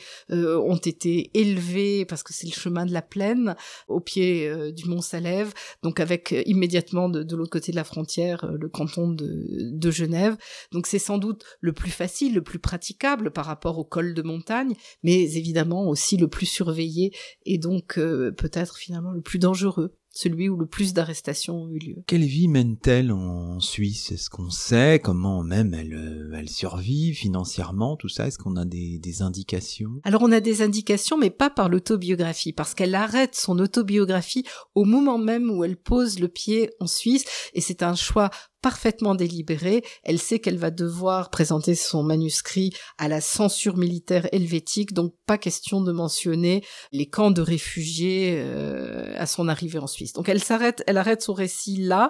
ont 0.73 0.77
été 0.77 1.29
élevés 1.33 2.05
parce 2.05 2.23
que 2.23 2.33
c'est 2.33 2.47
le 2.47 2.53
chemin 2.53 2.85
de 2.85 2.93
la 2.93 3.01
plaine 3.01 3.55
au 3.87 3.99
pied 3.99 4.47
euh, 4.47 4.71
du 4.71 4.85
mont 4.85 5.01
Salève, 5.01 5.53
donc 5.83 5.99
avec 5.99 6.33
euh, 6.33 6.41
immédiatement 6.45 7.09
de, 7.09 7.35
l'autre 7.35 7.51
côté 7.51 7.71
de 7.71 7.75
la 7.75 7.83
frontière 7.83 8.43
euh, 8.43 8.57
le 8.59 8.69
canton 8.69 9.09
de, 9.09 9.45
de 9.71 9.91
Genève. 9.91 10.35
Donc 10.71 10.87
c'est 10.87 10.99
sans 10.99 11.17
doute 11.17 11.45
le 11.61 11.73
plus 11.73 11.91
facile, 11.91 12.33
le 12.33 12.41
plus 12.41 12.59
praticable 12.59 13.31
par 13.31 13.45
rapport 13.45 13.77
au 13.77 13.83
col 13.83 14.13
de 14.13 14.21
montagne, 14.21 14.73
mais 15.03 15.35
évidemment 15.35 15.87
aussi 15.87 16.17
le 16.17 16.27
plus 16.27 16.45
surveillé 16.45 17.13
et 17.45 17.57
donc 17.57 17.95
peut-être 17.95 18.77
finalement 18.77 19.11
le 19.11 19.21
plus 19.21 19.39
dangereux 19.39 19.95
celui 20.13 20.47
où 20.47 20.55
le 20.55 20.67
plus 20.67 20.93
d'arrestations 20.93 21.63
ont 21.63 21.69
eu 21.69 21.79
lieu. 21.79 21.95
Quelle 22.05 22.23
vie 22.23 22.47
mène-t-elle 22.47 23.11
en 23.11 23.59
Suisse? 23.59 24.11
Est-ce 24.11 24.29
qu'on 24.29 24.51
sait 24.51 25.01
comment 25.03 25.43
même 25.43 25.73
elle, 25.73 25.95
euh, 25.95 26.37
elle 26.37 26.49
survit 26.49 27.13
financièrement, 27.15 27.97
tout 27.97 28.09
ça? 28.09 28.27
Est-ce 28.27 28.37
qu'on 28.37 28.55
a 28.55 28.63
des, 28.63 28.99
des, 28.99 29.23
indications? 29.23 29.99
Alors 30.03 30.21
on 30.21 30.31
a 30.31 30.39
des 30.39 30.61
indications, 30.61 31.17
mais 31.17 31.31
pas 31.31 31.49
par 31.49 31.67
l'autobiographie, 31.67 32.53
parce 32.53 32.75
qu'elle 32.75 32.93
arrête 32.93 33.35
son 33.35 33.57
autobiographie 33.57 34.45
au 34.75 34.85
moment 34.85 35.17
même 35.17 35.49
où 35.49 35.63
elle 35.63 35.77
pose 35.77 36.19
le 36.19 36.27
pied 36.27 36.69
en 36.79 36.87
Suisse, 36.87 37.25
et 37.55 37.61
c'est 37.61 37.81
un 37.81 37.95
choix 37.95 38.29
parfaitement 38.63 39.13
délibérée. 39.13 39.83
Elle 40.03 40.19
sait 40.19 40.39
qu'elle 40.39 40.57
va 40.57 40.71
devoir 40.71 41.29
présenter 41.29 41.75
son 41.75 42.01
manuscrit 42.01 42.73
à 42.97 43.09
la 43.09 43.19
censure 43.19 43.75
militaire 43.75 44.27
helvétique, 44.31 44.93
donc 44.93 45.13
pas 45.25 45.37
question 45.37 45.81
de 45.81 45.91
mentionner 45.91 46.63
les 46.93 47.05
camps 47.05 47.29
de 47.29 47.41
réfugiés 47.41 48.35
euh, 48.37 49.13
à 49.17 49.25
son 49.25 49.49
arrivée 49.49 49.79
en 49.79 49.87
Suisse. 49.87 50.13
Donc 50.13 50.29
elle 50.29 50.41
s'arrête, 50.41 50.81
elle 50.87 50.97
arrête 50.97 51.21
son 51.21 51.33
récit 51.33 51.75
là, 51.75 52.07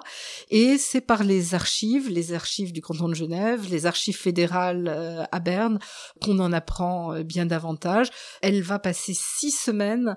et 0.48 0.78
c'est 0.78 1.00
par 1.00 1.24
les 1.24 1.54
archives, 1.54 2.08
les 2.08 2.32
archives 2.32 2.72
du 2.72 2.80
canton 2.80 3.08
de 3.08 3.14
Genève, 3.14 3.66
les 3.68 3.86
archives 3.86 4.16
fédérales 4.16 4.86
euh, 4.88 5.24
à 5.32 5.40
Berne, 5.40 5.80
qu'on 6.22 6.38
en 6.38 6.52
apprend 6.52 7.14
euh, 7.14 7.24
bien 7.24 7.46
davantage. 7.46 8.10
Elle 8.42 8.62
va 8.62 8.78
passer 8.78 9.12
six 9.12 9.50
semaines 9.50 10.14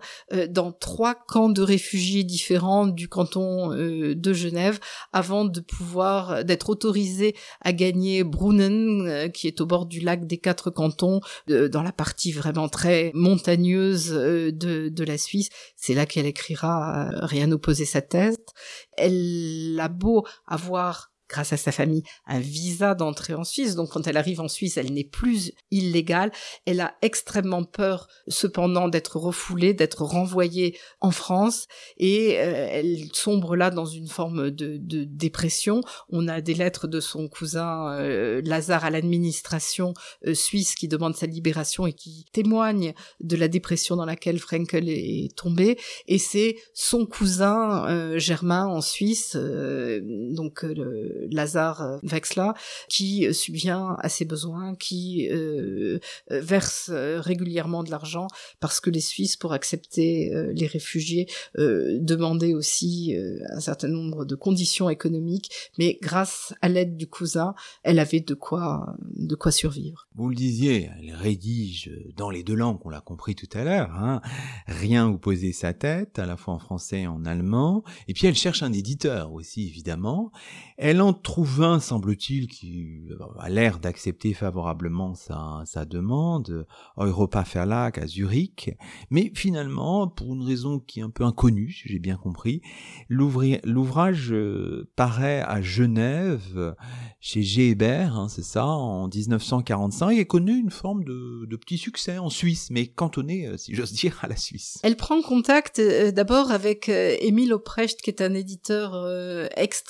dans 0.49 0.71
trois 0.71 1.15
camps 1.15 1.49
de 1.49 1.63
réfugiés 1.63 2.23
différents 2.23 2.85
du 2.85 3.09
canton 3.09 3.69
de 3.69 4.33
Genève 4.33 4.79
avant 5.13 5.45
de 5.45 5.59
pouvoir 5.61 6.26
d'être 6.43 6.69
autorisé 6.69 7.35
à 7.61 7.73
gagner 7.73 8.23
Brunnen, 8.23 9.07
euh, 9.07 9.27
qui 9.29 9.47
est 9.47 9.61
au 9.61 9.65
bord 9.65 9.85
du 9.85 9.99
lac 9.99 10.27
des 10.27 10.37
quatre 10.37 10.69
cantons, 10.69 11.21
dans 11.47 11.83
la 11.83 11.91
partie 11.91 12.31
vraiment 12.31 12.69
très 12.69 13.11
montagneuse 13.13 14.11
euh, 14.13 14.51
de, 14.51 15.03
la 15.03 15.17
Suisse. 15.17 15.49
C'est 15.75 15.93
là 15.93 16.05
qu'elle 16.05 16.25
écrira 16.25 17.09
euh, 17.11 17.25
Rien 17.25 17.47
n'opposait 17.47 17.85
sa 17.85 18.01
tête. 18.01 18.53
Elle 18.97 19.79
a 19.81 19.87
beau 19.87 20.25
avoir 20.45 21.11
grâce 21.29 21.53
à 21.53 21.57
sa 21.57 21.71
famille, 21.71 22.03
un 22.25 22.39
visa 22.39 22.95
d'entrée 22.95 23.33
en 23.33 23.43
Suisse. 23.43 23.75
Donc 23.75 23.89
quand 23.89 24.07
elle 24.07 24.17
arrive 24.17 24.41
en 24.41 24.47
Suisse, 24.47 24.77
elle 24.77 24.93
n'est 24.93 25.03
plus 25.03 25.51
illégale. 25.71 26.31
Elle 26.65 26.79
a 26.79 26.95
extrêmement 27.01 27.63
peur 27.63 28.07
cependant 28.27 28.87
d'être 28.87 29.17
refoulée, 29.17 29.73
d'être 29.73 30.03
renvoyée 30.03 30.77
en 31.01 31.11
France 31.11 31.67
et 31.97 32.37
euh, 32.37 32.67
elle 32.71 33.09
sombre 33.13 33.55
là 33.55 33.69
dans 33.69 33.85
une 33.85 34.07
forme 34.07 34.51
de, 34.51 34.77
de, 34.77 35.03
dépression. 35.03 35.81
On 36.09 36.27
a 36.27 36.41
des 36.41 36.53
lettres 36.53 36.87
de 36.87 36.99
son 36.99 37.27
cousin 37.27 37.91
euh, 37.93 38.41
Lazare 38.43 38.85
à 38.85 38.89
l'administration 38.89 39.93
euh, 40.25 40.33
suisse 40.33 40.75
qui 40.75 40.87
demande 40.87 41.15
sa 41.15 41.25
libération 41.25 41.87
et 41.87 41.93
qui 41.93 42.25
témoigne 42.31 42.93
de 43.19 43.35
la 43.35 43.47
dépression 43.47 43.95
dans 43.95 44.05
laquelle 44.05 44.39
Frankel 44.39 44.89
est 44.89 45.35
tombé. 45.35 45.77
Et 46.07 46.17
c'est 46.17 46.57
son 46.73 47.05
cousin 47.05 48.17
Germain 48.17 48.65
en 48.67 48.81
Suisse, 48.81 49.35
donc 49.35 50.63
le 50.63 51.16
Lazare 51.31 51.81
euh, 51.81 51.97
Vexla, 52.03 52.53
qui 52.89 53.25
euh, 53.25 53.33
subvient 53.33 53.95
à 53.99 54.09
ses 54.09 54.25
besoins, 54.25 54.75
qui 54.75 55.27
euh, 55.29 55.99
verse 56.29 56.89
régulièrement 56.91 57.83
de 57.83 57.91
l'argent 57.91 58.27
parce 58.59 58.79
que 58.79 58.89
les 58.89 59.01
Suisses, 59.01 59.35
pour 59.35 59.53
accepter 59.53 60.31
les 60.53 60.67
réfugiés, 60.67 61.27
demandaient 61.55 62.53
aussi 62.53 63.15
un 63.49 63.59
certain 63.59 63.87
nombre 63.87 64.25
de 64.25 64.35
conditions 64.35 64.89
économiques, 64.89 65.49
mais 65.77 65.97
grâce 66.01 66.53
à 66.61 66.69
l'aide 66.69 66.97
du 66.97 67.07
cousin, 67.07 67.55
elle 67.83 67.99
avait 67.99 68.19
de 68.19 68.33
quoi, 68.33 68.95
de 69.15 69.35
quoi 69.35 69.51
survivre. 69.51 70.07
Vous 70.15 70.29
le 70.29 70.35
disiez, 70.35 70.89
elle 70.99 71.13
rédige 71.15 71.91
dans 72.15 72.29
les 72.29 72.43
deux 72.43 72.55
langues, 72.55 72.79
on 72.85 72.89
l'a 72.89 73.01
compris 73.01 73.35
tout 73.35 73.49
à 73.53 73.63
l'heure, 73.63 73.91
hein, 73.91 74.21
rien 74.67 75.07
où 75.07 75.17
poser 75.17 75.53
sa 75.53 75.73
tête, 75.73 76.19
à 76.19 76.25
la 76.25 76.37
fois 76.37 76.53
en 76.53 76.59
français 76.59 77.01
et 77.01 77.07
en 77.07 77.25
allemand, 77.25 77.83
et 78.07 78.13
puis 78.13 78.27
elle 78.27 78.35
cherche 78.35 78.63
un 78.63 78.73
éditeur 78.73 79.31
aussi, 79.33 79.67
évidemment. 79.67 80.31
Elle 80.77 81.01
un, 81.13 81.79
semble-t-il, 81.79 82.47
qui 82.47 83.09
a 83.39 83.49
l'air 83.49 83.79
d'accepter 83.79 84.33
favorablement 84.33 85.13
sa, 85.15 85.63
sa 85.65 85.85
demande, 85.85 86.65
Europa 87.05 87.43
Verlag 87.43 87.99
à 87.99 88.07
Zurich, 88.07 88.75
mais 89.09 89.31
finalement, 89.35 90.07
pour 90.07 90.33
une 90.33 90.43
raison 90.43 90.79
qui 90.79 90.99
est 90.99 91.03
un 91.03 91.09
peu 91.09 91.23
inconnue, 91.23 91.71
si 91.71 91.87
j'ai 91.87 91.99
bien 91.99 92.17
compris, 92.17 92.61
l'ouvrage 93.09 94.31
euh, 94.31 94.89
paraît 94.95 95.41
à 95.41 95.61
Genève, 95.61 96.75
chez 97.19 97.41
G. 97.41 97.75
hein, 97.81 98.27
c'est 98.29 98.43
ça, 98.43 98.65
en 98.65 99.07
1945, 99.07 100.17
et 100.17 100.25
connu 100.25 100.57
une 100.57 100.71
forme 100.71 101.03
de, 101.03 101.55
petit 101.57 101.77
succès 101.77 102.17
en 102.19 102.29
Suisse, 102.29 102.67
mais 102.69 102.87
cantonné, 102.87 103.47
euh, 103.47 103.57
si 103.57 103.73
j'ose 103.73 103.91
dire, 103.91 104.19
à 104.21 104.27
la 104.27 104.35
Suisse. 104.35 104.77
Elle 104.83 104.95
prend 104.95 105.21
contact 105.21 105.79
euh, 105.79 106.11
d'abord 106.11 106.51
avec 106.51 106.87
Émile 106.89 107.53
Oprecht, 107.53 108.01
qui 108.01 108.09
est 108.09 108.21
un 108.21 108.33
éditeur 108.33 108.93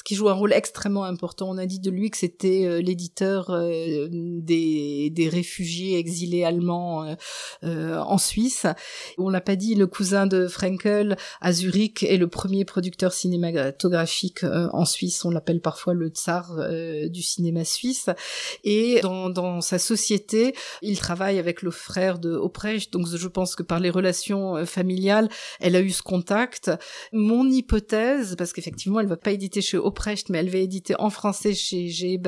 qui 0.03 0.15
joue 0.15 0.30
un 0.30 0.34
rôle 0.34 0.53
extrêmement 0.53 1.03
important. 1.08 1.49
On 1.49 1.58
a 1.58 1.66
dit 1.66 1.80
de 1.80 1.89
lui 1.89 2.10
que 2.10 2.18
c'était 2.18 2.66
euh, 2.66 2.82
l'éditeur 2.82 3.49
euh, 3.49 4.08
des, 4.12 5.10
des 5.10 5.30
réfugiés 5.30 5.97
exilés 5.97 6.43
allemands 6.43 7.16
euh, 7.64 7.97
en 7.97 8.18
Suisse. 8.18 8.68
On 9.18 9.30
l'a 9.30 9.41
pas 9.41 9.55
dit, 9.55 9.76
le 9.76 9.88
cousin 9.88 10.28
de 10.28 10.47
Frankel 10.47 11.18
à 11.41 11.51
Zurich 11.51 12.03
est 12.03 12.18
le 12.18 12.28
premier 12.28 12.66
producteur 12.66 13.14
cinématographique 13.14 14.43
en 14.43 14.86
Suisse. 14.86 15.26
On 15.26 15.32
l'appelle 15.32 15.62
parfois 15.62 15.93
le 15.93 16.10
tsar 16.10 16.58
du 17.10 17.22
cinéma 17.22 17.64
suisse. 17.64 18.10
Et 18.64 18.99
dans, 19.01 19.30
dans 19.30 19.62
sa 19.62 19.80
société, 19.80 20.53
il 20.82 20.99
travaille 20.99 21.39
avec 21.39 21.62
le 21.62 21.72
frère 21.72 22.20
de 22.20 22.32
Oprecht. 22.34 22.93
Donc 22.93 23.08
je 23.08 23.28
pense 23.28 23.55
que 23.55 23.64
par 23.64 23.80
les 23.80 23.89
relations 23.89 24.66
familiales, 24.66 25.30
elle 25.60 25.76
a 25.76 25.82
eu 25.82 25.89
ce 25.89 26.03
contact. 26.03 26.72
Mon 27.12 27.49
hypothèse, 27.49 28.36
parce 28.38 28.53
qu'effectivement, 28.53 28.99
elle 28.99 29.08
va 29.08 29.18
pas 29.18 29.32
éditer 29.32 29.62
chez 29.62 29.78
Oprecht, 29.78 30.30
mais 30.30 30.39
elle 30.39 30.49
va 30.49 30.58
éditer 30.58 30.95
en 30.98 31.10
français 31.10 31.54
chez 31.54 31.89
G. 31.89 32.20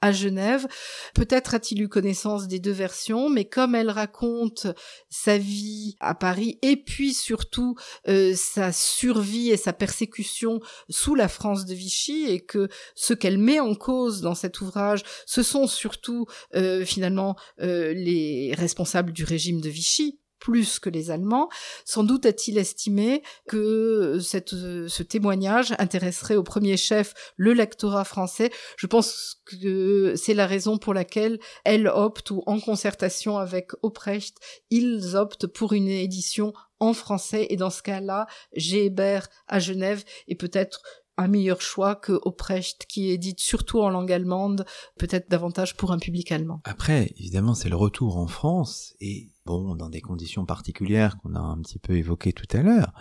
à 0.00 0.12
Genève. 0.12 0.66
Peut-être 1.14 1.54
a-t-il 1.54 1.82
eu 1.82 1.88
connaissance 1.88 2.48
des 2.48 2.58
deux 2.58 2.72
versions, 2.72 3.28
mais 3.28 3.44
comme 3.44 3.74
elle 3.74 3.90
raconte 3.90 4.66
sa 5.08 5.38
vie 5.38 5.96
à 6.00 6.14
Paris 6.14 6.58
et 6.62 6.76
puis 6.76 7.14
surtout 7.14 7.76
euh, 8.08 8.34
sa 8.34 8.72
survie 8.72 9.50
et 9.50 9.56
sa 9.56 9.72
persécution 9.72 10.60
sous 10.88 11.14
la 11.14 11.28
France 11.28 11.66
de 11.66 11.74
Vichy 11.74 12.26
et 12.28 12.40
que 12.40 12.68
ce 12.94 13.14
qu'elle 13.14 13.38
met 13.38 13.60
en 13.60 13.74
cause 13.74 14.20
dans 14.20 14.34
cet 14.34 14.60
ouvrage, 14.60 15.02
ce 15.26 15.42
sont 15.42 15.66
surtout 15.66 16.26
euh, 16.54 16.84
finalement 16.84 17.36
euh, 17.60 17.92
les 17.92 18.54
responsables 18.56 19.12
du 19.12 19.24
régime 19.24 19.60
de 19.60 19.68
Vichy 19.68 20.19
plus 20.40 20.78
que 20.78 20.90
les 20.90 21.10
Allemands. 21.10 21.48
Sans 21.84 22.02
doute 22.02 22.26
a-t-il 22.26 22.58
estimé 22.58 23.22
que 23.46 24.18
cette, 24.20 24.50
ce 24.50 25.02
témoignage 25.02 25.74
intéresserait 25.78 26.36
au 26.36 26.42
premier 26.42 26.76
chef 26.76 27.14
le 27.36 27.52
lectorat 27.52 28.04
français. 28.04 28.50
Je 28.76 28.86
pense 28.86 29.42
que 29.44 30.14
c'est 30.16 30.34
la 30.34 30.46
raison 30.46 30.78
pour 30.78 30.94
laquelle 30.94 31.38
elle 31.64 31.86
opte, 31.86 32.30
ou 32.30 32.42
en 32.46 32.58
concertation 32.58 33.38
avec 33.38 33.70
Oprecht, 33.82 34.36
ils 34.70 35.14
optent 35.14 35.46
pour 35.46 35.72
une 35.72 35.88
édition 35.88 36.52
en 36.80 36.94
français. 36.94 37.46
Et 37.50 37.56
dans 37.56 37.70
ce 37.70 37.82
cas-là, 37.82 38.26
Gébert 38.54 39.28
à 39.46 39.60
Genève 39.60 40.04
est 40.28 40.34
peut-être 40.34 40.82
un 41.16 41.28
meilleur 41.28 41.60
choix 41.60 41.96
que 41.96 42.18
Oprecht 42.22 42.86
qui 42.86 43.10
édite 43.10 43.40
surtout 43.40 43.80
en 43.80 43.90
langue 43.90 44.10
allemande, 44.10 44.64
peut-être 44.98 45.30
davantage 45.30 45.76
pour 45.76 45.92
un 45.92 45.98
public 45.98 46.32
allemand. 46.32 46.62
Après, 46.64 47.12
évidemment, 47.18 47.54
c'est 47.54 47.68
le 47.68 47.76
retour 47.76 48.16
en 48.16 48.26
France 48.26 48.94
et 49.00 49.28
dans 49.58 49.88
des 49.88 50.00
conditions 50.00 50.46
particulières 50.46 51.18
qu'on 51.18 51.34
a 51.34 51.40
un 51.40 51.58
petit 51.60 51.78
peu 51.78 51.96
évoquées 51.96 52.32
tout 52.32 52.48
à 52.52 52.62
l'heure, 52.62 52.92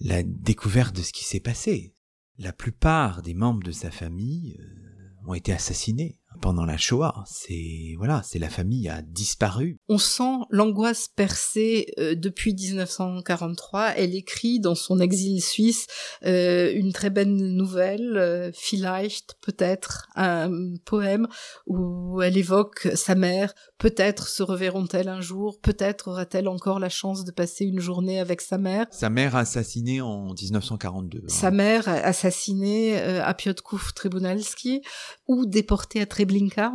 la 0.00 0.22
découverte 0.22 0.94
de 0.96 1.02
ce 1.02 1.12
qui 1.12 1.24
s'est 1.24 1.40
passé. 1.40 1.94
La 2.38 2.52
plupart 2.52 3.22
des 3.22 3.34
membres 3.34 3.62
de 3.62 3.72
sa 3.72 3.90
famille 3.90 4.58
euh, 4.60 5.26
ont 5.26 5.34
été 5.34 5.52
assassinés 5.52 6.18
pendant 6.40 6.64
la 6.64 6.76
Shoah. 6.76 7.24
C'est 7.26 7.94
voilà, 7.98 8.22
c'est 8.24 8.38
la 8.38 8.48
famille 8.48 8.88
a 8.88 9.02
disparu. 9.02 9.78
On 9.88 9.98
sent 9.98 10.38
l'angoisse 10.50 11.08
percée 11.08 11.92
euh, 11.98 12.14
depuis 12.14 12.54
1943. 12.54 13.94
Elle 13.96 14.14
écrit 14.14 14.60
dans 14.60 14.74
son 14.74 15.00
exil 15.00 15.42
suisse 15.42 15.86
euh, 16.24 16.72
une 16.74 16.92
très 16.92 17.10
belle 17.10 17.34
nouvelle, 17.34 18.16
euh, 18.16 18.50
Vielleicht, 18.54 19.36
peut-être 19.40 20.08
un 20.14 20.50
poème 20.84 21.26
où 21.66 22.20
elle 22.22 22.36
évoque 22.36 22.88
sa 22.94 23.14
mère. 23.14 23.54
Peut-être 23.78 24.28
se 24.28 24.42
reverront-elles 24.42 25.08
un 25.08 25.20
jour? 25.20 25.60
Peut-être 25.60 26.08
aura-t-elle 26.08 26.48
encore 26.48 26.80
la 26.80 26.88
chance 26.88 27.24
de 27.24 27.30
passer 27.30 27.64
une 27.64 27.80
journée 27.80 28.20
avec 28.20 28.40
sa 28.40 28.58
mère? 28.58 28.86
Sa 28.90 29.10
mère 29.10 29.36
assassinée 29.36 30.00
en 30.00 30.32
1942. 30.32 31.18
Hein. 31.18 31.22
Sa 31.28 31.50
mère 31.50 31.88
assassinée 31.88 32.96
à 32.98 33.34
Piotrków 33.34 33.94
Tribunalski 33.94 34.82
ou 35.28 35.46
déportée 35.46 36.00
à 36.00 36.06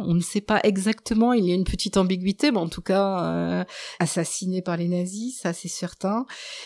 On 0.05 0.13
ne 0.13 0.21
sait 0.21 0.41
pas 0.41 0.59
exactement, 0.63 1.33
il 1.33 1.45
y 1.45 1.51
a 1.51 1.55
une 1.55 1.63
petite 1.63 1.97
ambiguïté, 1.97 2.51
mais 2.51 2.57
en 2.57 2.69
tout 2.69 2.81
cas 2.81 3.23
euh, 3.23 3.63
assassiné 3.99 4.61
par 4.61 4.77
les 4.77 4.87
nazis, 4.87 5.39
ça 5.39 5.53
c'est 5.53 5.67
certain. 5.67 6.25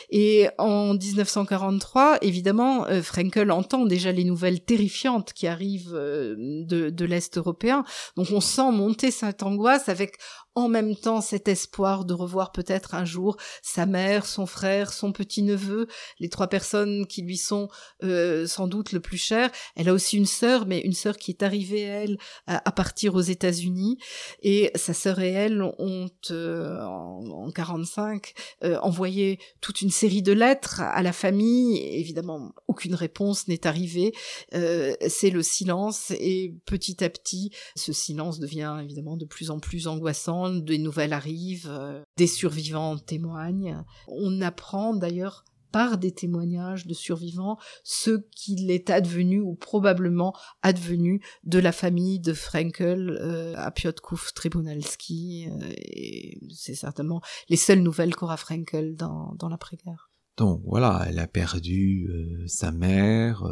Et 0.10 0.48
en 0.58 0.94
1943, 0.94 2.20
évidemment, 2.22 2.86
euh, 2.88 3.02
Frankel 3.02 3.52
entend 3.52 3.86
déjà 3.86 4.12
les 4.12 4.24
nouvelles 4.24 4.62
terrifiantes 4.62 5.34
qui 5.34 5.48
arrivent 5.48 5.94
euh, 5.94 6.36
de, 6.38 6.90
de 6.90 7.06
l'Est 7.06 7.38
européen. 7.38 7.84
Donc 8.16 8.28
on 8.32 8.42
sent 8.42 8.72
monter 8.72 9.12
cette 9.12 9.44
angoisse 9.44 9.90
avec 9.90 10.18
en 10.56 10.70
même 10.70 10.96
temps 10.96 11.20
cet 11.20 11.50
espoir 11.50 12.06
de 12.06 12.14
revoir 12.14 12.54
peut-être 12.54 12.96
un 12.96 13.04
jour 13.04 13.36
sa 13.62 13.86
mère, 13.86 14.26
son 14.26 14.46
frère, 14.46 14.94
son 14.94 15.12
petit-neveu, 15.12 15.88
les 16.20 16.30
trois 16.30 16.48
personnes 16.48 17.06
qui 17.08 17.22
lui 17.22 17.38
sont 17.38 17.68
euh, 18.04 18.48
sans 18.48 18.68
doute 18.68 18.94
le 18.94 19.02
plus 19.02 19.18
chères. 19.18 19.52
Elle 19.76 19.90
a 19.90 19.94
aussi 19.94 20.18
une 20.18 20.26
sœur, 20.26 20.66
mais 20.66 20.80
une 20.80 20.94
sœur 20.94 21.18
qui 21.18 21.32
est 21.32 21.44
arrivée, 21.44 21.82
elle, 21.82 22.18
à, 22.48 22.72
partir 22.72 23.16
aux 23.16 23.22
États-Unis. 23.22 23.98
Et 24.42 24.72
sa 24.76 24.94
sœur 24.94 25.20
et 25.20 25.32
elle 25.32 25.62
ont, 25.62 26.10
euh, 26.32 26.82
en, 26.82 27.52
45, 27.52 28.34
euh, 28.64 28.78
envoyé 28.80 29.40
toute 29.62 29.82
une 29.82 29.90
série 29.90 30.22
de 30.22 30.32
lettres 30.32 30.82
à 30.82 31.04
la 31.04 31.14
famille. 31.14 31.78
Évidemment, 31.78 32.54
aucune 32.68 32.96
réponse 32.96 33.48
n'est 33.48 33.68
arrivée. 33.68 34.14
C'est 34.52 35.30
le 35.30 35.44
silence. 35.44 36.12
Et 36.12 36.56
petit 36.66 37.04
à 37.04 37.10
petit, 37.10 37.52
ce 37.76 37.92
silence 37.92 38.40
devient 38.40 38.78
évidemment 38.82 39.18
de 39.18 39.26
plus 39.26 39.50
en 39.50 39.60
plus 39.60 39.88
angoissant 39.88 40.45
des 40.50 40.78
nouvelles 40.78 41.14
arrivent, 41.14 41.70
euh, 41.70 42.02
des 42.18 42.28
survivants 42.28 42.98
témoignent. 42.98 43.84
On 44.08 44.42
apprend 44.42 44.94
d'ailleurs 44.94 45.46
par 45.72 45.98
des 45.98 46.14
témoignages 46.14 46.88
de 46.88 46.94
survivants 46.94 47.58
ce 47.84 48.22
qu'il 48.32 48.72
est 48.72 48.90
advenu 48.90 49.42
ou 49.42 49.56
probablement 49.56 50.34
advenu 50.62 51.22
de 51.44 51.60
la 51.60 51.74
famille 51.74 52.20
de 52.20 52.34
Frankel 52.34 53.10
euh, 53.10 53.54
à 53.58 53.72
Piotrków 53.72 54.34
Tribunalski. 54.34 55.50
Euh, 55.50 55.74
et 55.78 56.40
c'est 56.54 56.76
certainement 56.76 57.22
les 57.50 57.58
seules 57.58 57.82
nouvelles 57.82 58.16
qu'aura 58.16 58.38
Frankel 58.38 58.96
dans, 58.96 59.36
dans 59.38 59.50
l'après-guerre. 59.50 60.12
Donc 60.38 60.62
voilà, 60.66 61.06
elle 61.08 61.20
a 61.20 61.28
perdu 61.28 62.10
sa 62.46 62.72
mère, 62.72 63.44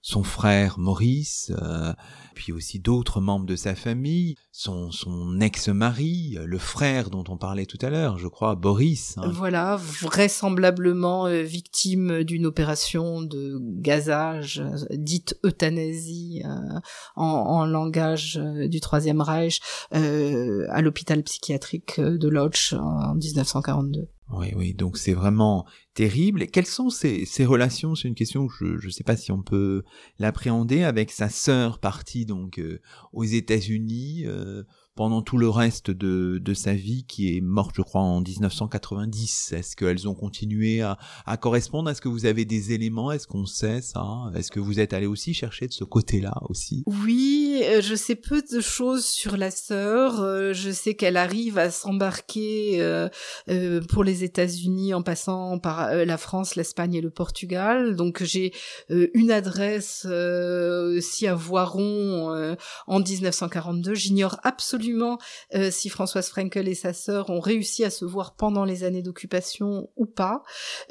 son 0.00 0.22
frère 0.22 0.78
Maurice, 0.78 1.52
euh, 1.60 1.92
puis 2.34 2.52
aussi 2.52 2.78
d'autres 2.78 3.20
membres 3.20 3.46
de 3.46 3.56
sa 3.56 3.74
famille, 3.74 4.36
son, 4.52 4.90
son 4.90 5.40
ex-mari, 5.40 6.38
le 6.44 6.58
frère 6.58 7.10
dont 7.10 7.24
on 7.28 7.36
parlait 7.36 7.66
tout 7.66 7.78
à 7.82 7.90
l'heure, 7.90 8.18
je 8.18 8.28
crois, 8.28 8.54
Boris. 8.54 9.18
Hein. 9.18 9.30
Voilà, 9.32 9.76
vraisemblablement 9.76 11.26
euh, 11.26 11.42
victime 11.42 12.22
d'une 12.22 12.46
opération 12.46 13.22
de 13.22 13.58
gazage, 13.80 14.60
euh, 14.60 14.86
dite 14.92 15.36
euthanasie 15.44 16.42
en, 17.16 17.24
en, 17.24 17.66
langage 17.66 18.40
du 18.66 18.80
Troisième 18.80 19.20
Reich, 19.20 19.60
à 19.90 20.80
l'hôpital 20.80 21.22
psychiatrique 21.22 22.00
de 22.00 22.28
Lodz 22.28 22.74
en 22.78 23.14
1942. 23.14 24.08
Oui, 24.30 24.52
oui, 24.54 24.74
donc 24.74 24.98
c'est 24.98 25.14
vraiment 25.14 25.64
terrible. 25.94 26.46
Quelles 26.48 26.66
sont 26.66 26.90
ces, 26.90 27.24
relations? 27.46 27.94
C'est 27.94 28.08
une 28.08 28.14
question, 28.14 28.48
je 28.48 28.84
ne 28.84 28.90
sais 28.90 29.04
pas 29.04 29.16
si 29.16 29.32
on 29.32 29.42
peut 29.42 29.84
l'appréhender 30.18 30.82
avec 30.82 31.10
sa 31.10 31.30
sœur 31.30 31.78
partie 31.78 32.26
donc 32.26 32.58
euh, 32.58 32.80
aux 33.12 33.24
États-Unis. 33.24 34.24
Euh, 34.26 34.64
pendant 34.98 35.22
tout 35.22 35.38
le 35.38 35.48
reste 35.48 35.92
de, 35.92 36.40
de 36.42 36.54
sa 36.54 36.74
vie, 36.74 37.04
qui 37.04 37.36
est 37.36 37.40
morte, 37.40 37.70
je 37.76 37.82
crois, 37.82 38.00
en 38.00 38.20
1990. 38.20 39.52
Est-ce 39.52 39.76
qu'elles 39.76 40.08
ont 40.08 40.14
continué 40.16 40.80
à, 40.82 40.98
à 41.24 41.36
correspondre? 41.36 41.88
Est-ce 41.88 42.00
que 42.00 42.08
vous 42.08 42.26
avez 42.26 42.44
des 42.44 42.72
éléments? 42.72 43.12
Est-ce 43.12 43.28
qu'on 43.28 43.46
sait 43.46 43.80
ça? 43.80 44.04
Est-ce 44.34 44.50
que 44.50 44.58
vous 44.58 44.80
êtes 44.80 44.92
allé 44.92 45.06
aussi 45.06 45.34
chercher 45.34 45.68
de 45.68 45.72
ce 45.72 45.84
côté-là 45.84 46.34
aussi? 46.48 46.82
Oui, 46.86 47.62
euh, 47.62 47.80
je 47.80 47.94
sais 47.94 48.16
peu 48.16 48.42
de 48.52 48.60
choses 48.60 49.04
sur 49.04 49.36
la 49.36 49.52
sœur. 49.52 50.20
Euh, 50.20 50.52
je 50.52 50.72
sais 50.72 50.94
qu'elle 50.94 51.16
arrive 51.16 51.58
à 51.58 51.70
s'embarquer 51.70 52.78
euh, 52.80 53.08
pour 53.88 54.02
les 54.02 54.24
États-Unis 54.24 54.94
en 54.94 55.02
passant 55.02 55.60
par 55.60 55.94
la 55.94 56.16
France, 56.16 56.56
l'Espagne 56.56 56.94
et 56.94 57.00
le 57.00 57.10
Portugal. 57.10 57.94
Donc 57.94 58.24
j'ai 58.24 58.52
une 58.88 59.30
adresse 59.30 60.06
aussi 60.06 61.28
à 61.28 61.36
Voiron 61.36 62.56
en 62.88 62.98
1942. 62.98 63.94
J'ignore 63.94 64.40
absolument 64.42 64.87
euh, 65.54 65.70
si 65.70 65.88
Françoise 65.88 66.28
Frenkel 66.28 66.68
et 66.68 66.74
sa 66.74 66.92
sœur 66.92 67.30
ont 67.30 67.40
réussi 67.40 67.84
à 67.84 67.90
se 67.90 68.04
voir 68.04 68.34
pendant 68.34 68.64
les 68.64 68.84
années 68.84 69.02
d'occupation 69.02 69.90
ou 69.96 70.06
pas. 70.06 70.42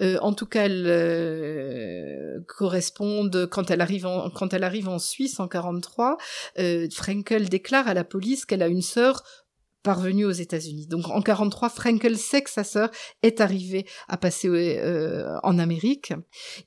Euh, 0.01 0.17
en 0.21 0.33
tout 0.33 0.45
cas, 0.45 0.65
elles 0.65 0.85
euh, 0.87 2.39
correspondent 2.47 3.47
quand 3.49 3.71
elle 3.71 3.81
arrive 3.81 4.05
en, 4.05 4.29
quand 4.29 4.53
elle 4.53 4.63
arrive 4.63 4.89
en 4.89 4.99
Suisse 4.99 5.39
en 5.39 5.47
43. 5.47 6.17
Frenkel 6.91 7.49
déclare 7.49 7.87
à 7.87 7.93
la 7.93 8.03
police 8.03 8.45
qu'elle 8.45 8.63
a 8.63 8.67
une 8.67 8.81
sœur 8.81 9.23
parvenue 9.83 10.25
aux 10.25 10.31
États-Unis. 10.31 10.87
Donc 10.87 11.07
en 11.09 11.21
43, 11.21 11.69
Frankel 11.69 12.17
sait 12.17 12.41
que 12.41 12.49
sa 12.49 12.63
sœur 12.63 12.89
est 13.21 13.41
arrivée 13.41 13.85
à 14.07 14.17
passer 14.17 14.49
euh, 14.49 15.37
en 15.43 15.59
Amérique 15.59 16.13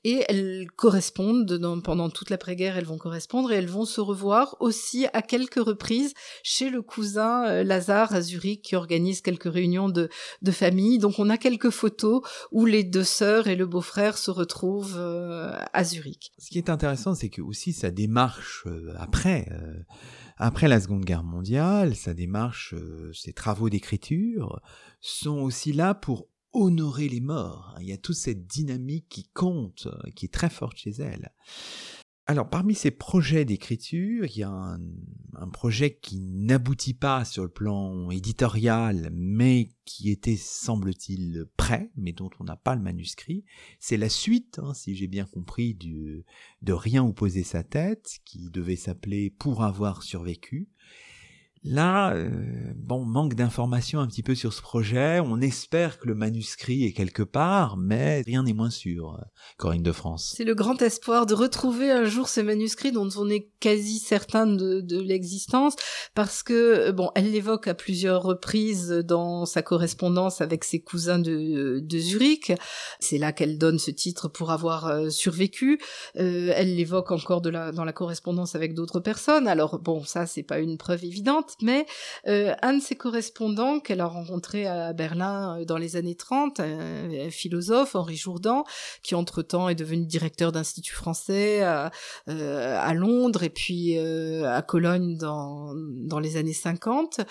et 0.03 0.23
elles 0.27 0.67
correspondent 0.75 1.81
pendant 1.83 2.09
toute 2.09 2.29
l'après-guerre. 2.29 2.77
Elles 2.77 2.85
vont 2.85 2.97
correspondre 2.97 3.51
et 3.51 3.55
elles 3.55 3.67
vont 3.67 3.85
se 3.85 4.01
revoir 4.01 4.55
aussi 4.59 5.07
à 5.13 5.21
quelques 5.21 5.63
reprises 5.63 6.13
chez 6.43 6.69
le 6.69 6.81
cousin 6.81 7.47
euh, 7.47 7.63
Lazare 7.63 8.13
à 8.13 8.21
Zurich 8.21 8.63
qui 8.63 8.75
organise 8.75 9.21
quelques 9.21 9.51
réunions 9.51 9.89
de, 9.89 10.09
de 10.41 10.51
famille. 10.51 10.97
Donc 10.97 11.19
on 11.19 11.29
a 11.29 11.37
quelques 11.37 11.69
photos 11.69 12.21
où 12.51 12.65
les 12.65 12.83
deux 12.83 13.03
sœurs 13.03 13.47
et 13.47 13.55
le 13.55 13.65
beau-frère 13.65 14.17
se 14.17 14.31
retrouvent 14.31 14.97
euh, 14.97 15.53
à 15.73 15.83
Zurich. 15.83 16.31
Ce 16.39 16.49
qui 16.49 16.57
est 16.57 16.69
intéressant, 16.69 17.13
c'est 17.13 17.29
que 17.29 17.41
aussi 17.41 17.73
sa 17.73 17.91
démarche 17.91 18.65
après 18.97 19.47
après 20.43 20.67
la 20.67 20.81
Seconde 20.81 21.05
Guerre 21.05 21.23
mondiale, 21.23 21.95
sa 21.95 22.15
démarche, 22.15 22.73
euh, 22.73 23.13
ses 23.13 23.31
travaux 23.31 23.69
d'écriture 23.69 24.59
sont 24.99 25.37
aussi 25.37 25.71
là 25.71 25.93
pour 25.93 26.29
honorer 26.51 27.07
les 27.07 27.19
morts. 27.19 27.75
Il 27.79 27.87
y 27.87 27.93
a 27.93 27.97
toute 27.97 28.15
cette 28.15 28.47
dynamique 28.47 29.05
qui 29.07 29.29
compte, 29.35 29.87
qui 30.15 30.25
est 30.25 30.33
très 30.33 30.49
forte 30.49 30.77
chez 30.77 30.93
elle. 30.99 31.31
Alors, 32.27 32.49
parmi 32.49 32.75
ces 32.75 32.91
projets 32.91 33.45
d'écriture, 33.45 34.25
il 34.25 34.37
y 34.37 34.43
a 34.43 34.49
un, 34.49 35.49
projet 35.49 35.95
qui 35.95 36.19
n'aboutit 36.19 36.93
pas 36.93 37.25
sur 37.25 37.43
le 37.43 37.49
plan 37.49 38.09
éditorial, 38.11 39.09
mais 39.11 39.69
qui 39.85 40.11
était, 40.11 40.37
semble-t-il, 40.37 41.45
prêt, 41.57 41.91
mais 41.97 42.13
dont 42.13 42.29
on 42.39 42.43
n'a 42.43 42.55
pas 42.55 42.75
le 42.75 42.81
manuscrit. 42.81 43.43
C'est 43.79 43.97
la 43.97 44.07
suite, 44.07 44.59
hein, 44.59 44.73
si 44.73 44.95
j'ai 44.95 45.07
bien 45.07 45.25
compris, 45.25 45.73
du, 45.73 46.23
de 46.61 46.73
Rien 46.73 47.03
opposer 47.03 47.43
sa 47.43 47.63
tête, 47.63 48.19
qui 48.23 48.49
devait 48.49 48.75
s'appeler 48.75 49.31
Pour 49.31 49.63
avoir 49.63 50.03
survécu. 50.03 50.69
Là, 51.63 52.15
euh, 52.15 52.27
bon, 52.75 53.05
manque 53.05 53.35
d'informations 53.35 53.99
un 53.99 54.07
petit 54.07 54.23
peu 54.23 54.33
sur 54.33 54.51
ce 54.51 54.63
projet. 54.63 55.19
On 55.19 55.39
espère 55.41 55.99
que 55.99 56.07
le 56.07 56.15
manuscrit 56.15 56.85
est 56.85 56.91
quelque 56.91 57.21
part, 57.21 57.77
mais 57.77 58.23
rien 58.25 58.41
n'est 58.41 58.53
moins 58.53 58.71
sûr. 58.71 59.19
Corinne 59.57 59.83
de 59.83 59.91
France. 59.91 60.33
C'est 60.35 60.43
le 60.43 60.55
grand 60.55 60.81
espoir 60.81 61.27
de 61.27 61.35
retrouver 61.35 61.91
un 61.91 62.05
jour 62.05 62.29
ce 62.29 62.41
manuscrit 62.41 62.91
dont 62.91 63.09
on 63.15 63.29
est 63.29 63.51
quasi 63.59 63.99
certain 63.99 64.47
de, 64.47 65.01
l'existence, 65.01 65.75
parce 66.15 66.41
que 66.41 66.89
bon, 66.91 67.11
elle 67.13 67.31
l'évoque 67.31 67.67
à 67.67 67.75
plusieurs 67.75 68.23
reprises 68.23 68.89
dans 68.89 69.45
sa 69.45 69.61
correspondance 69.61 70.41
avec 70.41 70.63
ses 70.63 70.81
cousins 70.81 71.19
de, 71.19 71.83
Zurich. 71.91 72.53
C'est 72.99 73.19
là 73.19 73.33
qu'elle 73.33 73.59
donne 73.59 73.77
ce 73.77 73.91
titre 73.91 74.27
pour 74.27 74.49
avoir 74.49 74.87
euh, 74.87 75.09
survécu. 75.09 75.79
Euh, 76.17 76.51
elle 76.55 76.75
l'évoque 76.75 77.11
encore 77.11 77.41
dans 77.41 77.51
la 77.51 77.93
correspondance 77.93 78.55
avec 78.55 78.73
d'autres 78.73 78.99
personnes. 78.99 79.47
Alors 79.47 79.77
bon, 79.79 80.03
ça 80.03 80.25
c'est 80.25 80.41
pas 80.41 80.57
une 80.57 80.77
preuve 80.77 81.05
évidente 81.05 81.50
mais 81.61 81.85
euh, 82.27 82.53
un 82.61 82.73
de 82.73 82.81
ses 82.81 82.95
correspondants 82.95 83.79
qu'elle 83.79 84.01
a 84.01 84.05
rencontré 84.05 84.67
à 84.67 84.93
Berlin 84.93 85.59
euh, 85.59 85.65
dans 85.65 85.77
les 85.77 85.95
années 85.95 86.15
30, 86.15 86.59
un, 86.59 87.29
philosophe, 87.29 87.95
Henri 87.95 88.15
Jourdan, 88.15 88.63
qui 89.03 89.15
entre-temps 89.15 89.69
est 89.69 89.75
devenu 89.75 90.05
directeur 90.05 90.51
d'institut 90.51 90.93
français 90.93 91.61
à, 91.61 91.91
euh, 92.29 92.77
à, 92.79 92.93
Londres 92.93 93.43
et 93.43 93.49
puis 93.49 93.97
à 93.97 94.61
Cologne 94.61 95.17
dans, 95.17 95.73
dans 95.75 96.19
les 96.19 96.37
années 96.37 96.53
50, 96.53 97.21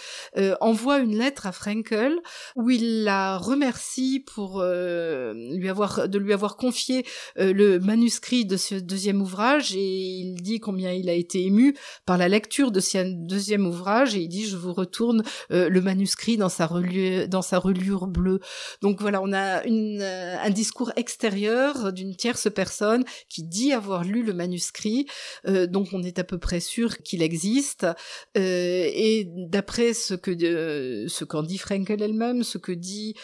envoie 0.60 0.98
une 0.98 1.16
lettre 1.16 1.46
à 1.46 1.52
Frankel 1.52 2.18
où 2.56 2.70
il 2.70 3.04
la 3.04 3.36
remercie 3.38 4.20
pour 4.20 4.62
lui 4.62 5.68
avoir 5.68 6.08
de 6.08 6.18
lui 6.18 6.32
avoir 6.32 6.56
confié 6.56 7.04
le 7.36 7.78
manuscrit 7.78 8.44
de 8.44 8.56
ce 8.56 8.74
deuxième 8.74 9.20
ouvrage 9.20 9.74
et 9.74 9.80
il 9.80 10.42
dit 10.42 10.60
combien 10.60 10.92
il 10.92 11.08
a 11.08 11.14
été 11.14 11.44
ému 11.44 11.76
par 12.06 12.18
la 12.18 12.28
lecture 12.28 12.70
de 12.70 12.80
ce 12.80 12.98
deuxième 13.26 13.66
ouvrage 13.66 14.09
et 14.16 14.20
il 14.20 14.28
dit 14.28 14.46
je 14.46 14.56
vous 14.56 14.72
retourne 14.72 15.22
euh, 15.50 15.68
le 15.68 15.80
manuscrit 15.80 16.36
dans 16.36 16.48
sa 16.48 16.66
reliure 16.66 18.06
bleue. 18.06 18.40
Donc 18.82 19.00
voilà, 19.00 19.20
on 19.22 19.32
a 19.32 19.66
euh, 19.66 20.36
un 20.42 20.50
discours 20.50 20.92
extérieur 20.96 21.92
d'une 21.92 22.14
tierce 22.16 22.48
personne 22.54 23.04
qui 23.28 23.42
dit 23.42 23.72
avoir 23.72 24.04
lu 24.04 24.22
le 24.22 24.32
manuscrit, 24.32 25.06
euh, 25.46 25.66
donc 25.66 25.88
on 25.92 26.02
est 26.02 26.18
à 26.18 26.24
peu 26.24 26.38
près 26.38 26.61
sûr 26.61 26.98
qu'il 26.98 27.22
existe. 27.22 27.86
et 28.34 29.26
d'après 29.36 29.94
ce 29.94 30.14
que 30.14 31.06
ce 31.08 31.24
qu'en 31.24 31.42
dit 31.42 31.58
Frankel 31.58 32.02
elle-même, 32.02 32.42
ce 32.42 32.58
que 32.58 32.72
dit 32.72 33.14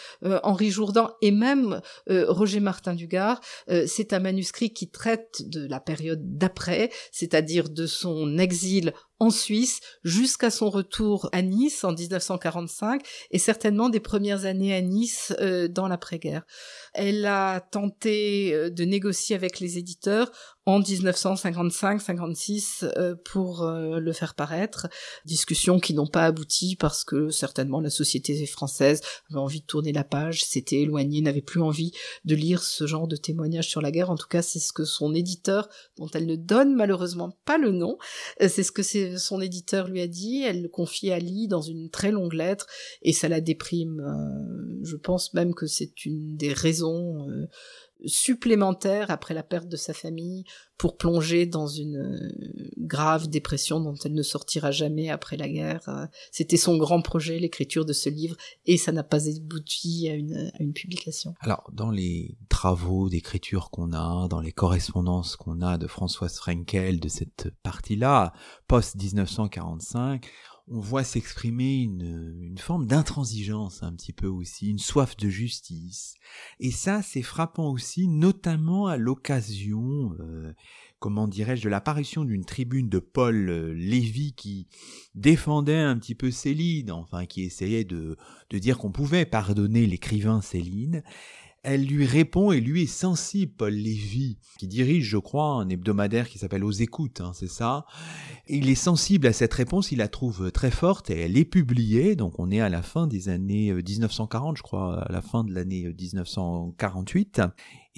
Henri 0.43 0.71
Jourdan 0.71 1.11
et 1.21 1.31
même 1.31 1.81
Roger 2.09 2.59
Martin 2.59 2.93
Dugard, 2.93 3.41
c'est 3.85 4.13
un 4.13 4.19
manuscrit 4.19 4.71
qui 4.71 4.89
traite 4.89 5.43
de 5.47 5.67
la 5.67 5.79
période 5.79 6.21
d'après, 6.37 6.89
c'est-à-dire 7.11 7.69
de 7.69 7.85
son 7.85 8.37
exil 8.37 8.93
en 9.19 9.29
Suisse 9.29 9.79
jusqu'à 10.03 10.49
son 10.49 10.69
retour 10.69 11.29
à 11.31 11.41
Nice 11.41 11.83
en 11.83 11.93
1945 11.93 13.01
et 13.31 13.39
certainement 13.39 13.89
des 13.89 13.99
premières 13.99 14.45
années 14.45 14.75
à 14.75 14.81
Nice 14.81 15.33
euh, 15.39 15.67
dans 15.67 15.87
l'après-guerre. 15.87 16.45
Elle 16.93 17.25
a 17.25 17.61
tenté 17.61 18.53
euh, 18.53 18.69
de 18.69 18.83
négocier 18.83 19.35
avec 19.35 19.59
les 19.59 19.77
éditeurs 19.77 20.31
en 20.67 20.79
1955-56 20.81 22.91
euh, 22.97 23.15
pour 23.23 23.63
euh, 23.63 24.01
le 24.01 24.11
faire 24.11 24.35
paraître. 24.35 24.87
Discussions 25.23 25.79
qui 25.79 25.93
n'ont 25.93 26.07
pas 26.07 26.25
abouti 26.25 26.75
parce 26.75 27.05
que 27.05 27.29
certainement 27.29 27.79
la 27.79 27.89
société 27.89 28.45
française 28.45 28.99
avait 29.29 29.39
envie 29.39 29.61
de 29.61 29.65
tourner 29.65 29.93
la 29.93 30.03
page, 30.03 30.43
s'était 30.43 30.81
éloignée, 30.81 31.21
n'avait 31.21 31.41
plus 31.41 31.61
envie 31.61 31.93
de 32.25 32.35
lire 32.35 32.61
ce 32.61 32.85
genre 32.85 33.07
de 33.07 33.15
témoignages 33.15 33.69
sur 33.69 33.81
la 33.81 33.91
guerre. 33.91 34.11
En 34.11 34.17
tout 34.17 34.27
cas, 34.27 34.41
c'est 34.41 34.59
ce 34.59 34.73
que 34.73 34.83
son 34.83 35.15
éditeur, 35.15 35.69
dont 35.97 36.09
elle 36.13 36.25
ne 36.25 36.35
donne 36.35 36.75
malheureusement 36.75 37.37
pas 37.45 37.57
le 37.57 37.71
nom, 37.71 37.97
euh, 38.41 38.49
c'est 38.49 38.63
ce 38.63 38.73
que 38.73 38.83
son 39.17 39.39
éditeur 39.39 39.87
lui 39.87 40.01
a 40.01 40.07
dit. 40.07 40.43
Elle 40.43 40.63
le 40.63 40.69
confie 40.69 41.11
à 41.11 41.19
Lee 41.19 41.47
dans 41.47 41.61
une 41.61 41.89
très 41.89 42.11
longue 42.11 42.33
lettre 42.33 42.67
et 43.03 43.13
ça 43.13 43.29
la 43.29 43.39
déprime. 43.39 44.03
je 44.83 44.97
pense 44.97 45.33
même 45.33 45.55
que 45.55 45.65
c'est 45.65 46.05
une 46.05 46.35
des 46.35 46.51
raisons 46.51 47.25
supplémentaire 48.05 49.11
après 49.11 49.33
la 49.33 49.43
perte 49.43 49.67
de 49.67 49.77
sa 49.77 49.93
famille 49.93 50.43
pour 50.77 50.97
plonger 50.97 51.47
dans 51.47 51.67
une 51.67 51.97
euh, 51.97 52.69
grave 52.77 53.27
dépression 53.29 53.79
dont 53.79 53.95
elle 54.05 54.13
ne 54.13 54.21
sortira 54.21 54.71
jamais 54.71 55.09
après 55.09 55.37
la 55.37 55.49
guerre. 55.49 55.81
Euh, 55.87 56.05
c'était 56.31 56.57
son 56.57 56.77
grand 56.77 57.01
projet, 57.01 57.39
l'écriture 57.39 57.85
de 57.85 57.93
ce 57.93 58.09
livre, 58.09 58.35
et 58.65 58.77
ça 58.77 58.91
n'a 58.91 59.03
pas 59.03 59.27
abouti 59.27 60.07
à 60.09 60.13
une, 60.13 60.73
publication. 60.73 61.33
Alors, 61.39 61.69
dans 61.73 61.89
les 61.89 62.37
travaux 62.49 63.09
d'écriture 63.09 63.71
qu'on 63.71 63.93
a, 63.93 64.27
dans 64.27 64.41
les 64.41 64.51
correspondances 64.51 65.35
qu'on 65.35 65.61
a 65.61 65.77
de 65.77 65.87
Françoise 65.87 66.35
Frenkel 66.35 66.99
de 66.99 67.07
cette 67.07 67.49
partie-là, 67.63 68.33
post-1945, 68.67 70.23
on 70.69 70.79
voit 70.79 71.03
s'exprimer 71.03 71.77
une, 71.77 72.35
une 72.41 72.57
forme 72.57 72.87
d'intransigeance 72.87 73.83
un 73.83 73.93
petit 73.93 74.11
peu 74.11 74.27
aussi, 74.27 74.69
une 74.69 74.79
soif 74.79 75.15
de 75.15 75.29
justice. 75.29 76.15
Et 76.59 76.71
ça, 76.71 77.01
c'est 77.01 77.21
frappant 77.21 77.71
aussi, 77.71 78.07
notamment 78.07 78.87
à 78.87 78.97
l'occasion, 78.97 80.13
euh, 80.19 80.53
comment 80.99 81.27
dirais-je, 81.27 81.63
de 81.63 81.69
l'apparition 81.69 82.25
d'une 82.25 82.43
tribune 82.43 82.89
de 82.89 82.99
Paul 82.99 83.49
euh, 83.49 83.73
Lévy 83.73 84.33
qui 84.33 84.67
défendait 85.15 85.77
un 85.79 85.97
petit 85.97 86.15
peu 86.15 86.31
Céline, 86.31 86.91
enfin 86.91 87.25
qui 87.25 87.43
essayait 87.43 87.85
de, 87.85 88.17
de 88.49 88.57
dire 88.57 88.77
qu'on 88.77 88.91
pouvait 88.91 89.25
pardonner 89.25 89.87
l'écrivain 89.87 90.41
Céline 90.41 91.01
elle 91.69 91.83
lui 91.83 92.05
répond 92.05 92.53
et 92.53 92.61
lui 92.61 92.83
est 92.83 92.85
sensible, 92.85 93.51
Paul 93.57 93.73
Lévy, 93.73 94.37
qui 94.57 94.67
dirige, 94.67 95.03
je 95.03 95.17
crois, 95.17 95.55
un 95.55 95.67
hebdomadaire 95.67 96.29
qui 96.29 96.37
s'appelle 96.37 96.63
Aux 96.63 96.71
écoutes, 96.71 97.19
hein, 97.19 97.31
c'est 97.33 97.49
ça. 97.49 97.85
Il 98.47 98.69
est 98.69 98.75
sensible 98.75 99.27
à 99.27 99.33
cette 99.33 99.53
réponse, 99.53 99.91
il 99.91 99.97
la 99.97 100.07
trouve 100.07 100.49
très 100.53 100.71
forte 100.71 101.09
et 101.09 101.19
elle 101.19 101.37
est 101.37 101.43
publiée, 101.43 102.15
donc 102.15 102.39
on 102.39 102.51
est 102.51 102.61
à 102.61 102.69
la 102.69 102.81
fin 102.81 103.05
des 103.05 103.27
années 103.27 103.73
1940, 103.73 104.53
euh, 104.53 104.57
je 104.57 104.63
crois, 104.63 105.03
à 105.03 105.11
la 105.11 105.21
fin 105.21 105.43
de 105.43 105.53
l'année 105.53 105.93
1948. 105.93 107.41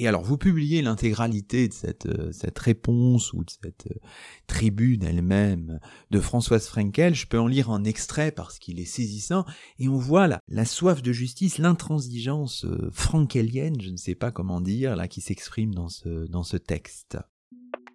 Et 0.01 0.07
alors, 0.07 0.23
vous 0.23 0.37
publiez 0.37 0.81
l'intégralité 0.81 1.67
de 1.67 1.73
cette, 1.73 2.05
euh, 2.05 2.31
cette 2.31 2.57
réponse 2.57 3.33
ou 3.33 3.43
de 3.43 3.49
cette 3.49 3.87
euh, 3.91 3.99
tribune 4.47 5.03
elle-même 5.03 5.81
de 6.09 6.21
Françoise 6.21 6.67
Frenkel. 6.67 7.13
Je 7.13 7.27
peux 7.27 7.37
en 7.37 7.47
lire 7.47 7.69
un 7.69 7.83
extrait 7.83 8.31
parce 8.31 8.59
qu'il 8.59 8.79
est 8.79 8.85
saisissant. 8.85 9.43
Et 9.77 9.89
on 9.89 9.97
voit 9.97 10.27
là 10.27 10.39
la 10.47 10.63
soif 10.63 11.01
de 11.01 11.11
justice, 11.11 11.57
l'intransigeance 11.57 12.63
euh, 12.63 12.89
frankelienne, 12.93 13.81
je 13.81 13.89
ne 13.89 13.97
sais 13.97 14.15
pas 14.15 14.31
comment 14.31 14.61
dire, 14.61 14.95
là, 14.95 15.09
qui 15.09 15.19
s'exprime 15.19 15.75
dans 15.75 15.89
ce, 15.89 16.27
dans 16.27 16.43
ce 16.43 16.55
texte. 16.55 17.17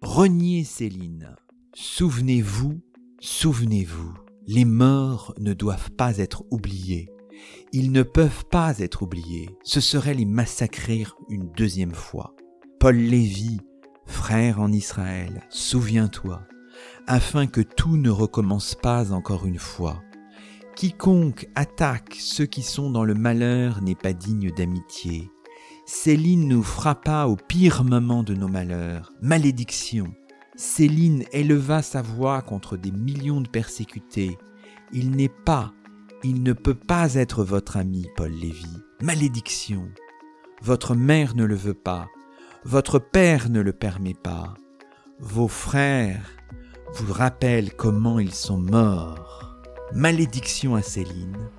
Reniez 0.03 0.63
Céline. 0.63 1.35
Souvenez-vous, 1.73 2.83
souvenez-vous. 3.19 4.13
Les 4.45 4.65
morts 4.65 5.33
ne 5.39 5.53
doivent 5.53 5.89
pas 5.89 6.19
être 6.19 6.43
oubliés. 6.51 7.09
Ils 7.71 7.91
ne 7.91 8.03
peuvent 8.03 8.45
pas 8.45 8.79
être 8.79 9.03
oubliés, 9.03 9.49
ce 9.63 9.79
serait 9.79 10.13
les 10.13 10.25
massacrer 10.25 11.05
une 11.29 11.51
deuxième 11.51 11.93
fois. 11.93 12.35
Paul 12.79 12.95
Lévy, 12.95 13.59
frère 14.05 14.61
en 14.61 14.71
Israël, 14.71 15.41
souviens-toi, 15.49 16.41
afin 17.07 17.47
que 17.47 17.61
tout 17.61 17.97
ne 17.97 18.09
recommence 18.09 18.75
pas 18.75 19.11
encore 19.11 19.45
une 19.45 19.59
fois. 19.59 20.01
Quiconque 20.75 21.47
attaque 21.55 22.15
ceux 22.19 22.45
qui 22.45 22.61
sont 22.61 22.89
dans 22.89 23.05
le 23.05 23.13
malheur 23.13 23.81
n'est 23.81 23.95
pas 23.95 24.13
digne 24.13 24.51
d'amitié. 24.51 25.29
Céline 25.85 26.47
nous 26.47 26.63
frappa 26.63 27.25
au 27.25 27.35
pire 27.35 27.83
moment 27.83 28.23
de 28.23 28.33
nos 28.33 28.47
malheurs. 28.47 29.13
Malédiction. 29.21 30.13
Céline 30.55 31.23
éleva 31.31 31.81
sa 31.81 32.01
voix 32.01 32.41
contre 32.41 32.75
des 32.75 32.91
millions 32.91 33.39
de 33.39 33.47
persécutés. 33.47 34.37
Il 34.91 35.11
n'est 35.11 35.29
pas 35.29 35.73
il 36.27 36.41
ne 36.41 36.53
peut 36.53 36.73
pas 36.73 37.13
être 37.13 37.43
votre 37.43 37.77
ami, 37.77 38.07
Paul 38.15 38.31
Lévy. 38.31 38.81
Malédiction. 38.99 39.87
Votre 40.63 40.95
mère 40.95 41.35
ne 41.35 41.45
le 41.45 41.53
veut 41.53 41.75
pas. 41.75 42.07
Votre 42.63 42.97
père 42.97 43.51
ne 43.51 43.61
le 43.61 43.73
permet 43.73 44.15
pas. 44.15 44.55
Vos 45.19 45.47
frères 45.47 46.25
vous 46.95 47.13
rappellent 47.13 47.75
comment 47.75 48.17
ils 48.17 48.33
sont 48.33 48.57
morts. 48.57 49.55
Malédiction 49.93 50.73
à 50.73 50.81
Céline. 50.81 51.51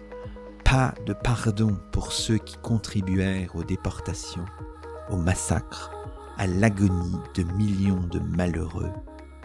Pas 0.64 0.94
de 1.06 1.12
pardon 1.12 1.78
pour 1.92 2.10
ceux 2.10 2.38
qui 2.38 2.56
contribuèrent 2.56 3.54
aux 3.54 3.64
déportations, 3.64 4.46
au 5.10 5.16
massacre, 5.16 5.92
à 6.38 6.48
l'agonie 6.48 7.20
de 7.36 7.44
millions 7.52 8.04
de 8.10 8.18
malheureux 8.18 8.92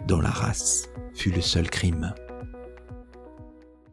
dont 0.08 0.20
la 0.20 0.30
race 0.30 0.88
fut 1.14 1.30
le 1.30 1.42
seul 1.42 1.70
crime. 1.70 2.12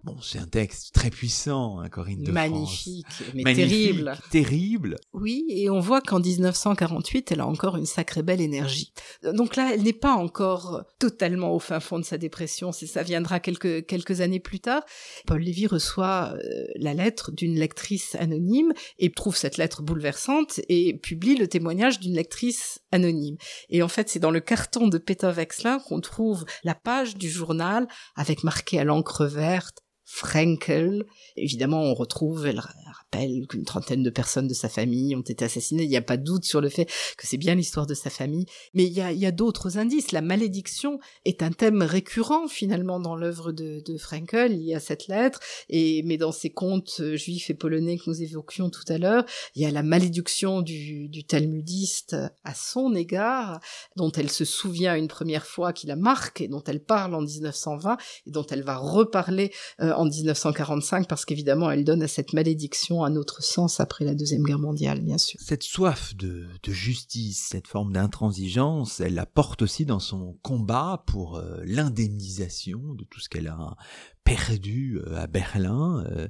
Bon, 0.10 0.18
c'est 0.22 0.40
un 0.40 0.48
texte 0.48 0.92
très 0.94 1.12
puissant, 1.12 1.80
hein, 1.80 1.90
Corinne 1.90 2.24
de 2.24 2.32
Magnifique, 2.32 3.06
mais 3.36 3.54
terrible. 3.54 4.18
Terrible. 4.32 4.96
Oui, 5.14 5.46
et 5.50 5.70
on 5.70 5.80
voit 5.80 6.02
qu'en 6.02 6.20
1948, 6.20 7.32
elle 7.32 7.42
a 7.42 7.46
encore 7.46 7.78
une 7.78 7.86
sacrée 7.86 8.24
belle 8.24 8.42
énergie. 8.42 8.92
Donc 9.24 9.56
là, 9.56 9.72
elle 9.72 9.84
n'est 9.84 9.94
pas 9.94 10.14
encore 10.14 10.84
totalement 10.98 11.54
au 11.54 11.60
fin 11.60 11.80
fond 11.80 12.00
de 12.00 12.06
sa 12.06 12.18
dépression, 12.18 12.72
ça 12.72 13.04
viendra 13.04 13.40
quelques, 13.40 13.86
quelques 13.86 14.22
années 14.22 14.40
plus 14.40 14.60
tard. 14.60 14.82
Paul 15.28 15.42
Lévy 15.42 15.68
reçoit 15.68 16.34
euh, 16.34 16.66
la 16.76 16.96
lettre 16.96 17.32
d'une 17.32 17.60
lectrice 17.60 18.16
anonyme 18.16 18.74
et 18.98 19.12
trouve 19.12 19.38
cette 19.38 19.58
lettre 19.58 19.84
bouleversante 19.84 20.60
et 20.70 20.98
publie 20.98 21.36
le 21.36 21.48
témoignage 21.48 22.00
d'une 22.00 22.16
lectrice 22.16 22.80
anonyme. 22.92 23.38
Et 23.70 23.84
en 23.84 23.88
fait, 23.88 24.10
c'est 24.10 24.20
dans 24.20 24.32
le 24.32 24.40
carton 24.40 24.88
de 24.88 24.98
Peter 24.98 25.32
Wexler 25.36 25.78
qu'on 25.88 26.02
trouve 26.02 26.46
la 26.64 26.74
page 26.74 27.16
du 27.16 27.30
journal 27.30 27.88
avec 28.16 28.44
marqué 28.44 28.80
à 28.80 28.84
l'encre 28.84 29.26
verte 29.26 29.84
Frankel. 30.12 31.06
Évidemment, 31.36 31.84
on 31.84 31.94
retrouve, 31.94 32.48
elle 32.48 32.60
rappelle 32.60 33.46
qu'une 33.48 33.64
trentaine 33.64 34.02
de 34.02 34.10
personnes 34.10 34.48
de 34.48 34.56
sa 34.56 34.68
famille 34.68 35.16
ont 35.16 35.22
été 35.22 35.46
assassinées. 35.46 35.84
Il 35.84 35.90
n'y 35.90 35.98
a 35.98 36.02
pas 36.02 36.18
de 36.18 36.24
doute 36.24 36.46
sur 36.46 36.62
le 36.62 36.70
fait 36.70 36.86
que 36.86 37.28
c'est 37.28 37.38
bien 37.38 37.54
l'histoire 37.54 37.86
de 37.86 37.94
sa 37.94 38.10
famille. 38.10 38.48
Mais 38.74 38.86
il 38.86 38.92
y 38.92 39.02
a, 39.02 39.28
a 39.28 39.32
d'autres 39.32 39.78
indices. 39.78 40.12
La 40.12 40.22
malédiction 40.22 41.00
est 41.26 41.44
un 41.44 41.52
thème 41.52 41.84
récurrent 41.84 42.48
finalement 42.48 43.00
dans 43.00 43.16
l'œuvre 43.16 43.52
de, 43.52 43.84
de 43.86 43.98
Frankel. 44.00 44.54
Il 44.54 44.64
y 44.64 44.74
a 44.74 44.80
cette 44.80 45.08
lettre, 45.08 45.40
et 45.70 46.02
mais 46.04 46.18
dans 46.18 46.32
ses 46.32 46.50
contes 46.50 46.98
euh, 47.02 47.16
juifs 47.16 47.52
et 47.52 47.54
polonais 47.54 47.98
que 47.98 48.10
nous 48.10 48.24
évoquions 48.24 48.72
tout 48.72 48.86
à 48.88 48.98
l'heure, 48.98 49.26
il 49.56 49.62
y 49.62 49.66
a 49.66 49.72
la 49.72 49.84
malédiction 49.84 50.62
du, 50.62 51.08
du 51.08 51.24
talmudiste 51.24 52.16
à 52.44 52.56
son 52.56 52.96
égard, 52.96 53.60
dont 53.96 54.12
elle 54.12 54.32
se 54.32 54.44
souvient 54.44 54.96
une 54.96 55.08
première 55.08 55.46
fois, 55.46 55.72
qui 55.72 55.86
la 55.86 55.96
marque 55.96 56.42
et 56.42 56.48
dont 56.48 56.64
elle 56.66 56.84
parle 56.84 57.14
en 57.14 57.22
1920 57.22 57.98
et 58.26 58.32
dont 58.32 58.46
elle 58.48 58.64
va 58.64 58.78
reparler 58.78 59.52
euh, 59.82 59.99
en 60.00 60.06
1945 60.06 61.08
parce 61.08 61.26
qu'évidemment 61.26 61.70
elle 61.70 61.84
donne 61.84 62.02
à 62.02 62.08
cette 62.08 62.34
malédiction 62.34 63.04
un 63.04 63.16
autre 63.16 63.44
sens 63.44 63.80
après 63.80 64.06
la 64.06 64.16
Deuxième 64.16 64.44
Guerre 64.44 64.60
mondiale, 64.60 65.02
bien 65.02 65.18
sûr. 65.18 65.40
Cette 65.44 65.64
soif 65.64 66.16
de, 66.16 66.48
justice, 66.68 67.48
cette 67.50 67.68
forme 67.68 67.94
d'intransigeance, 67.94 69.00
elle 69.00 69.16
la 69.16 69.26
porte 69.26 69.62
aussi 69.62 69.86
dans 69.86 70.00
son 70.00 70.38
combat 70.42 71.04
pour 71.08 71.38
euh, 71.38 71.62
l'indemnisation 71.66 72.80
de 72.94 73.04
tout 73.04 73.20
ce 73.20 73.28
qu'elle 73.28 73.48
a 73.48 73.76
perdu 74.24 75.00
euh, 75.00 75.18
à 75.18 75.28
Berlin 75.28 76.04
euh, 76.08 76.28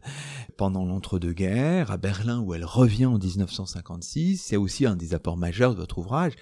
pendant 0.58 0.86
l'entre-deux-guerres, 0.86 1.92
à 1.92 1.98
Berlin 1.98 2.40
où 2.40 2.54
elle 2.54 2.66
revient 2.66 3.08
en 3.08 3.18
1956. 3.18 4.42
C'est 4.42 4.58
aussi 4.58 4.86
un 4.86 4.96
des 4.96 5.14
apports 5.14 5.38
majeurs 5.38 5.74
de 5.74 5.80
votre 5.80 5.98
ouvrage, 5.98 6.34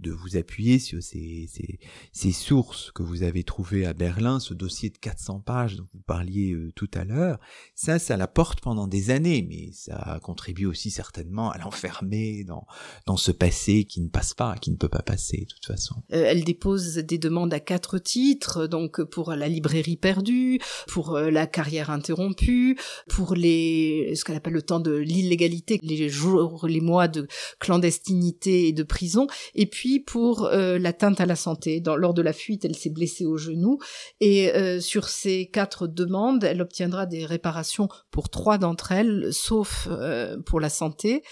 de 0.00 0.10
vous 0.10 0.36
appuyer 0.36 0.78
sur 0.78 1.02
ces, 1.02 1.48
ces, 1.52 1.78
ces, 2.12 2.32
sources 2.32 2.90
que 2.90 3.02
vous 3.02 3.22
avez 3.22 3.44
trouvées 3.44 3.86
à 3.86 3.94
Berlin, 3.94 4.40
ce 4.40 4.52
dossier 4.52 4.90
de 4.90 4.98
400 4.98 5.40
pages 5.40 5.76
dont 5.76 5.86
vous 5.94 6.02
parliez 6.06 6.52
euh, 6.52 6.72
tout 6.74 6.90
à 6.94 7.04
l'heure. 7.04 7.38
Ça, 7.74 7.98
ça 7.98 8.16
la 8.16 8.26
porte 8.26 8.60
pendant 8.60 8.88
des 8.88 9.10
années, 9.10 9.46
mais 9.48 9.70
ça 9.72 10.18
contribue 10.22 10.66
aussi 10.66 10.90
certainement 10.90 11.50
à 11.50 11.58
l'enfermer 11.58 12.42
dans, 12.44 12.66
dans 13.06 13.16
ce 13.16 13.30
passé 13.30 13.84
qui 13.84 14.00
ne 14.00 14.08
passe 14.08 14.34
pas, 14.34 14.56
qui 14.56 14.72
ne 14.72 14.76
peut 14.76 14.88
pas 14.88 15.02
passer 15.02 15.46
de 15.48 15.54
toute 15.54 15.66
façon. 15.66 15.96
Euh, 16.12 16.24
elle 16.26 16.44
dépose 16.44 16.96
des 16.96 17.18
demandes 17.18 17.54
à 17.54 17.60
quatre 17.60 17.98
titres, 17.98 18.66
donc 18.66 19.02
pour 19.02 19.32
la 19.32 19.48
librairie 19.48 19.96
perdue, 19.96 20.58
pour 20.88 21.14
euh, 21.14 21.30
la 21.30 21.46
carrière 21.46 21.90
interrompue, 21.90 22.76
pour 23.08 23.34
les 23.34 24.12
ce 24.16 24.24
qu'elle 24.24 24.36
appelle 24.36 24.54
le 24.54 24.62
temps 24.62 24.80
de 24.80 24.92
l'illégalité, 24.92 25.78
les 25.82 26.08
jours, 26.08 26.66
les 26.66 26.80
mois 26.80 27.06
de 27.06 27.28
clandestinité 27.60 28.68
et 28.68 28.72
de 28.72 28.82
prison, 28.82 29.26
et 29.54 29.66
puis 29.66 29.83
pour 30.06 30.46
euh, 30.46 30.78
l'atteinte 30.78 31.20
à 31.20 31.26
la 31.26 31.36
santé. 31.36 31.80
Dans, 31.80 31.96
lors 31.96 32.14
de 32.14 32.22
la 32.22 32.32
fuite, 32.32 32.64
elle 32.64 32.74
s'est 32.74 32.90
blessée 32.90 33.26
au 33.26 33.36
genou 33.36 33.78
et 34.20 34.52
euh, 34.54 34.80
sur 34.80 35.08
ces 35.08 35.46
quatre 35.46 35.86
demandes, 35.86 36.44
elle 36.44 36.62
obtiendra 36.62 37.06
des 37.06 37.26
réparations 37.26 37.88
pour 38.10 38.30
trois 38.30 38.58
d'entre 38.58 38.92
elles, 38.92 39.28
sauf 39.32 39.88
euh, 39.90 40.38
pour 40.46 40.60
la 40.60 40.70
santé. 40.70 41.22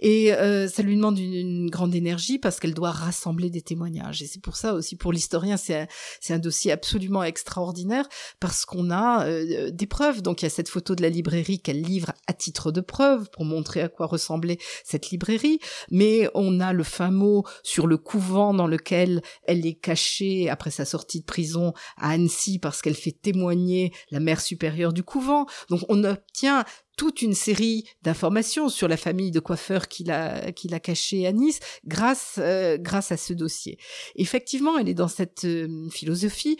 Et 0.00 0.30
ça 0.30 0.82
lui 0.82 0.96
demande 0.96 1.18
une, 1.18 1.68
grande 1.70 1.94
énergie 1.94 2.38
parce 2.38 2.58
qu'elle 2.58 2.74
doit 2.74 2.90
rassembler 2.90 3.50
des 3.50 3.60
témoignages. 3.60 4.22
Et 4.22 4.26
c'est 4.26 4.40
pour 4.40 4.56
ça 4.56 4.74
aussi, 4.74 4.96
pour 4.96 5.12
l'historien, 5.12 5.56
c'est 5.56 5.76
un, 5.76 5.86
un, 6.30 6.38
dossier 6.38 6.72
absolument 6.72 7.22
extraordinaire 7.22 8.08
parce 8.40 8.64
qu'on 8.64 8.90
a 8.90 9.26
des 9.70 9.86
preuves. 9.86 10.22
Donc 10.22 10.42
il 10.42 10.46
y 10.46 10.46
a 10.46 10.50
cette 10.50 10.68
photo 10.68 10.94
de 10.94 11.02
la 11.02 11.10
librairie 11.10 11.60
qu'elle 11.60 11.82
livre 11.82 12.12
à 12.26 12.32
titre 12.32 12.72
de 12.72 12.80
preuve 12.80 13.28
pour 13.30 13.44
montrer 13.44 13.82
à 13.82 13.88
quoi 13.88 14.06
ressemblait 14.06 14.58
cette 14.84 15.10
librairie. 15.10 15.60
Mais 15.90 16.28
on 16.34 16.60
a 16.60 16.72
le 16.72 16.84
fin 16.84 17.10
mot 17.10 17.44
sur 17.62 17.86
le 17.86 17.98
couvent 18.00 18.54
dans 18.54 18.66
lequel 18.66 19.22
elle 19.44 19.66
est 19.66 19.74
cachée 19.74 20.48
après 20.48 20.70
sa 20.70 20.84
sortie 20.84 21.20
de 21.20 21.24
prison 21.24 21.72
à 21.96 22.10
Annecy 22.10 22.58
parce 22.58 22.82
qu'elle 22.82 22.94
fait 22.94 23.12
témoigner 23.12 23.92
la 24.10 24.20
mère 24.20 24.40
supérieure 24.40 24.92
du 24.92 25.02
couvent. 25.02 25.46
Donc 25.68 25.82
on 25.88 26.04
obtient 26.04 26.64
toute 26.96 27.22
une 27.22 27.34
série 27.34 27.84
d'informations 28.02 28.68
sur 28.68 28.86
la 28.86 28.96
famille 28.96 29.30
de 29.30 29.40
coiffeurs 29.40 29.88
qu'il 29.88 30.10
a 30.10 30.52
qu'il 30.52 30.74
a 30.74 30.80
caché 30.80 31.26
à 31.26 31.32
Nice 31.32 31.58
grâce 31.86 32.34
euh, 32.38 32.76
grâce 32.78 33.10
à 33.12 33.16
ce 33.16 33.32
dossier. 33.32 33.78
Effectivement, 34.16 34.76
elle 34.76 34.88
est 34.88 34.94
dans 34.94 35.08
cette 35.08 35.44
euh, 35.44 35.88
philosophie 35.90 36.58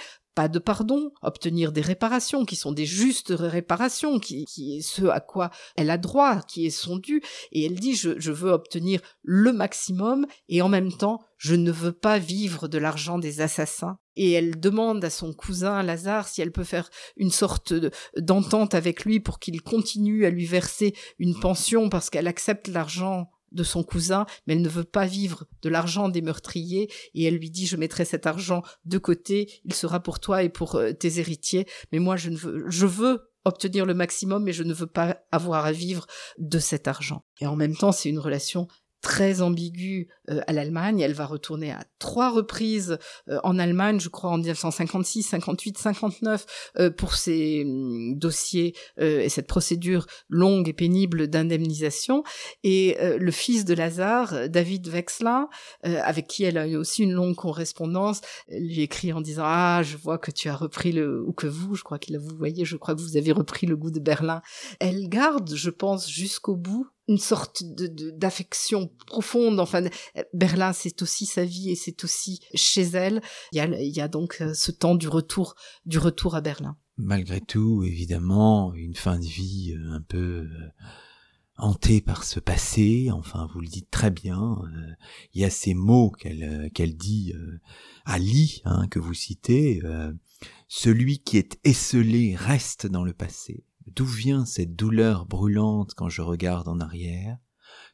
de 0.48 0.58
pardon, 0.58 1.12
obtenir 1.22 1.72
des 1.72 1.80
réparations 1.80 2.44
qui 2.44 2.56
sont 2.56 2.72
des 2.72 2.86
justes 2.86 3.32
réparations, 3.36 4.18
qui, 4.18 4.44
qui 4.44 4.76
est 4.76 4.80
ce 4.80 5.04
à 5.06 5.20
quoi 5.20 5.50
elle 5.76 5.90
a 5.90 5.98
droit, 5.98 6.40
qui 6.42 6.66
est 6.66 6.70
son 6.70 6.96
dû, 6.96 7.22
et 7.52 7.66
elle 7.66 7.78
dit 7.78 7.94
je, 7.94 8.18
je 8.18 8.32
veux 8.32 8.50
obtenir 8.50 9.00
le 9.22 9.52
maximum 9.52 10.26
et 10.48 10.62
en 10.62 10.68
même 10.68 10.92
temps 10.92 11.20
je 11.36 11.54
ne 11.54 11.72
veux 11.72 11.92
pas 11.92 12.18
vivre 12.18 12.68
de 12.68 12.76
l'argent 12.76 13.18
des 13.18 13.40
assassins. 13.40 13.98
Et 14.16 14.32
elle 14.32 14.60
demande 14.60 15.02
à 15.04 15.10
son 15.10 15.32
cousin 15.32 15.82
Lazare 15.82 16.28
si 16.28 16.42
elle 16.42 16.52
peut 16.52 16.64
faire 16.64 16.90
une 17.16 17.30
sorte 17.30 17.72
d'entente 18.18 18.74
avec 18.74 19.04
lui 19.06 19.20
pour 19.20 19.38
qu'il 19.38 19.62
continue 19.62 20.26
à 20.26 20.30
lui 20.30 20.44
verser 20.44 20.94
une 21.18 21.38
pension 21.38 21.88
parce 21.88 22.10
qu'elle 22.10 22.26
accepte 22.26 22.68
l'argent 22.68 23.30
de 23.52 23.62
son 23.62 23.82
cousin, 23.82 24.26
mais 24.46 24.54
elle 24.54 24.62
ne 24.62 24.68
veut 24.68 24.84
pas 24.84 25.06
vivre 25.06 25.44
de 25.62 25.68
l'argent 25.68 26.08
des 26.08 26.22
meurtriers, 26.22 26.90
et 27.14 27.24
elle 27.24 27.36
lui 27.36 27.50
dit 27.50 27.66
je 27.66 27.76
mettrai 27.76 28.04
cet 28.04 28.26
argent 28.26 28.62
de 28.84 28.98
côté, 28.98 29.60
il 29.64 29.74
sera 29.74 30.00
pour 30.00 30.20
toi 30.20 30.42
et 30.42 30.48
pour 30.48 30.76
euh, 30.76 30.92
tes 30.92 31.18
héritiers, 31.18 31.66
mais 31.92 31.98
moi 31.98 32.16
je 32.16 32.30
ne 32.30 32.36
veux, 32.36 32.64
je 32.68 32.86
veux 32.86 33.30
obtenir 33.44 33.86
le 33.86 33.94
maximum, 33.94 34.44
mais 34.44 34.52
je 34.52 34.62
ne 34.62 34.74
veux 34.74 34.86
pas 34.86 35.18
avoir 35.32 35.64
à 35.64 35.72
vivre 35.72 36.06
de 36.38 36.58
cet 36.58 36.88
argent. 36.88 37.24
Et 37.40 37.46
en 37.46 37.56
même 37.56 37.74
temps, 37.74 37.92
c'est 37.92 38.10
une 38.10 38.18
relation 38.18 38.68
très 39.00 39.40
ambiguë 39.42 40.08
euh, 40.28 40.40
à 40.46 40.52
l'Allemagne. 40.52 41.00
Elle 41.00 41.14
va 41.14 41.26
retourner 41.26 41.70
à 41.70 41.82
trois 41.98 42.30
reprises 42.30 42.98
euh, 43.28 43.38
en 43.44 43.58
Allemagne, 43.58 44.00
je 44.00 44.08
crois 44.08 44.30
en 44.30 44.38
1956, 44.38 45.22
58, 45.22 45.78
59, 45.78 46.46
pour 46.96 47.14
ces 47.14 47.64
hum, 47.64 48.18
dossiers 48.18 48.74
euh, 49.00 49.20
et 49.20 49.28
cette 49.28 49.46
procédure 49.46 50.06
longue 50.28 50.68
et 50.68 50.72
pénible 50.72 51.28
d'indemnisation. 51.28 52.22
Et 52.62 52.96
le 53.00 53.30
fils 53.30 53.64
de 53.64 53.74
Lazare, 53.74 54.48
David 54.48 54.88
Wexler, 54.88 55.44
avec 55.82 56.26
qui 56.26 56.44
elle 56.44 56.58
a 56.58 56.66
eu 56.66 56.76
aussi 56.76 57.02
une 57.02 57.12
longue 57.12 57.34
correspondance, 57.34 58.20
lui 58.48 58.82
écrit 58.82 59.12
en 59.12 59.20
disant 59.20 59.44
ah 59.46 59.82
je 59.82 59.96
vois 59.96 60.18
que 60.18 60.30
tu 60.30 60.48
as 60.48 60.56
repris 60.56 60.92
le 60.92 61.22
ou 61.22 61.32
que 61.32 61.46
vous, 61.46 61.74
je 61.74 61.82
crois 61.82 61.98
qu'il 61.98 62.18
vous 62.18 62.36
voyez, 62.36 62.64
je 62.64 62.76
crois 62.76 62.94
que 62.94 63.00
vous 63.00 63.16
avez 63.16 63.32
repris 63.32 63.66
le 63.66 63.76
goût 63.76 63.90
de 63.90 64.00
Berlin. 64.00 64.42
Elle 64.78 65.08
garde, 65.08 65.54
je 65.54 65.70
pense, 65.70 66.10
jusqu'au 66.10 66.56
bout 66.56 66.88
une 67.10 67.18
sorte 67.18 67.64
d'affection 67.64 68.88
profonde. 69.06 69.58
Enfin, 69.58 69.82
Berlin, 70.32 70.72
c'est 70.72 71.02
aussi 71.02 71.26
sa 71.26 71.44
vie 71.44 71.70
et 71.70 71.74
c'est 71.74 72.04
aussi 72.04 72.40
chez 72.54 72.82
elle. 72.82 73.20
Il 73.52 73.58
y 73.58 73.60
a, 73.60 73.66
il 73.66 73.94
y 73.94 74.00
a 74.00 74.06
donc 74.06 74.38
euh, 74.40 74.54
ce 74.54 74.70
temps 74.70 74.94
du 74.94 75.08
retour, 75.08 75.56
du 75.86 75.98
retour 75.98 76.36
à 76.36 76.40
Berlin. 76.40 76.76
Malgré 76.96 77.40
tout, 77.40 77.82
évidemment, 77.82 78.72
une 78.74 78.94
fin 78.94 79.18
de 79.18 79.24
vie 79.24 79.74
euh, 79.76 79.90
un 79.92 80.02
peu 80.02 80.18
euh, 80.18 80.70
hantée 81.58 82.00
par 82.00 82.22
ce 82.22 82.38
passé. 82.38 83.08
Enfin, 83.12 83.48
vous 83.52 83.60
le 83.60 83.68
dites 83.68 83.90
très 83.90 84.12
bien. 84.12 84.58
Il 85.34 85.40
y 85.40 85.44
a 85.44 85.50
ces 85.50 85.74
mots 85.74 86.12
qu'elle 86.12 86.70
qu'elle 86.72 86.96
dit 86.96 87.34
à 88.04 88.18
Lee, 88.18 88.62
hein, 88.64 88.86
que 88.88 89.00
vous 89.00 89.14
citez. 89.14 89.82
Celui 90.68 91.18
qui 91.18 91.36
est 91.36 91.58
esselé 91.64 92.34
reste 92.36 92.86
dans 92.86 93.04
le 93.04 93.12
passé. 93.12 93.64
D'où 93.96 94.06
vient 94.06 94.46
cette 94.46 94.76
douleur 94.76 95.26
brûlante 95.26 95.94
quand 95.94 96.08
je 96.08 96.22
regarde 96.22 96.68
en 96.68 96.78
arrière, 96.78 97.38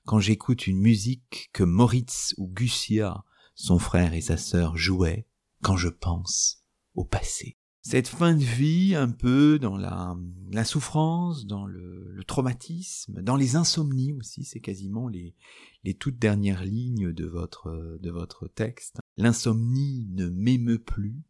quand 0.04 0.18
j'écoute 0.18 0.66
une 0.66 0.78
musique 0.78 1.48
que 1.54 1.62
Moritz 1.62 2.34
ou 2.36 2.48
Gussia, 2.48 3.24
son 3.54 3.78
frère 3.78 4.12
et 4.12 4.20
sa 4.20 4.36
sœur, 4.36 4.76
jouaient, 4.76 5.26
quand 5.62 5.76
je 5.76 5.88
pense 5.88 6.62
au 6.94 7.04
passé? 7.04 7.56
Cette 7.80 8.08
fin 8.08 8.34
de 8.34 8.44
vie 8.44 8.94
un 8.94 9.08
peu 9.08 9.58
dans 9.58 9.78
la, 9.78 10.64
souffrance, 10.64 11.46
dans 11.46 11.64
le, 11.64 12.12
le, 12.12 12.24
traumatisme, 12.24 13.22
dans 13.22 13.36
les 13.36 13.56
insomnies 13.56 14.12
aussi, 14.12 14.44
c'est 14.44 14.60
quasiment 14.60 15.08
les, 15.08 15.34
les 15.82 15.94
toutes 15.94 16.18
dernières 16.18 16.64
lignes 16.64 17.12
de 17.12 17.24
votre, 17.24 17.98
de 18.02 18.10
votre 18.10 18.48
texte. 18.48 18.98
L'insomnie 19.16 20.08
ne 20.10 20.28
m'émeut 20.28 20.82
plus, 20.82 21.22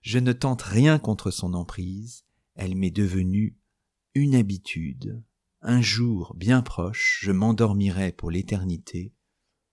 je 0.00 0.18
ne 0.18 0.32
tente 0.32 0.62
rien 0.62 0.98
contre 0.98 1.30
son 1.30 1.52
emprise, 1.52 2.24
elle 2.54 2.76
m'est 2.76 2.90
devenue 2.90 3.58
une 4.14 4.36
habitude. 4.36 5.22
Un 5.60 5.80
jour 5.80 6.34
bien 6.36 6.62
proche, 6.62 7.20
je 7.22 7.32
m'endormirai 7.32 8.12
pour 8.12 8.30
l'éternité. 8.30 9.12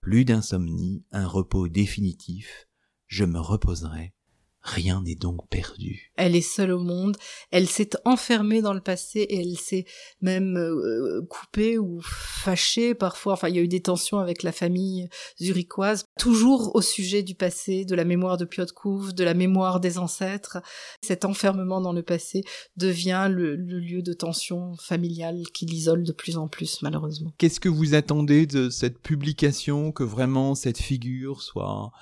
Plus 0.00 0.24
d'insomnie, 0.24 1.04
un 1.12 1.26
repos 1.26 1.68
définitif. 1.68 2.68
Je 3.06 3.24
me 3.24 3.38
reposerai 3.38 4.14
Rien 4.62 5.02
n'est 5.02 5.16
donc 5.16 5.48
perdu. 5.48 6.12
Elle 6.16 6.36
est 6.36 6.40
seule 6.40 6.70
au 6.70 6.78
monde, 6.78 7.16
elle 7.50 7.68
s'est 7.68 7.90
enfermée 8.04 8.62
dans 8.62 8.74
le 8.74 8.80
passé 8.80 9.20
et 9.20 9.40
elle 9.40 9.58
s'est 9.58 9.86
même 10.20 10.56
euh, 10.56 11.20
coupée 11.28 11.78
ou 11.78 12.00
fâchée 12.00 12.94
parfois. 12.94 13.32
Enfin, 13.32 13.48
il 13.48 13.56
y 13.56 13.58
a 13.58 13.62
eu 13.62 13.68
des 13.68 13.82
tensions 13.82 14.18
avec 14.18 14.44
la 14.44 14.52
famille 14.52 15.08
zurichoise, 15.40 16.06
toujours 16.16 16.76
au 16.76 16.80
sujet 16.80 17.24
du 17.24 17.34
passé, 17.34 17.84
de 17.84 17.94
la 17.96 18.04
mémoire 18.04 18.36
de 18.36 18.44
Piotr 18.44 18.72
de 19.14 19.24
la 19.24 19.34
mémoire 19.34 19.80
des 19.80 19.98
ancêtres. 19.98 20.58
Cet 21.02 21.24
enfermement 21.24 21.80
dans 21.80 21.92
le 21.92 22.02
passé 22.02 22.44
devient 22.76 23.28
le, 23.30 23.56
le 23.56 23.80
lieu 23.80 24.02
de 24.02 24.12
tension 24.12 24.76
familiale 24.76 25.42
qui 25.52 25.66
l'isole 25.66 26.04
de 26.04 26.12
plus 26.12 26.36
en 26.36 26.46
plus, 26.46 26.82
malheureusement. 26.82 27.32
Qu'est-ce 27.38 27.60
que 27.60 27.68
vous 27.68 27.94
attendez 27.94 28.46
de 28.46 28.70
cette 28.70 29.00
publication, 29.00 29.90
que 29.90 30.04
vraiment 30.04 30.54
cette 30.54 30.78
figure 30.78 31.42
soit 31.42 31.92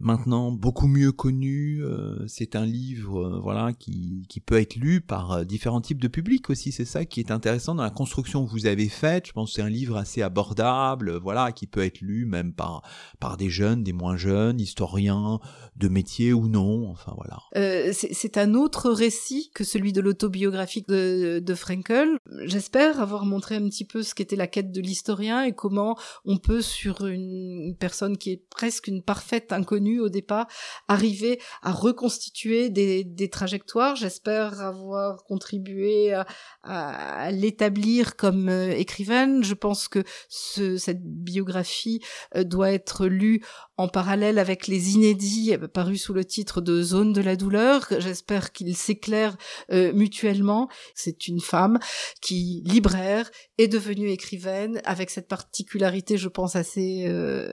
maintenant 0.00 0.50
beaucoup 0.50 0.86
mieux 0.86 1.12
connu. 1.12 1.82
Euh, 1.84 2.26
c'est 2.26 2.56
un 2.56 2.64
livre, 2.64 3.20
euh, 3.20 3.40
voilà, 3.40 3.72
qui, 3.72 4.24
qui 4.28 4.40
peut 4.40 4.58
être 4.58 4.76
lu 4.76 5.00
par 5.00 5.32
euh, 5.32 5.44
différents 5.44 5.80
types 5.80 6.00
de 6.00 6.08
publics 6.08 6.48
aussi. 6.50 6.72
C'est 6.72 6.84
ça 6.84 7.04
qui 7.04 7.20
est 7.20 7.30
intéressant 7.30 7.74
dans 7.74 7.82
la 7.82 7.90
construction 7.90 8.44
que 8.44 8.50
vous 8.50 8.66
avez 8.66 8.88
faite. 8.88 9.26
Je 9.28 9.32
pense 9.32 9.50
que 9.50 9.56
c'est 9.56 9.62
un 9.62 9.70
livre 9.70 9.96
assez 9.96 10.22
abordable, 10.22 11.16
voilà, 11.18 11.52
qui 11.52 11.66
peut 11.66 11.84
être 11.84 12.00
lu 12.00 12.24
même 12.24 12.52
par 12.52 12.82
par 13.20 13.36
des 13.36 13.50
jeunes, 13.50 13.84
des 13.84 13.92
moins 13.92 14.16
jeunes, 14.16 14.60
historiens 14.60 15.38
de 15.76 15.88
métier 15.88 16.32
ou 16.32 16.48
non. 16.48 16.88
Enfin 16.90 17.14
voilà. 17.16 17.92
c'est 17.92 18.38
un 18.38 18.54
autre 18.54 18.90
récit 18.90 19.50
que 19.54 19.64
celui 19.64 19.92
de 19.92 20.00
l'autobiographique 20.00 20.88
de, 20.88 21.40
de 21.44 21.54
Frankel. 21.54 22.16
J'espère 22.44 23.00
avoir 23.00 23.26
montré 23.26 23.56
un 23.56 23.68
petit 23.68 23.84
peu 23.84 24.02
ce 24.02 24.14
qu'était 24.14 24.36
la 24.36 24.46
quête 24.46 24.72
de 24.72 24.80
l'historien 24.80 25.42
et 25.42 25.52
comment 25.52 25.96
on 26.24 26.38
peut 26.38 26.62
sur 26.62 27.06
une 27.06 27.76
personne 27.78 28.16
qui 28.16 28.30
est 28.30 28.42
presque 28.50 28.88
une 28.88 29.02
parfaite 29.02 29.52
inconnue 29.52 29.89
au 29.98 30.08
départ, 30.08 30.46
arriver 30.86 31.40
à 31.62 31.72
reconstituer 31.72 32.70
des, 32.70 33.30
trajectoires. 33.30 33.96
J'espère 33.96 34.60
avoir 34.60 35.24
contribué 35.24 36.14
à, 36.62 37.30
l'établir 37.32 38.16
comme 38.16 38.48
euh, 38.48 38.72
écrivaine. 38.72 39.42
Je 39.42 39.54
pense 39.54 39.88
que 39.88 40.04
cette 40.28 41.02
biographie 41.02 42.00
euh, 42.36 42.44
doit 42.44 42.72
être 42.72 43.06
lue 43.06 43.42
en 43.76 43.88
parallèle 43.88 44.38
avec 44.38 44.66
les 44.66 44.94
inédits 44.94 45.54
euh, 45.54 45.68
parus 45.68 46.02
sous 46.02 46.12
le 46.12 46.24
titre 46.24 46.60
de 46.60 46.82
Zone 46.82 47.12
de 47.12 47.20
la 47.20 47.36
douleur. 47.36 47.86
J'espère 47.98 48.52
qu'ils 48.52 48.76
s'éclairent 48.76 49.36
mutuellement. 49.70 50.68
C'est 50.94 51.28
une 51.28 51.40
femme 51.40 51.78
qui, 52.20 52.62
libraire, 52.64 53.30
est 53.58 53.68
devenue 53.68 54.10
écrivaine 54.10 54.80
avec 54.84 55.10
cette 55.10 55.28
particularité, 55.28 56.16
je 56.18 56.28
pense, 56.28 56.56
assez 56.56 57.10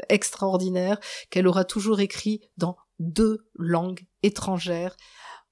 extraordinaire 0.10 1.00
qu'elle 1.30 1.48
aura 1.48 1.64
toujours 1.64 2.00
écrit 2.00 2.27
dans 2.58 2.76
deux 3.00 3.48
langues 3.56 4.06
étrangères. 4.24 4.96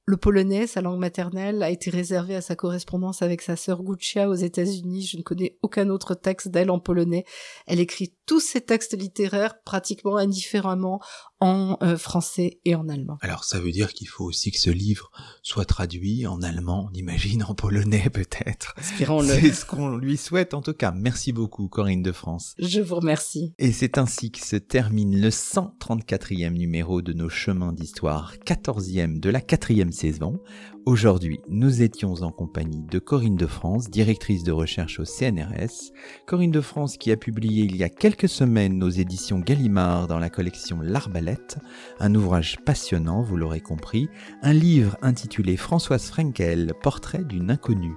Le 0.08 0.18
polonais, 0.18 0.68
sa 0.68 0.82
langue 0.82 1.00
maternelle, 1.00 1.64
a 1.64 1.72
été 1.72 1.90
réservé 1.90 2.36
à 2.36 2.42
sa 2.42 2.56
correspondance 2.56 3.24
avec 3.24 3.42
sa 3.42 3.56
sœur 3.56 3.82
Guccia 3.82 4.30
aux 4.30 4.36
États-Unis. 4.36 5.02
Je 5.02 5.18
ne 5.18 5.24
connais 5.24 5.58
aucun 5.64 5.90
autre 5.90 6.14
texte 6.14 6.50
d'elle 6.50 6.70
en 6.70 6.80
polonais. 6.80 7.26
Elle 7.66 7.80
écrit 7.80 8.14
tous 8.28 8.40
ses 8.40 8.62
textes 8.62 8.96
littéraires 8.96 9.64
pratiquement 9.64 10.18
indifféremment 10.18 11.02
en 11.46 11.78
euh, 11.84 11.96
français 11.96 12.60
et 12.66 12.74
en 12.74 12.90
allemand. 12.90 13.20
Alors 13.22 13.44
ça 13.44 13.60
veut 13.60 13.72
dire 13.72 13.94
qu'il 13.94 14.08
faut 14.08 14.26
aussi 14.26 14.50
que 14.50 14.60
ce 14.60 14.72
livre 14.72 15.12
soit 15.44 15.66
traduit 15.66 16.26
en 16.26 16.42
allemand, 16.42 16.90
on 16.92 16.94
imagine 16.96 17.44
en 17.44 17.54
polonais 17.54 18.10
peut-être. 18.10 18.74
C'est 18.82 19.06
ce 19.06 19.66
qu'on 19.66 19.96
lui 19.96 20.18
souhaite 20.18 20.56
en 20.56 20.62
tout 20.62 20.74
cas. 20.74 20.92
Merci 20.92 21.34
beaucoup 21.34 21.68
Corinne 21.68 22.02
de 22.02 22.12
France. 22.12 22.56
Je 22.58 22.82
vous 22.82 22.96
remercie. 22.96 23.54
Et 23.60 23.72
c'est 23.72 24.00
ainsi 24.00 24.32
que 24.32 24.44
se 24.44 24.56
termine 24.56 25.22
le 25.22 25.30
134e 25.30 26.54
numéro 26.54 27.04
de 27.04 27.14
nos 27.14 27.30
chemins 27.30 27.74
d'histoire, 27.74 28.34
14e 28.46 29.20
de 29.20 29.30
la 29.30 29.42
quatrième 29.42 29.92
saison. 29.92 30.40
Aujourd'hui, 30.86 31.40
nous 31.50 31.82
étions 31.82 32.14
en 32.22 32.32
compagnie 32.32 32.84
de 32.84 33.00
Corinne 33.00 33.38
de 33.38 33.48
France, 33.48 33.90
directrice 33.90 34.44
de 34.44 34.52
recherche 34.52 35.00
au 35.00 35.04
CNRS. 35.04 35.92
Corinne 36.28 36.52
de 36.52 36.62
France 36.62 36.98
qui 36.98 37.12
a 37.12 37.18
publié 37.18 37.64
il 37.64 37.76
y 37.76 37.84
a 37.84 37.90
quelques 37.90 38.30
semaines 38.30 38.78
nos 38.78 38.90
éditions 38.90 39.40
Gallimard 39.40 40.06
dans 40.06 40.20
la 40.20 40.30
collection 40.30 40.82
L'Arbalète, 40.82 41.58
un 42.00 42.14
ouvrage 42.14 42.60
passionnant, 42.68 43.24
vous 43.24 43.36
l'aurez 43.36 43.62
compris, 43.62 44.10
un 44.44 44.54
livre 44.54 44.96
intitulé 45.02 45.58
Françoise 45.58 46.06
Frenkel, 46.06 46.74
Portrait 46.84 47.24
d'une 47.24 47.50
inconnue. 47.50 47.96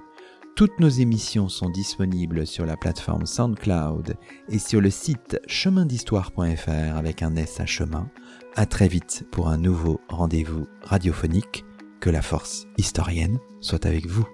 Toutes 0.55 0.79
nos 0.79 0.89
émissions 0.89 1.47
sont 1.47 1.69
disponibles 1.69 2.47
sur 2.47 2.65
la 2.65 2.75
plateforme 2.75 3.27
SoundCloud 3.27 4.15
et 4.49 4.59
sur 4.59 4.81
le 4.81 4.89
site 4.89 5.39
chemindhistoire.fr 5.45 6.97
avec 6.97 7.21
un 7.21 7.35
S 7.35 7.59
à 7.59 7.67
chemin. 7.67 8.09
À 8.55 8.65
très 8.65 8.87
vite 8.87 9.25
pour 9.31 9.47
un 9.49 9.57
nouveau 9.57 10.01
rendez-vous 10.09 10.65
radiophonique. 10.81 11.65
Que 11.99 12.09
la 12.09 12.21
force 12.21 12.65
historienne 12.77 13.39
soit 13.59 13.85
avec 13.85 14.07
vous. 14.07 14.25